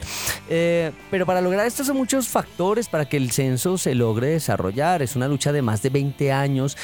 Eh, 0.48 0.92
pero 1.11 1.24
para 1.26 1.40
lograr 1.40 1.66
esto 1.66 1.84
son 1.84 1.96
muchos 1.96 2.28
factores 2.28 2.88
para 2.88 3.09
que 3.09 3.16
el 3.16 3.30
censo 3.30 3.78
se 3.78 3.94
logre 3.94 4.28
desarrollar. 4.28 5.00
Es 5.02 5.16
una 5.16 5.28
lucha 5.28 5.52
de 5.52 5.62
más 5.62 5.82
de 5.82 5.90
20 5.90 6.32
años 6.32 6.76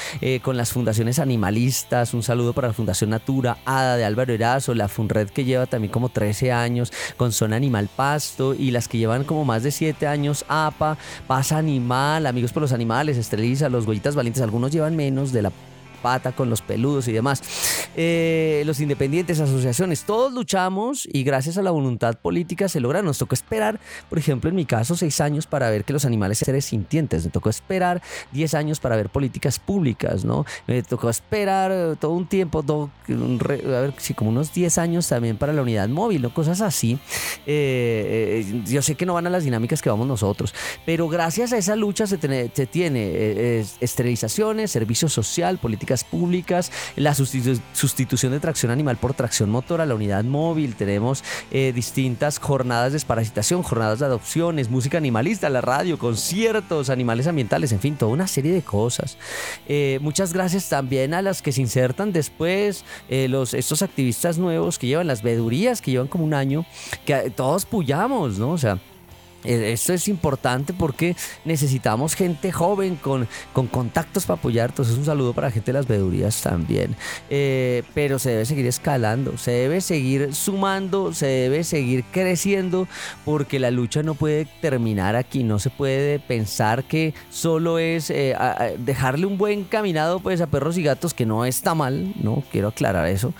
con 0.43 0.57
las 0.57 0.73
fundaciones 0.73 1.19
animalistas. 1.19 2.15
Un 2.15 2.23
saludo 2.23 2.53
para 2.53 2.69
la 2.69 2.75
Fundación 2.75 3.11
Natura, 3.11 3.59
ADA 3.65 3.97
de 3.97 4.05
Álvaro 4.05 4.33
Erazo, 4.33 4.75
la 4.75 4.89
Fundación 4.89 5.10
red 5.11 5.29
que 5.29 5.45
lleva 5.45 5.67
también 5.67 5.93
como 5.93 6.09
13 6.09 6.53
años 6.53 6.93
con 7.17 7.33
Zona 7.33 7.57
Animal 7.57 7.89
Pasto 7.95 8.55
y 8.55 8.71
las 8.71 8.89
que 8.89 8.99
llevan 8.99 9.25
como 9.25 9.45
más 9.45 9.63
de 9.63 9.71
7 9.71 10.07
años 10.07 10.45
APA, 10.49 10.97
Paz 11.27 11.53
Animal, 11.53 12.27
Amigos 12.27 12.53
por 12.53 12.63
los 12.63 12.73
Animales, 12.73 13.19
Estreliza, 13.19 13.69
Los 13.69 13.87
Goyitas 13.87 14.15
Valientes, 14.15 14.43
algunos 14.43 14.73
llevan 14.73 14.97
menos 14.97 15.33
de 15.33 15.43
la 15.43 15.53
pata 16.01 16.33
con 16.33 16.51
los 16.51 16.63
peludos 16.63 17.09
y 17.09 17.13
demás. 17.13 17.43
Eh, 17.97 18.63
los 18.67 18.81
independientes, 18.81 19.41
asociaciones, 19.41 20.05
todos 20.05 20.33
luchamos 20.33 21.09
y 21.13 21.23
gracias 21.25 21.59
a 21.59 21.63
la 21.63 21.71
voluntad 21.71 22.19
política 22.19 22.69
se 22.69 22.81
logra. 22.81 23.03
Nos 23.03 23.19
tocó 23.19 23.35
esperar, 23.35 23.81
por 24.09 24.19
ejemplo, 24.19 24.51
en 24.51 24.57
mi 24.57 24.65
caso, 24.65 24.97
seis 24.97 25.21
años 25.21 25.47
para 25.47 25.71
ver 25.71 25.85
que 25.85 25.93
los 25.93 26.05
animales 26.05 26.39
son 26.39 26.47
seres 26.47 26.65
sintientes. 26.67 27.25
Me 27.25 27.31
tocó 27.31 27.51
esperar 27.51 28.01
diez 28.33 28.55
años 28.55 28.81
para 28.81 28.97
ver 28.97 29.11
políticas 29.11 29.59
públicas, 29.59 30.25
¿no? 30.25 30.45
Me 30.67 30.83
tocó 30.83 31.11
esperar 31.11 31.71
eh, 31.73 31.97
todo 31.99 32.13
un 32.13 32.27
tiempo, 32.27 32.63
todo, 32.63 32.91
a 33.09 33.81
ver, 33.81 33.95
sí, 33.99 34.15
como 34.15 34.31
unos 34.31 34.53
diez 34.55 34.79
años 34.79 35.09
también 35.09 35.37
para 35.37 35.53
la 35.53 35.63
unidad 35.63 35.89
móvil, 35.89 36.23
¿no? 36.23 36.33
Cosas 36.33 36.61
así. 36.61 36.99
Eh, 37.47 38.63
yo 38.67 38.83
sé 38.83 38.95
que 38.95 39.07
no 39.07 39.15
van 39.15 39.27
a 39.27 39.31
las 39.31 39.45
dinámicas 39.45 39.83
que 39.83 39.91
vamos 39.91 40.07
nosotros, 40.07 40.55
pero 40.87 41.09
gracias 41.09 41.53
a 41.53 41.59
esa 41.59 41.77
lucha 41.77 42.07
se 42.07 42.19
tiene, 42.19 42.51
esterilizaciones, 43.81 44.71
servicio 44.71 45.09
social, 45.09 45.59
públicas, 46.05 46.71
la 46.97 47.15
sustitución 47.15 48.33
de 48.33 48.41
tracción 48.41 48.71
animal 48.71 48.97
por 48.97 49.15
tracción 49.15 49.51
motora, 49.51 49.87
la 49.87 49.95
unidad 49.95 50.25
móvil, 50.25 50.77
tenemos 50.77 51.25
eh, 51.51 51.73
distintas 51.75 52.39
jornadas 52.39 52.93
de 52.93 52.97
desparasitación, 52.97 53.63
jornadas 53.63 53.99
de 53.99 54.07
adopciones, 54.07 54.71
música 54.71 54.99
animalista, 54.99 55.49
la 55.49 55.61
radio, 55.61 55.99
conciertos, 55.99 56.91
animales 56.91 57.27
ambientales, 57.27 57.73
en 57.73 57.81
fin, 57.81 57.97
toda 57.97 58.13
una 58.13 58.27
serie 58.27 58.53
de 58.53 58.63
cosas. 58.63 59.19
Eh, 59.67 59.99
muchas 60.01 60.33
gracias 60.33 60.69
también 60.69 61.15
a 61.15 61.23
las 61.23 61.43
que 61.43 61.53
se 61.53 61.61
insertan 61.61 62.13
después, 62.13 62.85
eh, 63.09 63.29
los, 63.29 63.55
estos 63.55 63.83
activistas 63.83 64.39
nuevos 64.39 64.79
que 64.79 64.87
llevan 64.87 65.07
las 65.07 65.23
vedurías, 65.23 65.81
que 65.81 65.91
llevan 65.91 66.09
como 66.09 66.25
un 66.25 66.35
año, 66.35 66.65
que 67.05 67.31
todos 67.31 67.67
puyamos, 67.67 68.39
¿no? 68.39 68.51
O 68.51 68.59
sea, 68.59 68.79
esto 69.45 69.95
es 69.95 70.09
importante 70.09 70.73
porque 70.75 71.17
necesitamos 71.45 72.15
gente 72.15 72.53
joven 72.53 72.97
con, 72.97 73.27
con 73.53 73.67
contactos 73.67 74.27
para 74.27 74.39
apoyar. 74.39 74.71
Entonces, 74.71 74.97
un 74.97 75.05
saludo 75.05 75.33
para 75.33 75.49
la 75.49 75.53
gente 75.53 75.73
de 75.73 75.79
las 75.79 75.87
vedurías 75.87 76.43
también. 76.43 76.95
Eh, 77.31 77.83
pero 77.95 78.19
se 78.19 78.31
debe 78.31 78.45
seguir 78.45 78.67
escalando, 78.67 79.39
se 79.39 79.53
debe 79.53 79.81
seguir 79.81 80.35
sumando, 80.35 81.15
se 81.15 81.27
debe 81.27 81.65
seguir 81.65 82.05
creciendo 82.13 82.87
porque 83.25 83.59
la 83.59 83.71
lucha 83.71 84.03
no 84.03 84.15
puede 84.15 84.47
terminar 84.61 85.17
aquí. 85.17 85.43
No 85.43 85.59
se 85.59 85.71
puede 85.71 86.19
pensar 86.19 86.85
que 86.85 87.15
solo 87.31 87.79
es 87.79 88.11
eh, 88.11 88.37
dejarle 88.79 89.27
un 89.27 89.39
buen 89.39 89.65
caminado 89.65 90.21
pues, 90.21 90.41
a 90.41 90.47
perros 90.47 90.77
y 90.77 90.83
gatos, 90.83 91.15
que 91.15 91.27
no 91.27 91.45
está 91.45 91.75
mal, 91.75 92.13
¿no? 92.23 92.43
Quiero 92.53 92.69
aclarar 92.69 93.07
eso. 93.07 93.33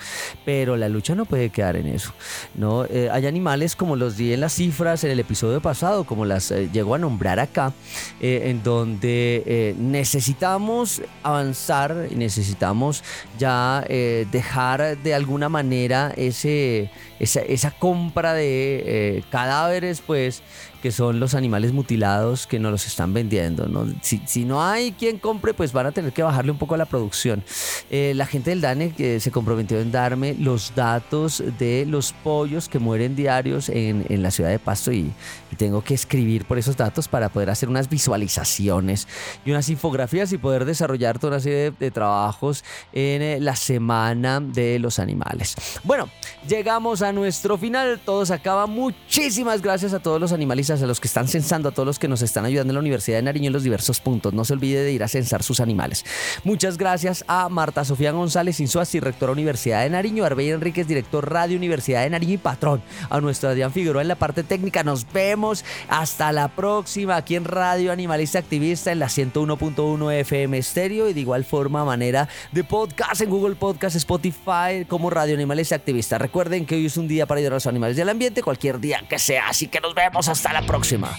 Pero 0.45 0.77
la 0.77 0.89
lucha 0.89 1.13
no 1.13 1.25
puede 1.25 1.49
quedar 1.49 1.75
en 1.75 1.87
eso. 1.87 2.13
¿no? 2.55 2.85
hay 3.11 3.25
animales 3.25 3.75
como 3.75 3.95
los 3.95 4.17
di 4.17 4.33
en 4.33 4.41
las 4.41 4.53
cifras 4.53 5.03
en 5.03 5.11
el 5.11 5.19
episodio 5.19 5.61
pasado 5.61 5.90
como 6.05 6.25
las 6.25 6.51
eh, 6.51 6.69
llegó 6.71 6.95
a 6.95 6.97
nombrar 6.97 7.39
acá, 7.39 7.73
eh, 8.19 8.43
en 8.45 8.63
donde 8.63 9.43
eh, 9.45 9.75
necesitamos 9.77 11.01
avanzar 11.23 12.07
y 12.09 12.15
necesitamos 12.15 13.03
ya 13.37 13.83
dejar 14.31 14.97
de 14.97 15.13
alguna 15.13 15.49
manera 15.49 16.13
ese, 16.15 16.89
esa, 17.19 17.41
esa 17.41 17.71
compra 17.71 18.33
de 18.33 19.23
cadáveres, 19.29 20.01
pues 20.01 20.41
que 20.81 20.91
son 20.91 21.19
los 21.19 21.35
animales 21.35 21.71
mutilados 21.71 22.47
que 22.47 22.59
nos 22.59 22.71
los 22.71 22.87
están 22.87 23.13
vendiendo. 23.13 23.67
¿no? 23.67 23.85
Si, 24.01 24.45
no 24.45 24.63
hay 24.63 24.91
quien 24.91 25.19
compre, 25.19 25.53
pues 25.53 25.71
van 25.71 25.85
a 25.85 25.91
tener 25.91 26.11
que 26.11 26.23
bajarle 26.23 26.51
un 26.51 26.57
poco 26.57 26.75
a 26.75 26.77
la 26.77 26.85
producción. 26.85 27.43
Eh, 27.89 28.13
la 28.15 28.25
gente 28.25 28.49
del 28.49 28.61
DANE 28.61 28.93
que 28.93 29.19
se 29.19 29.31
comprometió 29.31 29.79
en 29.79 29.91
darme 29.91 30.35
los 30.39 30.73
datos 30.75 31.43
de 31.59 31.85
los 31.87 32.13
pollos 32.13 32.67
que 32.67 32.79
mueren 32.79 33.15
diarios 33.15 33.69
en, 33.69 34.05
en 34.09 34.23
la 34.23 34.31
ciudad 34.31 34.49
de 34.49 34.59
Pasto 34.59 34.91
y, 34.91 35.11
tengo 35.57 35.83
que 35.83 35.93
escribir 35.93 36.45
por 36.45 36.57
esos 36.57 36.77
datos 36.77 37.07
para 37.07 37.29
poder 37.29 37.49
hacer 37.49 37.69
unas 37.69 37.89
visualizaciones 37.89 39.07
y 39.45 39.51
unas 39.51 39.69
infografías 39.69 40.31
y 40.31 40.37
poder 40.37 40.65
desarrollar 40.65 41.19
toda 41.19 41.33
una 41.33 41.39
serie 41.39 41.71
de, 41.77 41.91
trabajos 41.91 42.63
en 42.93 43.21
eh, 43.21 43.37
la 43.39 43.55
semana 43.55 44.39
de 44.39 44.79
los 44.79 44.97
animales. 44.97 45.55
Bueno, 45.83 46.09
llegamos 46.47 47.01
a 47.01 47.11
nuestro 47.11 47.57
final, 47.57 47.99
todo 48.03 48.25
se 48.25 48.33
acaba. 48.33 48.65
Muchísimas 48.65 49.61
gracias 49.61 49.93
a 49.93 49.99
todos 49.99 50.19
los 50.21 50.31
animalistas 50.31 50.70
a 50.71 50.87
los 50.87 51.01
que 51.01 51.07
están 51.07 51.27
censando, 51.27 51.69
a 51.69 51.71
todos 51.73 51.85
los 51.85 51.99
que 51.99 52.07
nos 52.07 52.21
están 52.21 52.45
ayudando 52.45 52.71
en 52.71 52.75
la 52.75 52.79
Universidad 52.79 53.17
de 53.17 53.23
Nariño 53.23 53.47
en 53.47 53.53
los 53.53 53.63
diversos 53.63 53.99
puntos. 53.99 54.33
No 54.33 54.45
se 54.45 54.53
olvide 54.53 54.83
de 54.83 54.93
ir 54.93 55.03
a 55.03 55.09
censar 55.09 55.43
sus 55.43 55.59
animales. 55.59 56.05
Muchas 56.45 56.77
gracias 56.77 57.25
a 57.27 57.49
Marta 57.49 57.83
Sofía 57.83 58.11
González 58.11 58.59
Insuasi, 58.61 59.01
rectora 59.01 59.33
Universidad 59.33 59.83
de 59.83 59.89
Nariño, 59.89 60.23
Arbey 60.23 60.49
Enríquez, 60.49 60.87
director 60.87 61.29
Radio 61.29 61.57
Universidad 61.57 62.03
de 62.03 62.09
Nariño 62.09 62.35
y 62.35 62.37
patrón. 62.37 62.81
A 63.09 63.19
nuestro 63.19 63.49
Adrián 63.49 63.73
Figueroa 63.73 64.01
en 64.01 64.07
la 64.07 64.15
parte 64.15 64.43
técnica. 64.43 64.83
Nos 64.83 65.11
vemos 65.11 65.65
hasta 65.89 66.31
la 66.31 66.47
próxima 66.47 67.17
aquí 67.17 67.35
en 67.35 67.43
Radio 67.43 67.91
Animalista 67.91 68.39
Activista 68.39 68.93
en 68.93 68.99
la 68.99 69.07
101.1 69.07 70.13
FM 70.19 70.57
Estéreo 70.57 71.09
y 71.09 71.13
de 71.13 71.19
igual 71.19 71.43
forma 71.43 71.83
manera 71.83 72.29
de 72.51 72.63
podcast 72.63 73.19
en 73.21 73.29
Google 73.29 73.55
Podcast, 73.55 73.95
Spotify 73.97 74.85
como 74.87 75.09
Radio 75.09 75.35
Animalista 75.35 75.75
Activista. 75.75 76.17
Recuerden 76.17 76.65
que 76.65 76.75
hoy 76.75 76.85
es 76.85 76.97
un 76.97 77.07
día 77.07 77.25
para 77.25 77.39
ayudar 77.39 77.53
a 77.53 77.55
los 77.55 77.67
animales 77.67 77.97
del 77.97 78.09
ambiente, 78.09 78.41
cualquier 78.41 78.79
día 78.79 79.03
que 79.09 79.19
sea. 79.19 79.47
Así 79.49 79.67
que 79.67 79.79
nos 79.81 79.93
vemos 79.95 80.27
hasta 80.27 80.53
la 80.53 80.60
próxima. 80.65 81.09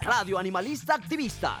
Radio 0.00 0.38
Animalista 0.38 0.94
Activista. 0.94 1.60